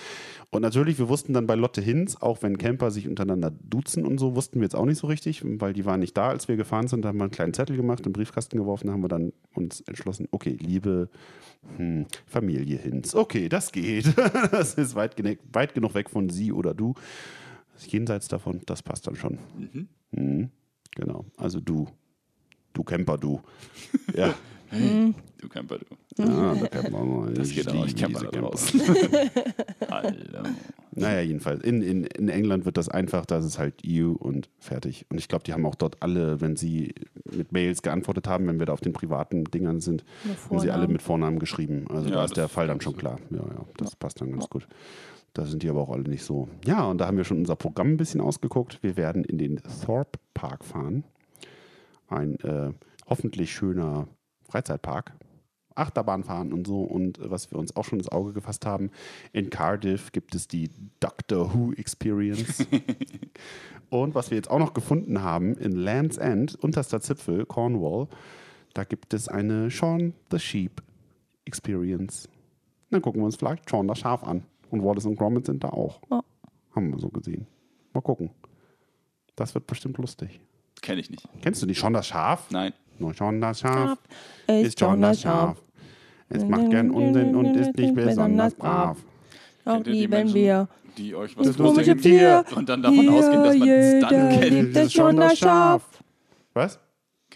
Und 0.51 0.63
natürlich, 0.63 0.99
wir 0.99 1.09
wussten 1.09 1.33
dann 1.33 1.47
bei 1.47 1.55
Lotte 1.55 1.81
Hinz, 1.81 2.17
auch 2.17 2.43
wenn 2.43 2.59
Camper 2.59 2.91
sich 2.91 3.09
untereinander 3.09 3.51
duzen 3.51 4.05
und 4.05 4.19
so, 4.19 4.35
wussten 4.35 4.59
wir 4.59 4.65
jetzt 4.65 4.75
auch 4.75 4.85
nicht 4.85 4.99
so 4.99 5.07
richtig, 5.07 5.43
weil 5.45 5.73
die 5.73 5.85
waren 5.85 6.01
nicht 6.01 6.17
da, 6.17 6.29
als 6.29 6.49
wir 6.49 6.57
gefahren 6.57 6.89
sind. 6.89 7.05
Da 7.05 7.09
haben 7.09 7.19
wir 7.19 7.25
einen 7.25 7.33
kleinen 7.33 7.55
Zettel 7.55 7.77
gemacht, 7.77 8.05
einen 8.05 8.13
Briefkasten 8.13 8.59
geworfen, 8.59 8.89
da 8.89 8.93
haben 8.93 9.03
wir 9.03 9.09
dann 9.09 9.33
uns 9.55 9.81
entschlossen, 9.83 10.29
okay, 10.33 10.57
liebe 10.61 11.09
hm, 11.77 12.07
Familie 12.27 12.79
Hinz, 12.79 13.15
okay, 13.15 13.49
das 13.49 13.71
geht. 13.71 14.13
das 14.51 14.75
ist 14.75 14.95
weit, 14.95 15.15
weit 15.53 15.75
genug 15.75 15.95
weg 15.95 16.11
von 16.11 16.29
sie 16.31 16.53
oder 16.53 16.75
du. 16.75 16.95
Jenseits 17.87 18.27
davon, 18.29 18.63
das 18.67 18.83
passt 18.83 19.07
dann 19.07 19.17
schon. 19.17 19.39
Mhm. 19.59 19.89
Genau, 20.13 21.25
also 21.37 21.61
du. 21.61 21.87
Du 22.73 22.83
Camper, 22.83 23.19
du. 23.19 23.41
Ja. 24.15 24.35
Du 25.39 25.49
Camper, 25.49 25.79
du. 25.79 26.23
Ja, 26.23 26.55
da 26.55 26.67
kennt 26.67 26.91
man 26.91 27.09
mal. 27.09 27.35
Das 27.35 27.51
geht 27.51 27.69
auch. 27.69 27.87
Ich 27.87 27.95
Camper 27.95 28.27
Camper. 28.27 28.51
Hallo. 29.91 30.49
Naja, 30.93 31.21
jedenfalls. 31.21 31.63
In, 31.63 31.83
in, 31.83 32.05
in 32.05 32.29
England 32.29 32.65
wird 32.65 32.79
das 32.79 32.89
einfach, 32.89 33.27
da 33.27 33.39
ist 33.39 33.45
es 33.45 33.59
halt 33.59 33.75
EU 33.87 34.13
und 34.13 34.49
fertig. 34.59 35.07
Und 35.11 35.19
ich 35.19 35.29
glaube, 35.29 35.45
die 35.45 35.53
haben 35.53 35.65
auch 35.67 35.75
dort 35.75 36.03
alle, 36.03 36.41
wenn 36.41 36.57
sie 36.57 36.95
mit 37.31 37.53
Mails 37.53 37.83
geantwortet 37.83 38.27
haben, 38.27 38.47
wenn 38.49 38.59
wir 38.59 38.67
da 38.67 38.73
auf 38.73 38.81
den 38.81 38.95
privaten 38.95 39.45
Dingern 39.45 39.81
sind, 39.81 40.05
haben 40.51 40.59
sie 40.59 40.71
alle 40.71 40.89
mit 40.89 41.03
Vornamen 41.03 41.39
geschrieben. 41.39 41.85
Also 41.91 42.09
Ja, 42.09 42.17
da 42.17 42.25
ist 42.25 42.37
der 42.37 42.49
Fall 42.49 42.67
dann 42.67 42.81
schon 42.81 42.97
klar. 42.97 43.19
Ja, 43.31 43.37
ja, 43.37 43.67
das 43.77 43.95
passt 43.95 44.21
dann 44.21 44.33
ganz 44.33 44.49
gut. 44.49 44.67
Da 45.37 45.45
sind 45.45 45.63
die 45.63 45.69
aber 45.69 45.83
auch 45.83 45.91
alle 45.91 46.09
nicht 46.09 46.25
so. 46.25 46.49
Ja, 46.65 46.85
und 46.87 46.97
da 46.97 47.07
haben 47.07 47.19
wir 47.19 47.25
schon 47.25 47.37
unser 47.37 47.57
Programm 47.57 47.89
ein 47.89 47.97
bisschen 47.99 48.23
ausgeguckt. 48.23 48.83
Wir 48.83 48.97
werden 48.97 49.23
in 49.23 49.37
den 49.37 49.61
Thorpe 49.85 50.19
Park 50.33 50.65
fahren. 50.65 51.05
Ein 52.09 52.41
äh, 52.41 52.73
hoffentlich 53.07 53.53
schöner 53.53 54.09
Freizeitpark. 54.49 55.13
Achterbahn 55.75 56.25
fahren 56.25 56.55
und 56.55 56.67
so. 56.67 56.81
Und 56.81 57.19
äh, 57.19 57.31
was 57.31 57.51
wir 57.51 57.59
uns 57.59 57.77
auch 57.77 57.85
schon 57.85 57.99
ins 57.99 58.09
Auge 58.09 58.33
gefasst 58.33 58.65
haben, 58.65 58.91
in 59.35 59.51
Cardiff 59.51 60.11
gibt 60.11 60.35
es 60.35 60.49
die 60.49 60.71
Doctor 61.01 61.53
Who 61.53 61.75
Experience. 61.75 62.67
und 63.91 64.15
was 64.15 64.31
wir 64.31 64.39
jetzt 64.39 64.51
auch 64.51 64.59
noch 64.59 64.73
gefunden 64.73 65.21
haben, 65.21 65.55
in 65.59 65.73
Land's 65.73 66.17
End, 66.17 66.55
unterster 66.55 67.03
Zipfel, 67.03 67.45
Cornwall, 67.45 68.09
da 68.73 68.85
gibt 68.85 69.13
es 69.13 69.29
eine 69.29 69.71
Shaun 69.71 70.15
the 70.31 70.39
Sheep 70.39 70.83
Experience. 71.45 72.31
Dann 72.89 73.03
gucken 73.03 73.21
wir 73.21 73.27
uns 73.27 73.37
vielleicht 73.37 73.69
Shaun 73.69 73.87
das 73.87 73.99
Schaf 73.99 74.25
an. 74.25 74.45
Und 74.71 74.85
Wallace 74.85 75.07
und 75.07 75.17
Gromit 75.17 75.47
sind 75.47 75.63
da 75.65 75.69
auch. 75.69 76.01
Ja. 76.11 76.23
Haben 76.75 76.93
wir 76.93 76.99
so 77.01 77.09
gesehen. 77.09 77.47
Mal 77.93 78.01
gucken. 78.01 78.31
Das 79.37 79.55
wird 79.55 79.67
bestimmt 79.67 79.99
lustig. 79.99 80.41
Kenne 80.83 81.01
ich 81.01 81.11
nicht. 81.11 81.29
Kennst 81.43 81.63
du 81.63 81.67
nicht 81.67 81.79
Shaun 81.79 81.93
das 81.93 82.07
Schaf? 82.07 82.51
Nein. 82.51 82.73
Nur 82.99 83.15
Shaun 83.15 83.41
das 83.41 83.61
Schaf 83.61 83.99
Ist 84.47 84.79
Shaun 84.79 85.01
das 85.03 85.21
Schaf. 85.21 85.61
Es 86.29 86.45
macht 86.45 86.71
gern 86.71 86.91
Unsinn 86.91 87.35
und 87.37 87.55
ist 87.57 87.77
nicht 87.77 87.95
besonders 87.95 88.55
brav. 88.55 88.99
Auch 89.65 89.85
lieben 89.85 90.33
wir. 90.35 90.69
Die 90.97 91.15
euch 91.15 91.37
was 91.37 91.49
Das 91.49 91.59
lustige 91.59 91.97
Tier. 91.97 92.45
Tier. 92.49 92.57
und 92.57 92.69
dann 92.69 92.83
davon 92.83 93.09
ausgehen, 93.09 93.45
dass 93.45 93.57
man 93.57 93.69
es 93.69 94.01
dann 94.01 94.41
kennt. 94.41 94.77
Das 94.77 94.83
es 94.83 94.87
ist 94.87 94.93
schon 94.95 95.17
das 95.17 95.39
Schaf. 95.39 95.83
Was? 96.55 96.79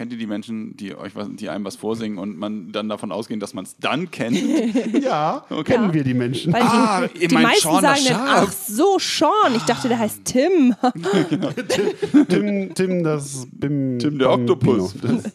Kennt 0.00 0.12
ihr 0.12 0.18
die 0.18 0.26
Menschen, 0.26 0.74
die 0.78 0.96
euch 0.96 1.14
was, 1.14 1.28
die 1.30 1.50
einem 1.50 1.66
was 1.66 1.76
vorsingen 1.76 2.16
und 2.16 2.38
man 2.38 2.72
dann 2.72 2.88
davon 2.88 3.12
ausgehen, 3.12 3.38
dass 3.38 3.52
man 3.52 3.66
es 3.66 3.76
dann 3.76 4.10
kennt? 4.10 4.34
Ja, 5.02 5.44
kennen 5.62 5.92
wir 5.92 6.04
die 6.04 6.14
Menschen. 6.14 6.54
Weil 6.54 6.62
Ah, 6.62 7.06
die, 7.06 7.28
die 7.28 7.34
meisten 7.34 7.68
das 7.68 7.82
sagen 7.82 8.04
dann, 8.08 8.20
ach 8.26 8.50
so, 8.50 8.98
Sean. 8.98 9.54
Ich 9.54 9.62
dachte, 9.64 9.88
der 9.88 9.98
heißt 9.98 10.24
Tim. 10.24 10.74
Tim, 12.30 12.74
Tim, 12.74 13.04
das 13.04 13.46
Bim, 13.52 13.98
Tim 13.98 14.18
der 14.18 14.28
Bambino. 14.28 14.54
Oktopus. 14.54 14.94
Das, 15.02 15.32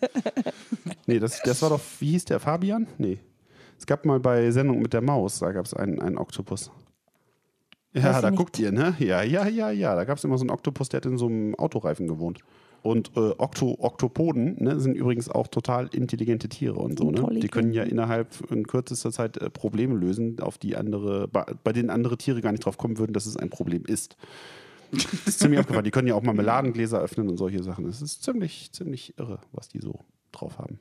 nee, 1.05 1.19
das, 1.19 1.39
das 1.43 1.61
war 1.61 1.69
doch, 1.69 1.81
wie 1.99 2.09
hieß 2.13 2.25
der, 2.25 2.39
Fabian? 2.39 2.87
Nee. 2.97 3.19
Es 3.77 3.85
gab 3.85 4.03
mal 4.03 4.19
bei 4.19 4.49
Sendung 4.49 4.81
mit 4.81 4.93
der 4.93 5.01
Maus, 5.01 5.37
da 5.37 5.51
gab 5.51 5.65
es 5.65 5.75
einen, 5.75 6.01
einen 6.01 6.17
Oktopus. 6.17 6.71
Ja, 7.93 8.19
da 8.19 8.31
guckt 8.31 8.57
ihr, 8.57 8.71
ne? 8.71 8.95
Ja, 8.97 9.21
ja, 9.21 9.47
ja, 9.47 9.69
ja. 9.69 9.95
Da 9.95 10.05
gab 10.05 10.17
es 10.17 10.23
immer 10.23 10.39
so 10.39 10.41
einen 10.41 10.49
Oktopus, 10.49 10.89
der 10.89 11.01
hat 11.01 11.05
in 11.05 11.19
so 11.19 11.27
einem 11.27 11.53
Autoreifen 11.53 12.07
gewohnt. 12.07 12.39
Und 12.85 13.17
äh, 13.17 13.33
Okto, 13.39 13.77
Oktopoden 13.79 14.57
ne, 14.63 14.79
sind 14.79 14.93
übrigens 14.93 15.27
auch 15.27 15.47
total 15.47 15.87
intelligente 15.87 16.47
Tiere 16.47 16.75
und 16.75 16.99
so. 16.99 17.09
Ne? 17.09 17.39
Die 17.39 17.47
können 17.47 17.73
ja 17.73 17.81
innerhalb 17.81 18.27
in 18.51 18.67
kürzester 18.67 19.11
Zeit 19.11 19.37
äh, 19.37 19.49
Probleme 19.49 19.95
lösen, 19.95 20.39
auf 20.39 20.59
die 20.59 20.75
andere, 20.75 21.27
bei, 21.27 21.45
bei 21.63 21.73
denen 21.73 21.89
andere 21.89 22.15
Tiere 22.15 22.41
gar 22.41 22.51
nicht 22.51 22.63
drauf 22.63 22.77
kommen 22.77 22.99
würden, 22.99 23.13
dass 23.13 23.25
es 23.25 23.37
ein 23.37 23.49
Problem 23.49 23.85
ist. 23.87 24.17
Das 24.91 25.03
ist 25.25 25.39
ziemlich 25.39 25.59
abgefahren. 25.61 25.83
Die 25.83 25.89
können 25.89 26.07
ja 26.07 26.13
auch 26.13 26.21
Marmeladengläser 26.21 27.01
öffnen 27.01 27.27
und 27.27 27.37
solche 27.37 27.63
Sachen. 27.63 27.87
Das 27.87 28.03
ist 28.03 28.21
ziemlich, 28.21 28.71
ziemlich 28.71 29.17
irre, 29.17 29.39
was 29.51 29.67
die 29.67 29.79
so 29.79 30.01
drauf 30.31 30.59
haben. 30.59 30.77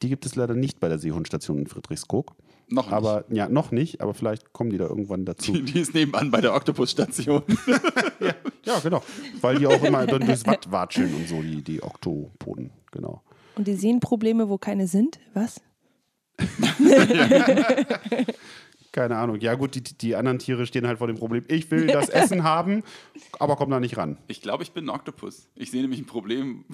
Die 0.00 0.08
gibt 0.08 0.24
es 0.24 0.34
leider 0.34 0.54
nicht 0.54 0.80
bei 0.80 0.88
der 0.88 0.98
Seehundstation 0.98 1.58
in 1.58 1.66
Friedrichskoog. 1.66 2.36
Noch 2.70 2.86
nicht. 2.86 2.92
Aber 2.92 3.24
ja, 3.30 3.48
noch 3.48 3.70
nicht, 3.70 4.00
aber 4.00 4.14
vielleicht 4.14 4.52
kommen 4.52 4.70
die 4.70 4.78
da 4.78 4.84
irgendwann 4.84 5.24
dazu. 5.24 5.52
Die, 5.52 5.62
die 5.62 5.80
ist 5.80 5.94
nebenan 5.94 6.30
bei 6.30 6.40
der 6.40 6.54
Oktopusstation. 6.54 7.42
ja, 8.64 8.78
genau. 8.82 9.02
Weil 9.40 9.58
die 9.58 9.66
auch 9.66 9.82
immer 9.82 10.06
dann 10.06 10.26
durchs 10.26 10.46
Watt 10.46 10.70
watscheln 10.70 11.14
und 11.14 11.28
so, 11.28 11.40
die, 11.40 11.62
die 11.62 11.82
Oktopoden, 11.82 12.70
genau. 12.92 13.22
Und 13.56 13.66
die 13.66 13.74
sehen 13.74 14.00
Probleme, 14.00 14.48
wo 14.48 14.58
keine 14.58 14.86
sind. 14.86 15.18
Was? 15.34 15.60
Keine 18.98 19.16
Ahnung. 19.16 19.38
Ja, 19.38 19.54
gut, 19.54 19.76
die, 19.76 19.80
die 19.82 20.16
anderen 20.16 20.40
Tiere 20.40 20.66
stehen 20.66 20.84
halt 20.84 20.98
vor 20.98 21.06
dem 21.06 21.16
Problem, 21.18 21.44
ich 21.46 21.70
will 21.70 21.86
das 21.86 22.08
Essen 22.08 22.42
haben, 22.42 22.82
aber 23.38 23.54
komm 23.54 23.70
da 23.70 23.78
nicht 23.78 23.96
ran. 23.96 24.18
Ich 24.26 24.42
glaube, 24.42 24.64
ich 24.64 24.72
bin 24.72 24.86
ein 24.86 24.88
Oktopus. 24.90 25.46
Ich 25.54 25.70
sehe 25.70 25.82
nämlich 25.82 26.00
ein 26.00 26.06
Problem 26.06 26.64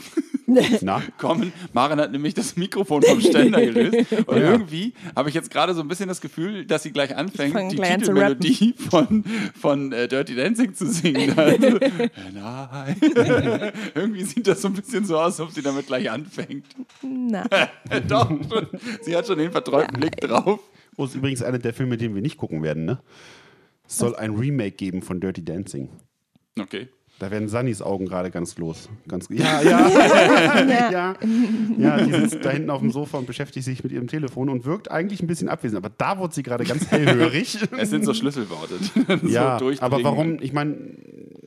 Na? 0.81 1.03
kommen. 1.18 1.53
Maren 1.75 2.01
hat 2.01 2.12
nämlich 2.12 2.33
das 2.33 2.57
Mikrofon 2.57 3.03
vom 3.03 3.20
Ständer 3.20 3.61
gelöst. 3.66 4.11
Und 4.27 4.39
Ja. 4.39 4.53
irgendwie 4.53 4.95
habe 5.14 5.29
ich 5.29 5.35
jetzt 5.35 5.51
gerade 5.51 5.75
so 5.75 5.83
ein 5.83 5.89
bisschen 5.89 6.09
das 6.09 6.22
Gefühl, 6.22 6.64
dass 6.64 6.83
sie 6.83 6.93
gleich 6.93 7.14
anfängt, 7.14 7.72
die 7.72 7.77
Titelmelodie 7.77 8.72
von, 8.89 9.22
von 9.61 9.93
äh, 9.93 10.09
Dirty 10.09 10.35
Dancing 10.35 10.72
zu 10.72 10.87
singen. 10.87 11.39
Also, 11.39 11.79
nein. 12.33 12.97
irgendwie 13.95 14.22
sieht 14.25 14.47
das 14.47 14.62
so 14.62 14.68
ein 14.68 14.75
bisschen 14.75 15.05
so 15.05 15.18
aus, 15.18 15.25
als 15.39 15.41
ob 15.41 15.51
sie 15.51 15.61
damit 15.61 15.87
gleich 15.89 16.11
anfängt. 16.11 16.64
Na. 17.03 17.45
Doch, 18.09 18.31
sie 19.03 19.14
hat 19.14 19.27
schon 19.27 19.37
den 19.37 19.53
verträumten 19.53 20.01
Blick 20.01 20.16
drauf. 20.22 20.61
Oh, 20.97 21.05
ist 21.05 21.15
übrigens 21.15 21.43
einer 21.43 21.59
der 21.59 21.75
Filme, 21.75 21.97
den 21.97 22.15
wir 22.15 22.23
nicht 22.23 22.37
gucken 22.37 22.63
werden, 22.63 22.85
ne? 22.85 23.01
Es 23.87 23.99
soll 23.99 24.17
ein 24.17 24.35
Remake 24.35 24.73
geben 24.73 25.03
von 25.03 25.21
Dirty 25.21 25.45
Dancing. 25.45 25.89
Okay. 26.59 26.89
Da 27.21 27.31
werden 27.31 27.49
Sannys 27.49 27.81
Augen 27.81 28.07
gerade 28.07 28.31
ganz 28.31 28.59
los. 28.59 28.89
Ganz, 29.07 29.29
ja, 29.31 29.63
ja, 29.63 30.91
ja, 30.91 31.15
ja. 31.79 31.97
Die 31.99 32.13
sitzt 32.13 32.45
da 32.45 32.51
hinten 32.51 32.71
auf 32.71 32.81
dem 32.81 32.91
Sofa 32.91 33.19
und 33.19 33.27
beschäftigt 33.27 33.65
sich 33.65 33.85
mit 33.85 33.93
ihrem 33.93 34.09
Telefon 34.09 34.49
und 34.49 34.65
wirkt 34.65 34.91
eigentlich 34.91 35.23
ein 35.23 35.29
bisschen 35.29 35.49
abwesend. 35.49 35.77
Aber 35.77 35.95
da 35.97 36.19
wurde 36.19 36.35
sie 36.35 36.43
gerade 36.43 36.65
ganz 36.65 36.91
hellhörig. 36.91 37.59
Es 37.79 37.91
sind 37.91 38.05
so 38.05 38.15
Schlüsselworte. 38.15 38.75
ja, 39.29 39.59
so 39.59 39.71
aber 39.81 40.03
warum? 40.03 40.39
Ich 40.41 40.53
meine, 40.53 40.77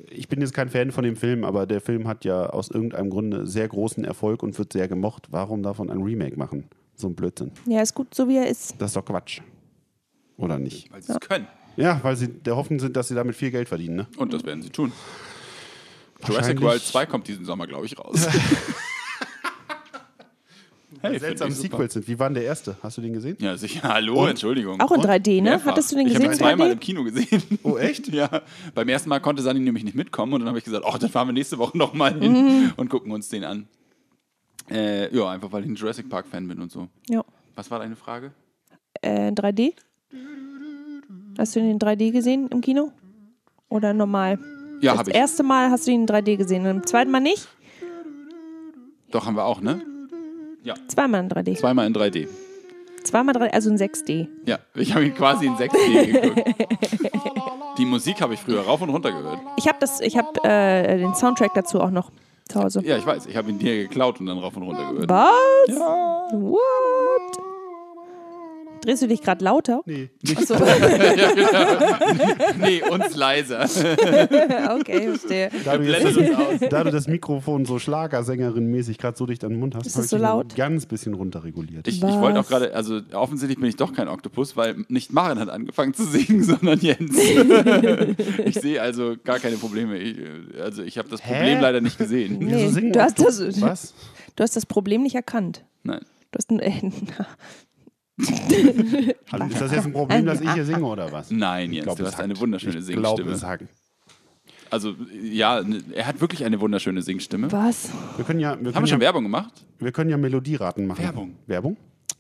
ich 0.10 0.30
bin 0.30 0.40
jetzt 0.40 0.54
kein 0.54 0.70
Fan 0.70 0.92
von 0.92 1.04
dem 1.04 1.16
Film, 1.16 1.44
aber 1.44 1.66
der 1.66 1.82
Film 1.82 2.08
hat 2.08 2.24
ja 2.24 2.50
aus 2.50 2.70
irgendeinem 2.70 3.10
Grunde 3.10 3.46
sehr 3.46 3.68
großen 3.68 4.06
Erfolg 4.06 4.44
und 4.44 4.58
wird 4.58 4.72
sehr 4.72 4.88
gemocht. 4.88 5.28
Warum 5.32 5.64
davon 5.64 5.90
ein 5.90 6.02
Remake 6.02 6.38
machen? 6.38 6.66
So 7.00 7.08
ein 7.08 7.14
Blödsinn. 7.16 7.52
Ja, 7.68 7.82
ist 7.84 7.94
gut, 7.94 8.14
so 8.16 8.28
wie 8.28 8.38
er 8.38 8.48
ist. 8.48 8.74
Das 8.80 8.90
ist 8.90 8.96
doch 8.98 9.06
Quatsch. 9.06 9.42
Oder 10.36 10.58
nicht? 10.58 10.92
Weil 10.92 11.04
sie 11.04 11.12
es 11.14 11.20
können. 11.20 11.48
Ja, 11.76 12.00
weil 12.04 12.16
sie 12.16 12.28
der 12.28 12.56
Hoffnung 12.56 12.80
sind, 12.80 12.98
dass 12.98 13.08
sie 13.08 13.14
damit 13.16 13.36
viel 13.36 13.52
Geld 13.52 13.70
verdienen. 13.70 13.98
Ne? 13.98 14.08
Und 14.18 14.34
das 14.34 14.44
werden 14.44 14.64
sie 14.64 14.72
tun. 14.72 14.92
Jurassic 16.28 16.60
World 16.60 16.82
2 16.82 17.06
kommt 17.06 17.28
diesen 17.28 17.46
Sommer, 17.46 17.68
glaube 17.68 17.86
ich, 17.86 18.00
raus. 18.00 18.28
hey, 21.02 21.20
Seltsame. 21.20 21.52
Sequels 21.52 21.94
sind. 21.94 22.08
Wie 22.08 22.18
war 22.18 22.30
denn 22.30 22.36
der 22.36 22.46
erste? 22.46 22.76
Hast 22.82 22.98
du 22.98 23.02
den 23.02 23.14
gesehen? 23.14 23.38
Ja, 23.40 23.56
sicher. 23.58 23.84
Hallo, 23.84 24.26
Entschuldigung. 24.26 24.80
Auch 24.82 24.92
in 24.92 25.02
3D, 25.02 25.36
ne? 25.36 25.42
Mehrfach. 25.52 25.68
Hattest 25.68 25.92
du 25.92 25.98
den 25.98 26.08
ich 26.08 26.14
gesehen? 26.14 26.32
Ich 26.32 26.42
habe 26.42 26.46
ihn 26.54 26.58
zweimal 26.58 26.70
3D? 26.70 26.74
im 26.74 26.80
Kino 26.80 27.04
gesehen. 27.04 27.44
Oh, 27.64 27.78
echt? 27.78 28.08
Ja. 28.12 28.42
Beim 28.74 28.90
ersten 28.90 29.10
Mal 29.10 29.20
konnte 29.20 29.44
Sani 29.44 29.60
nämlich 29.60 29.84
nicht 29.84 29.96
mitkommen 29.96 30.34
und 30.34 30.40
dann 30.40 30.48
habe 30.50 30.58
ich 30.58 30.66
gesagt, 30.66 30.84
oh, 30.88 30.98
dann 30.98 31.10
fahren 31.12 31.28
wir 31.28 31.34
nächste 31.34 31.60
Woche 31.60 31.78
nochmal 31.78 32.20
hin 32.20 32.32
Mhm. 32.32 32.74
und 32.78 32.90
gucken 32.90 33.12
uns 33.12 33.30
den 33.30 33.44
an. 33.44 33.68
Äh, 34.70 35.16
ja, 35.16 35.30
einfach 35.30 35.52
weil 35.52 35.64
ich 35.64 35.70
ein 35.70 35.76
Jurassic 35.76 36.10
Park 36.10 36.28
Fan 36.28 36.48
bin 36.48 36.62
und 36.62 36.72
so. 36.72 36.88
Ja. 37.10 37.24
Was 37.56 37.72
war 37.72 37.80
deine 37.80 37.96
Frage? 37.96 38.32
Äh, 39.02 39.30
3D? 39.32 39.74
Hast 41.38 41.56
du 41.56 41.60
ihn 41.60 41.72
in 41.72 41.80
3D 41.80 42.12
gesehen 42.12 42.48
im 42.50 42.62
Kino? 42.62 42.92
Oder 43.70 43.94
normal? 43.94 44.40
Ja, 44.82 44.92
das 44.92 45.00
habe 45.00 45.12
ich. 45.12 45.16
erste 45.16 45.44
Mal 45.44 45.70
hast 45.72 45.88
du 45.88 45.92
ihn 45.92 46.02
in 46.02 46.08
3D 46.08 46.38
gesehen 46.38 46.64
und 46.64 46.70
im 46.78 46.86
zweiten 46.88 47.12
Mal 47.12 47.20
nicht? 47.20 47.48
Doch, 49.12 49.26
haben 49.26 49.36
wir 49.36 49.46
auch, 49.46 49.62
ne? 49.62 49.82
Ja, 50.64 50.74
Zweimal 50.88 51.22
in 51.24 51.30
3D. 51.30 51.56
zweimal 51.58 51.88
in 51.88 51.94
3D. 51.94 52.28
Zweimal 53.04 53.36
3D, 53.36 53.50
also 53.54 53.70
in 53.70 53.78
6D. 53.78 54.28
Ja, 54.46 54.60
ich 54.76 54.94
habe 54.94 55.06
ihn 55.06 55.14
quasi 55.16 55.46
in 55.46 55.54
6D 55.56 56.12
geguckt. 56.12 56.44
Die 57.78 57.86
Musik 57.86 58.20
habe 58.22 58.34
ich 58.34 58.40
früher 58.42 58.62
rauf 58.62 58.82
und 58.82 58.90
runter 58.90 59.12
gehört. 59.12 59.40
Ich 59.58 59.68
habe 59.68 59.78
das, 59.80 60.02
ich 60.02 60.18
habe 60.18 60.44
äh, 60.44 60.98
den 60.98 61.14
Soundtrack 61.16 61.54
dazu 61.54 61.80
auch 61.80 61.92
noch 61.92 62.12
zu 62.48 62.62
Hause. 62.64 62.82
Ja, 62.84 62.98
ich 62.98 63.06
weiß. 63.06 63.26
Ich 63.26 63.36
habe 63.36 63.50
ihn 63.50 63.60
dir 63.60 63.84
geklaut 63.84 64.20
und 64.20 64.26
dann 64.26 64.38
rauf 64.38 64.56
und 64.58 64.64
runter 64.64 64.92
gehört. 64.92 65.10
Was? 65.10 65.68
Ja. 65.68 66.28
What? 66.32 67.47
Drehst 68.88 69.02
du 69.02 69.08
dich 69.10 69.22
gerade 69.22 69.44
lauter? 69.44 69.82
Nee. 69.86 70.10
Achso, 70.34 70.56
Nee, 72.58 72.82
uns 72.90 73.18
leiser. 73.18 73.64
okay, 74.80 75.10
verstehe. 75.10 75.50
Da 75.66 75.78
du, 75.78 75.84
jetzt, 75.84 76.16
uns 76.16 76.30
aus. 76.34 76.70
da 76.70 76.86
du 76.86 76.92
das 76.92 77.10
Mikrofon 77.10 77.66
so 77.66 77.80
Schlagersängerin-mäßig 77.80 78.98
gerade 78.98 79.18
so 79.18 79.26
dicht 79.26 79.44
an 79.44 79.50
den 79.50 79.60
Mund 79.60 79.76
hast, 79.76 79.88
Ist 79.88 79.96
habe 79.96 80.04
das 80.04 80.14
ich 80.14 80.18
so 80.18 80.24
laut? 80.24 80.56
ganz 80.56 80.86
bisschen 80.86 81.16
runterreguliert. 81.16 81.86
Ich, 81.86 81.98
ich 81.98 82.02
wollte 82.02 82.40
auch 82.40 82.48
gerade, 82.48 82.74
also 82.74 83.02
offensichtlich 83.12 83.60
bin 83.60 83.68
ich 83.68 83.76
doch 83.76 83.92
kein 83.92 84.08
Oktopus, 84.08 84.56
weil 84.56 84.78
nicht 84.88 85.12
Maren 85.12 85.38
hat 85.38 85.50
angefangen 85.50 85.94
zu 85.94 86.06
singen, 86.06 86.44
sondern 86.44 86.80
Jens. 86.80 87.14
ich 88.46 88.56
sehe 88.56 88.82
also 88.82 89.18
gar 89.22 89.40
keine 89.40 89.58
Probleme. 89.58 89.98
Ich, 89.98 90.18
äh, 90.18 90.62
also 90.62 90.82
ich 90.82 90.98
habe 90.98 91.10
das 91.10 91.22
Problem 91.22 91.60
leider 91.60 91.82
nicht 91.82 91.98
gesehen. 91.98 92.38
Wieso 92.40 92.56
Nee, 92.56 92.70
singen 92.70 92.94
du 92.94 93.02
hast 93.02 93.20
das-? 93.20 93.60
Was? 93.60 93.94
Du 94.38 94.44
hast 94.44 94.56
das 94.56 94.66
Problem 94.66 95.04
nicht 95.04 95.16
erkannt. 95.16 95.66
Nein. 95.84 96.06
Du 96.32 96.38
hast 96.38 96.52
ein, 96.52 96.60
äh, 96.62 96.72
Also 99.32 99.46
ist 99.46 99.62
das 99.62 99.72
jetzt 99.72 99.86
ein 99.86 99.94
Problem, 99.94 100.26
dass 100.26 100.42
ich 100.42 100.52
hier 100.54 100.66
singe 100.66 100.84
oder 100.86 101.12
was? 101.12 101.32
Nein, 101.32 101.70
Ich 101.70 101.76
Jens, 101.78 101.84
glaub, 101.86 101.98
du 101.98 102.06
hast 102.06 102.20
eine 102.20 102.38
wunderschöne 102.40 102.80
Ich 102.80 102.88
glaube, 102.88 103.24
Singstimme. 103.24 103.32
es 103.32 103.44
hackt. 103.44 103.66
Also 104.70 104.96
ja, 105.22 105.62
ne- 105.64 105.82
er 105.94 106.08
hat 106.08 106.20
wirklich 106.20 106.44
eine 106.44 106.60
wunderschöne 106.60 107.02
Singstimme. 107.02 107.52
was? 107.52 107.90
Wir 108.18 108.26
können 108.26 108.40
ja, 108.40 108.52
wir 108.52 108.58
Haben 108.58 108.64
wir 108.66 108.72
können 108.74 108.88
schon 108.88 109.00
ja, 109.02 109.06
Werbung 109.06 109.24
gemacht? 109.24 109.54
wir 109.80 109.92
können 109.92 110.10
ja 110.10 110.18
Melodieraten 110.18 110.88
machen. 110.88 111.04
Werbung. 111.04 111.36
Werbung? 111.46 111.78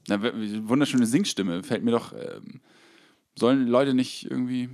Na, 0.07 0.19
wunderschöne 0.21 1.05
Singstimme. 1.05 1.63
Fällt 1.63 1.83
mir 1.83 1.91
doch. 1.91 2.13
Ähm, 2.13 2.61
sollen 3.37 3.67
Leute 3.67 3.93
nicht 3.93 4.29
irgendwie. 4.31 4.69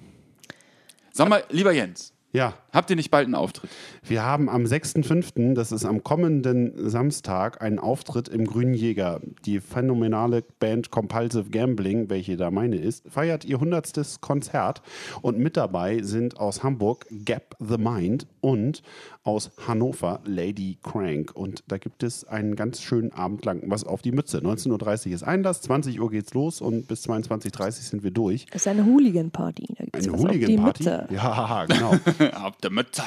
Sag 1.11 1.29
mal, 1.29 1.43
lieber 1.49 1.71
Jens, 1.71 2.12
Ja. 2.33 2.55
habt 2.71 2.89
ihr 2.89 2.95
nicht 2.95 3.11
bald 3.11 3.25
einen 3.25 3.35
Auftritt? 3.35 3.69
Wir 4.01 4.23
haben 4.23 4.49
am 4.49 4.63
6.5., 4.63 5.53
das 5.53 5.71
ist 5.71 5.85
am 5.85 6.03
kommenden 6.03 6.89
Samstag, 6.89 7.61
einen 7.61 7.77
Auftritt 7.77 8.27
im 8.27 8.45
Grünen 8.45 8.73
Jäger. 8.73 9.21
Die 9.45 9.59
phänomenale 9.59 10.43
Band 10.59 10.89
Compulsive 10.89 11.51
Gambling, 11.51 12.09
welche 12.09 12.35
da 12.35 12.49
meine 12.49 12.77
ist, 12.77 13.07
feiert 13.07 13.45
ihr 13.45 13.57
100. 13.57 14.19
Konzert. 14.19 14.81
Und 15.21 15.37
mit 15.37 15.57
dabei 15.57 16.01
sind 16.01 16.39
aus 16.39 16.63
Hamburg 16.63 17.05
Gap 17.11 17.55
the 17.59 17.77
Mind 17.77 18.25
und 18.41 18.81
aus 19.23 19.51
Hannover 19.67 20.19
Lady 20.25 20.77
Crank. 20.83 21.31
Und 21.35 21.63
da 21.67 21.77
gibt 21.77 22.03
es 22.03 22.25
einen 22.25 22.55
ganz 22.55 22.81
schönen 22.81 23.11
Abend 23.13 23.45
lang 23.45 23.61
was 23.67 23.83
auf 23.83 24.01
die 24.01 24.11
Mütze. 24.11 24.39
19.30 24.39 25.07
Uhr 25.07 25.13
ist 25.13 25.23
Einlass, 25.23 25.61
20 25.61 26.01
Uhr 26.01 26.09
geht's 26.09 26.33
los 26.33 26.61
und 26.61 26.87
bis 26.87 27.07
22.30 27.07 27.65
Uhr 27.65 27.71
sind 27.71 28.03
wir 28.03 28.11
durch. 28.11 28.45
Das 28.47 28.63
ist 28.63 28.67
eine 28.67 28.85
Hooligan-Party. 28.85 29.75
Eine 29.77 29.89
was 29.93 30.09
auf 30.09 30.15
die 30.15 30.23
Hooligan-Party? 30.23 30.83
Mütze. 30.83 31.07
Ja, 31.11 31.65
genau. 31.69 31.95
Ab 32.33 32.61
der 32.61 32.71
Mütze. 32.71 33.03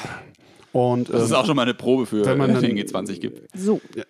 Und 0.73 1.09
Das 1.09 1.23
ist 1.23 1.31
ähm, 1.31 1.37
auch 1.37 1.45
schon 1.45 1.55
mal 1.55 1.63
eine 1.63 1.73
Probe 1.73 2.05
für 2.05 2.23
Wenn 2.25 2.37
man 2.37 2.61
den 2.61 2.77
G20 2.77 3.19
gibt. 3.19 3.49
So. 3.57 3.81
Ja, 3.95 4.03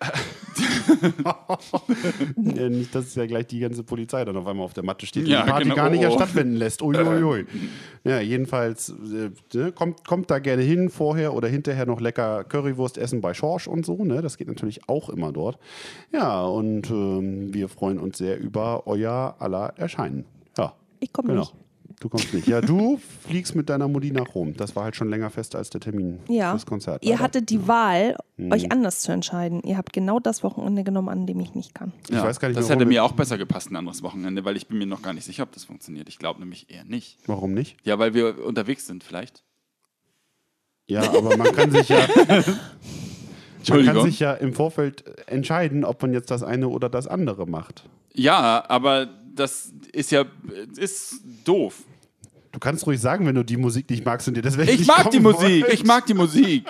nicht, 2.36 2.93
dass 2.93 3.16
ja 3.16 3.26
gleich 3.26 3.47
die 3.47 3.60
ganze 3.60 3.84
Polizei 3.84 4.26
dann 4.26 4.36
auf 4.36 4.45
einmal 4.47 4.66
auf 4.66 4.74
der 4.74 4.84
Matte 4.84 5.05
steht 5.05 5.26
und 5.26 5.30
Ja, 5.30 5.43
die 5.43 5.49
Party 5.49 5.64
genau. 5.66 5.76
gar 5.76 5.89
nicht 5.89 5.99
Oh, 5.99 6.03
erst 6.03 6.16
oh. 6.16 6.20
stattfinden 6.20 6.55
lässt. 6.55 6.82
Uiuiui. 6.82 7.45
Ja, 8.03 8.20
jedenfalls 8.20 8.89
äh, 8.89 9.30
ne, 9.53 9.72
kommt, 9.72 10.05
kommt 10.08 10.32
da 10.32 10.39
gerne 10.39 10.62
hin, 10.62 10.89
vorher 10.89 11.34
oder 11.34 11.47
hinterher 11.47 11.86
noch 11.86 12.01
lecker 12.01 12.43
Currywurst 12.43 12.97
essen 12.97 13.22
bei 13.22 13.34
Schorsch 13.34 13.68
und 13.68 13.86
so. 13.86 14.03
Ne? 14.03 14.22
Das 14.22 14.38
geht 14.38 14.47
natürlich 14.47 14.89
auch 14.89 15.10
immer 15.10 15.32
dort. 15.32 15.60
Ja, 16.12 16.43
und 16.45 16.89
ähm, 16.89 17.53
wir 17.53 17.70
freuen 17.70 17.99
uns 17.99 18.18
sehr 18.18 18.39
über 18.39 18.88
euer 18.88 19.36
aller 19.39 19.74
Erscheinen. 19.78 20.26
Ja, 20.58 20.74
Ich 20.99 21.14
komme 21.14 21.30
genau. 21.30 21.41
nicht. 21.41 21.53
Du 22.00 22.10
kommst 22.10 22.32
nicht. 22.34 22.48
Ja, 22.48 22.62
du 22.62 23.00
fliegst 23.28 23.56
mit 23.56 23.70
deiner 23.70 23.88
Mutti 23.88 24.12
nach 24.12 24.36
Rom. 24.36 24.56
Das 24.56 24.76
war 24.76 24.84
halt 24.84 24.95
schon 24.95 25.10
länger 25.10 25.32
fest 25.32 25.56
als 25.56 25.72
der 25.72 25.82
Termin 25.82 26.20
Ja. 26.28 26.52
fürs 26.52 26.66
Konzert. 26.68 27.04
Ihr 27.04 27.12
leider. 27.14 27.24
hattet 27.24 27.50
die 27.50 27.68
Wahl, 27.68 28.16
Mhm. 28.38 28.52
euch 28.52 28.72
anders 28.72 29.00
zu 29.00 29.12
entscheiden. 29.12 29.62
Ihr 29.64 29.78
habt 29.78 29.93
genau 29.93 30.20
das 30.20 30.43
Wochenende 30.43 30.84
genommen, 30.84 31.10
an 31.10 31.26
dem 31.26 31.39
ich 31.39 31.56
nicht 31.56 31.74
kann. 31.74 31.91
Ich 32.08 32.16
weiß 32.16 32.39
gar 32.39 32.50
nicht, 32.50 32.60
das 32.60 32.70
hätte 32.70 32.86
mir 32.86 33.04
auch 33.04 33.14
besser 33.14 33.39
gepasst, 33.39 33.72
ein 33.72 33.76
anderes 33.76 34.04
Wochenende, 34.04 34.45
weil 34.45 34.56
ich 34.58 34.68
bin 34.68 34.78
mir 34.78 34.86
noch 34.86 35.02
gar 35.02 35.14
nicht 35.14 35.24
sicher, 35.26 35.41
ob 35.43 35.52
das 35.54 35.64
funktioniert. 35.64 36.08
Ich 36.08 36.20
glaube 36.20 36.39
nämlich 36.39 36.70
eher 36.70 36.84
nicht. 36.86 37.18
Warum 37.26 37.56
nicht? 37.56 37.78
Ja, 37.84 37.98
weil 37.98 38.14
wir 38.14 38.45
unterwegs 38.45 38.86
sind 38.86 39.04
vielleicht. 39.04 39.43
Ja, 40.86 41.02
aber 41.10 41.36
man 41.36 41.52
kann 41.54 41.72
sich 41.72 41.89
ja. 41.89 42.08
Man 43.70 43.84
kann 43.86 44.02
sich 44.04 44.20
ja 44.20 44.34
im 44.34 44.54
Vorfeld 44.54 45.04
entscheiden, 45.28 45.84
ob 45.84 46.02
man 46.02 46.14
jetzt 46.14 46.32
das 46.32 46.41
eine 46.41 46.70
oder 46.70 46.88
das 46.88 47.06
andere 47.08 47.45
macht. 47.48 47.84
Ja, 48.14 48.64
aber 48.70 49.10
das 49.38 49.72
ist 49.94 50.12
ja 50.12 50.26
ist 50.78 51.22
doof. 51.46 51.84
Du 52.52 52.60
kannst 52.60 52.86
ruhig 52.88 53.00
sagen, 53.00 53.26
wenn 53.26 53.36
du 53.36 53.44
die 53.44 53.58
Musik 53.58 53.90
nicht 53.90 54.04
magst 54.06 54.28
und 54.28 54.36
dir 54.36 54.42
deswegen 54.42 54.70
Ich 54.70 54.80
nicht 54.80 54.88
mag 54.88 55.12
die 55.12 55.20
Musik. 55.20 55.40
wolltest. 55.62 55.74
Ich 55.74 55.84
mag 55.86 56.06
die 56.06 56.14
Musik. 56.14 56.66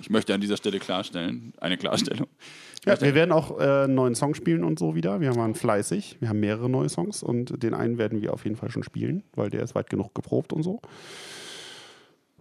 Ich 0.00 0.10
möchte 0.10 0.34
an 0.34 0.40
dieser 0.40 0.56
Stelle 0.56 0.78
klarstellen, 0.78 1.52
eine 1.60 1.76
Klarstellung. 1.78 2.26
Ja, 2.84 3.00
wir 3.00 3.14
werden 3.14 3.30
auch 3.30 3.60
äh, 3.60 3.84
einen 3.84 3.94
neuen 3.94 4.14
Song 4.16 4.34
spielen 4.34 4.64
und 4.64 4.78
so 4.78 4.96
wieder. 4.96 5.20
Wir 5.20 5.36
waren 5.36 5.54
fleißig. 5.54 6.16
Wir 6.18 6.28
haben 6.28 6.40
mehrere 6.40 6.68
neue 6.68 6.88
Songs 6.88 7.22
und 7.22 7.62
den 7.62 7.74
einen 7.74 7.96
werden 7.98 8.20
wir 8.20 8.32
auf 8.34 8.44
jeden 8.44 8.56
Fall 8.56 8.70
schon 8.70 8.82
spielen, 8.82 9.22
weil 9.34 9.50
der 9.50 9.62
ist 9.62 9.74
weit 9.76 9.88
genug 9.88 10.14
geprobt 10.14 10.52
und 10.52 10.64
so. 10.64 10.80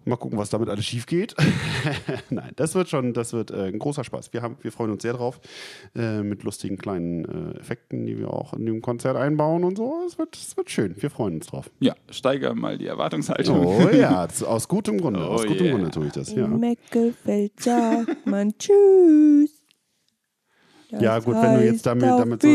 Mal 0.04 0.16
gucken, 0.16 0.38
was 0.40 0.50
damit 0.50 0.68
alles 0.68 0.86
schief 0.86 1.06
geht. 1.06 1.36
Nein, 2.32 2.52
das 2.56 2.74
wird 2.74 2.90
schon, 2.90 3.14
das 3.14 3.34
wird 3.34 3.52
äh, 3.52 3.68
ein 3.68 3.78
großer 3.78 4.04
Spaß. 4.04 4.34
Wir, 4.34 4.42
haben, 4.42 4.58
wir 4.62 4.72
freuen 4.72 4.90
uns 4.92 5.04
sehr 5.04 5.14
drauf 5.14 5.40
äh, 5.96 6.24
mit 6.24 6.42
lustigen 6.44 6.78
kleinen 6.78 7.26
äh, 7.56 7.60
Effekten, 7.60 8.06
die 8.08 8.18
wir 8.18 8.34
auch 8.34 8.54
in 8.54 8.66
dem 8.66 8.82
Konzert 8.82 9.16
einbauen 9.16 9.64
und 9.64 9.78
so. 9.78 10.04
Es 10.08 10.18
wird, 10.18 10.36
es 10.36 10.58
wird 10.58 10.72
schön. 10.72 10.96
Wir 11.00 11.10
freuen 11.12 11.36
uns 11.36 11.48
drauf. 11.48 11.70
ja, 11.80 11.94
steiger 12.10 12.56
mal 12.56 12.78
die 12.80 12.88
Erwartungshaltung. 12.88 13.64
Oh 13.66 13.90
ja, 13.90 14.28
aus 14.48 14.68
gutem 14.68 15.00
Grunde. 15.00 15.20
Oh 15.20 15.34
aus 15.34 15.46
gutem 15.46 15.66
yeah. 15.68 15.76
Grunde 15.76 15.92
tue 15.92 16.08
ich 16.08 16.14
das, 16.14 16.34
ja. 16.34 16.46
Im 16.46 16.60
Meckelfeld 16.60 17.60
sagt 17.60 18.26
man 18.26 18.54
Tschüss. 18.58 19.52
Das 20.90 21.02
Ja, 21.02 21.20
gut, 21.20 21.36
wenn 21.36 21.60
du 21.60 21.66
jetzt 21.66 21.86
damit- 21.86 22.04
damit 22.10 22.42
so-. 22.42 22.48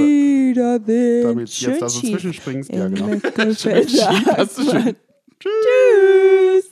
Damit 1.23 1.49
jetzt 1.61 1.81
da 1.83 1.89
so 1.89 2.01
zwischenspringst, 2.01 2.73
ja 2.73 2.89
genau. 2.89 3.07
Meckelfeld 3.07 3.89
Schief, 3.91 4.01
sagt 4.01 4.27
hast 4.37 4.59
du 4.59 4.63
schön. 4.65 4.97
Tschüss. 5.39 6.66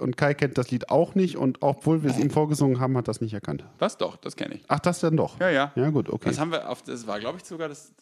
Und 0.00 0.16
Kai 0.16 0.34
kennt 0.34 0.56
das 0.56 0.70
Lied 0.70 0.88
auch 0.90 1.14
nicht 1.14 1.36
und 1.36 1.58
obwohl 1.60 2.02
wir 2.02 2.10
es 2.10 2.18
ihm 2.18 2.30
vorgesungen 2.30 2.80
haben, 2.80 2.96
hat 2.96 3.06
das 3.06 3.20
nicht 3.20 3.34
erkannt. 3.34 3.64
Was 3.78 3.98
doch, 3.98 4.16
das 4.16 4.34
kenne 4.34 4.54
ich. 4.54 4.62
Ach, 4.66 4.80
das 4.80 5.00
denn 5.00 5.16
doch? 5.16 5.38
Ja, 5.38 5.50
ja. 5.50 5.72
Ja, 5.76 5.90
gut, 5.90 6.08
okay. 6.08 6.28
Das 6.28 6.38
haben 6.38 6.50
wir 6.50 6.68
auf, 6.70 6.82
das 6.82 7.06
war, 7.06 7.20
glaube 7.20 7.38
ich, 7.38 7.44
sogar 7.44 7.68
das. 7.68 7.92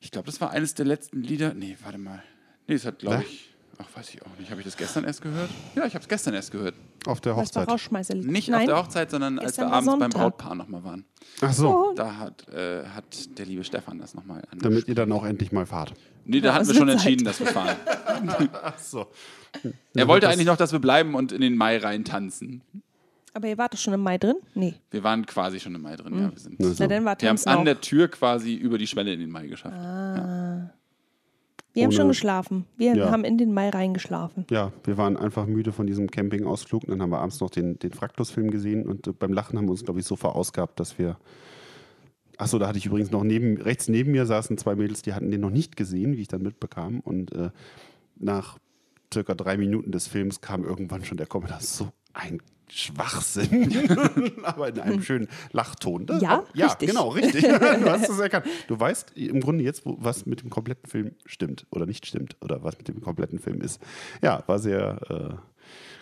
Ich 0.00 0.10
glaube, 0.10 0.26
das 0.26 0.40
war 0.40 0.50
eines 0.50 0.74
der 0.74 0.86
letzten 0.86 1.22
Lieder. 1.22 1.52
Nee, 1.54 1.76
warte 1.82 1.98
mal. 1.98 2.22
Nee, 2.66 2.74
es 2.74 2.86
hat, 2.86 2.98
glaube 3.00 3.24
ich. 3.28 3.47
Ach, 3.80 3.86
weiß 3.96 4.12
ich 4.14 4.22
auch 4.22 4.36
nicht. 4.38 4.50
Habe 4.50 4.60
ich 4.60 4.64
das 4.66 4.76
gestern 4.76 5.04
erst 5.04 5.22
gehört? 5.22 5.48
Ja, 5.76 5.86
ich 5.86 5.94
habe 5.94 6.02
es 6.02 6.08
gestern 6.08 6.34
erst 6.34 6.50
gehört. 6.50 6.74
Auf 7.06 7.20
der 7.20 7.34
Das 7.36 7.54
war 7.54 7.66
Hochzeit. 7.68 8.16
Nicht 8.16 8.48
Nein. 8.48 8.60
auf 8.62 8.66
der 8.66 8.76
Hochzeit, 8.78 9.10
sondern 9.10 9.38
als 9.38 9.56
wir 9.56 9.64
Gestern 9.64 9.72
abends 9.72 9.86
beim 9.90 10.00
Sonntag. 10.00 10.20
Brautpaar 10.20 10.54
nochmal 10.56 10.82
waren. 10.84 11.04
Ach 11.40 11.52
so, 11.52 11.92
Da 11.94 12.16
hat, 12.16 12.48
äh, 12.48 12.84
hat 12.86 13.38
der 13.38 13.46
liebe 13.46 13.62
Stefan 13.62 13.98
das 13.98 14.14
nochmal 14.14 14.42
an. 14.50 14.58
damit 14.58 14.88
ihr 14.88 14.94
dann 14.96 15.12
auch 15.12 15.24
endlich 15.24 15.52
mal 15.52 15.64
fahrt. 15.66 15.94
Nee, 16.24 16.40
da 16.40 16.48
Ja, 16.48 16.54
hatten 16.54 16.66
wir 16.66 16.74
schon 16.74 16.88
entschieden, 16.88 17.24
dass 17.24 17.38
wir 17.38 17.46
fahren. 17.46 17.76
Ach 18.62 18.78
so. 18.78 19.06
Er 19.94 20.08
wollte 20.08 20.28
eigentlich 20.28 20.46
noch, 20.46 20.56
dass 20.56 20.72
wir 20.72 20.80
bleiben 20.80 21.14
und 21.14 21.30
in 21.32 21.40
den 21.40 21.56
Mai 21.56 21.78
rein 21.78 22.04
tanzen. 22.04 22.62
Aber 23.32 23.46
ihr 23.46 23.58
wart 23.58 23.74
doch 23.74 23.78
schon 23.78 23.94
im 23.94 24.00
Mai 24.00 24.18
drin? 24.18 24.34
Nee. 24.54 24.74
Wir 24.90 25.04
waren 25.04 25.24
quasi 25.24 25.60
schon 25.60 25.74
im 25.76 25.82
Mai 25.82 25.94
drin, 25.94 26.14
ja. 26.18 26.30
Wir, 26.32 26.38
sind, 26.38 26.56
Na 26.58 26.68
so. 26.68 26.74
Na, 26.80 26.86
dann 26.88 27.04
war 27.04 27.16
wir 27.20 27.28
haben 27.28 27.36
es 27.36 27.46
an 27.46 27.64
der. 27.64 27.80
Tür 27.80 28.08
quasi 28.08 28.54
über 28.54 28.76
die 28.78 28.88
Schwelle 28.88 29.12
in 29.12 29.20
den 29.20 29.30
Mai 29.30 29.46
geschafft. 29.46 29.76
Wir 31.74 31.84
haben 31.84 31.92
schon 31.92 32.08
geschlafen. 32.08 32.64
Wir 32.76 32.94
Ja. 32.96 33.10
haben 33.10 33.24
in 33.24 33.38
den 33.38 33.52
Mai 33.52 33.68
reingeschlafen. 33.68 34.46
Ja, 34.50 34.72
wir 34.84 34.96
waren 34.96 35.16
einfach 35.16 35.46
müde 35.46 35.70
von 35.72 35.86
diesem 35.86 36.10
Campingausflug. 36.10 36.86
Dann 36.86 37.00
haben 37.02 37.10
wir 37.10 37.20
abends 37.20 37.40
noch 37.40 37.50
den, 37.50 37.78
den 37.78 37.92
Fraktus-Film 37.92 38.50
gesehen 38.50 38.86
und 38.86 39.18
beim 39.18 39.32
Lachen 39.32 39.58
haben 39.58 39.66
wir 39.66 39.72
uns, 39.72 39.84
glaube 39.84 40.00
ich, 40.00 40.06
so 40.06 40.16
verausgabt, 40.16 40.80
dass 40.80 40.98
wir. 40.98 41.18
Achso, 42.36 42.58
da 42.58 42.68
hatte 42.68 42.78
ich 42.78 42.86
übrigens 42.86 43.10
noch 43.10 43.24
neben, 43.24 43.56
rechts 43.60 43.88
neben 43.88 44.12
mir 44.12 44.24
saßen 44.24 44.58
zwei 44.58 44.76
Mädels, 44.76 45.02
die 45.02 45.12
hatten 45.12 45.30
den 45.30 45.40
noch 45.40 45.50
nicht 45.50 45.76
gesehen, 45.76 46.16
wie 46.16 46.22
ich 46.22 46.28
dann 46.28 46.42
mitbekam. 46.42 47.00
Und 47.00 47.32
äh, 47.32 47.50
nach 48.16 48.58
circa 49.12 49.34
drei 49.34 49.56
Minuten 49.56 49.90
des 49.90 50.06
Films 50.06 50.40
kam 50.40 50.64
irgendwann 50.64 51.04
schon 51.04 51.16
der 51.18 51.26
Kommentar, 51.26 51.60
so 51.60 51.88
ein 52.12 52.40
Schwachsinn, 52.70 53.88
aber 54.44 54.68
in 54.68 54.78
einem 54.80 55.02
schönen 55.02 55.28
Lachton. 55.52 56.06
Das- 56.06 56.22
Ja, 56.22 56.44
ja 56.54 56.66
richtig. 56.66 56.88
genau, 56.90 57.08
richtig. 57.08 57.42
Du 57.48 57.90
hast 57.90 58.08
es 58.08 58.18
erkannt. 58.18 58.46
Du 58.68 58.78
weißt 58.78 59.12
im 59.16 59.40
Grunde 59.40 59.64
jetzt, 59.64 59.84
wo, 59.86 59.96
was 60.00 60.26
mit 60.26 60.42
dem 60.42 60.50
kompletten 60.50 60.88
Film 60.88 61.12
stimmt 61.26 61.66
oder 61.70 61.86
nicht 61.86 62.06
stimmt 62.06 62.36
oder 62.40 62.62
was 62.62 62.76
mit 62.78 62.88
dem 62.88 63.00
kompletten 63.00 63.38
Film 63.38 63.60
ist. 63.60 63.80
Ja, 64.22 64.42
war 64.46 64.58
sehr, 64.58 64.98
äh, 65.10 65.34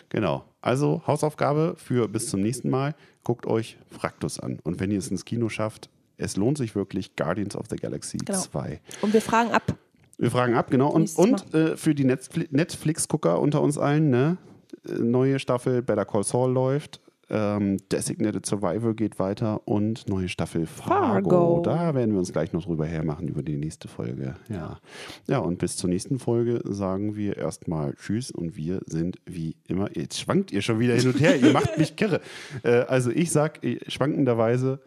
genau. 0.09 0.45
Also 0.61 1.01
Hausaufgabe 1.07 1.75
für 1.77 2.07
bis 2.07 2.29
zum 2.29 2.41
nächsten 2.41 2.69
Mal. 2.69 2.95
Guckt 3.23 3.45
euch 3.45 3.77
Fraktus 3.89 4.39
an. 4.39 4.59
Und 4.63 4.79
wenn 4.79 4.91
ihr 4.91 4.99
es 4.99 5.09
ins 5.09 5.25
Kino 5.25 5.49
schafft, 5.49 5.89
es 6.17 6.35
lohnt 6.37 6.57
sich 6.57 6.75
wirklich 6.75 7.15
Guardians 7.15 7.55
of 7.55 7.65
the 7.69 7.75
Galaxy 7.75 8.17
Genau. 8.17 8.39
2. 8.39 8.79
Und 9.01 9.13
wir 9.13 9.21
fragen 9.21 9.51
ab. 9.51 9.75
Wir 10.17 10.31
fragen 10.31 10.55
ab, 10.55 10.71
genau. 10.71 10.89
Und, 10.89 11.15
und 11.15 11.53
äh, 11.53 11.77
für 11.77 11.93
die 11.93 12.03
Netfli- 12.05 12.47
Netflix-Gucker 12.49 13.39
unter 13.39 13.61
uns 13.61 13.77
allen, 13.77 14.09
ne? 14.09 14.37
Neue 14.83 15.39
Staffel 15.39 15.81
Better 15.81 16.05
Call 16.05 16.23
Saul 16.23 16.51
läuft. 16.51 17.01
Ähm, 17.29 17.77
Designated 17.91 18.45
Survivor 18.45 18.93
geht 18.93 19.19
weiter 19.19 19.67
und 19.67 20.07
neue 20.07 20.29
Staffel 20.29 20.65
Fargo. 20.65 21.29
Fargo. 21.29 21.61
Da 21.61 21.93
werden 21.93 22.13
wir 22.13 22.19
uns 22.19 22.31
gleich 22.31 22.53
noch 22.53 22.63
drüber 22.63 22.85
hermachen 22.85 23.27
über 23.27 23.43
die 23.43 23.57
nächste 23.57 23.89
Folge. 23.89 24.35
Ja. 24.47 24.79
Ja, 25.27 25.39
und 25.39 25.57
bis 25.57 25.75
zur 25.75 25.89
nächsten 25.89 26.19
Folge 26.19 26.61
sagen 26.63 27.17
wir 27.17 27.35
erstmal 27.35 27.95
Tschüss 27.95 28.31
und 28.31 28.55
wir 28.55 28.79
sind 28.85 29.17
wie 29.25 29.57
immer. 29.67 29.89
Jetzt 29.93 30.19
schwankt 30.19 30.53
ihr 30.53 30.61
schon 30.61 30.79
wieder 30.79 30.95
hin 30.95 31.07
und 31.09 31.19
her. 31.19 31.35
ihr 31.37 31.51
macht 31.51 31.77
mich 31.77 31.97
kirre. 31.97 32.21
Äh, 32.63 32.85
also 32.87 33.11
ich 33.11 33.29
sag 33.31 33.61
äh, 33.61 33.79
schwankenderweise 33.87 34.79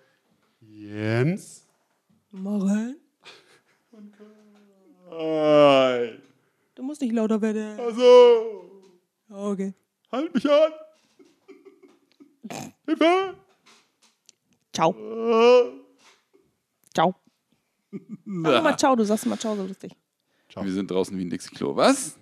Jens. 0.60 1.66
Morgen. 2.30 2.96
Du 6.74 6.82
musst 6.82 7.02
nicht 7.02 7.12
lauter 7.12 7.42
werden. 7.42 7.78
Also, 7.78 8.69
Okay. 9.30 9.74
halt 10.10 10.34
mich 10.34 10.50
an. 10.50 10.72
Hilfe. 12.86 13.34
Ciao. 14.72 14.94
Ciao. 16.94 17.14
Sag 18.42 18.62
mal 18.62 18.76
ciao, 18.76 18.96
du 18.96 19.04
sagst 19.04 19.26
immer 19.26 19.38
ciao 19.38 19.56
so 19.56 19.64
lustig. 19.64 19.92
Wir 20.54 20.72
sind 20.72 20.90
draußen 20.90 21.16
wie 21.16 21.24
ein 21.24 21.30
Dixie-Klo. 21.30 21.76
Was? 21.76 22.18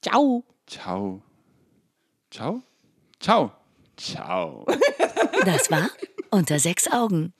Ciao. 0.00 0.42
Ciao. 0.66 1.22
Ciao? 2.30 2.62
Ciao. 3.20 3.52
Ciao. 3.96 4.64
Das 5.44 5.70
war 5.70 5.90
Unter 6.30 6.58
sechs 6.58 6.90
Augen, 6.90 7.32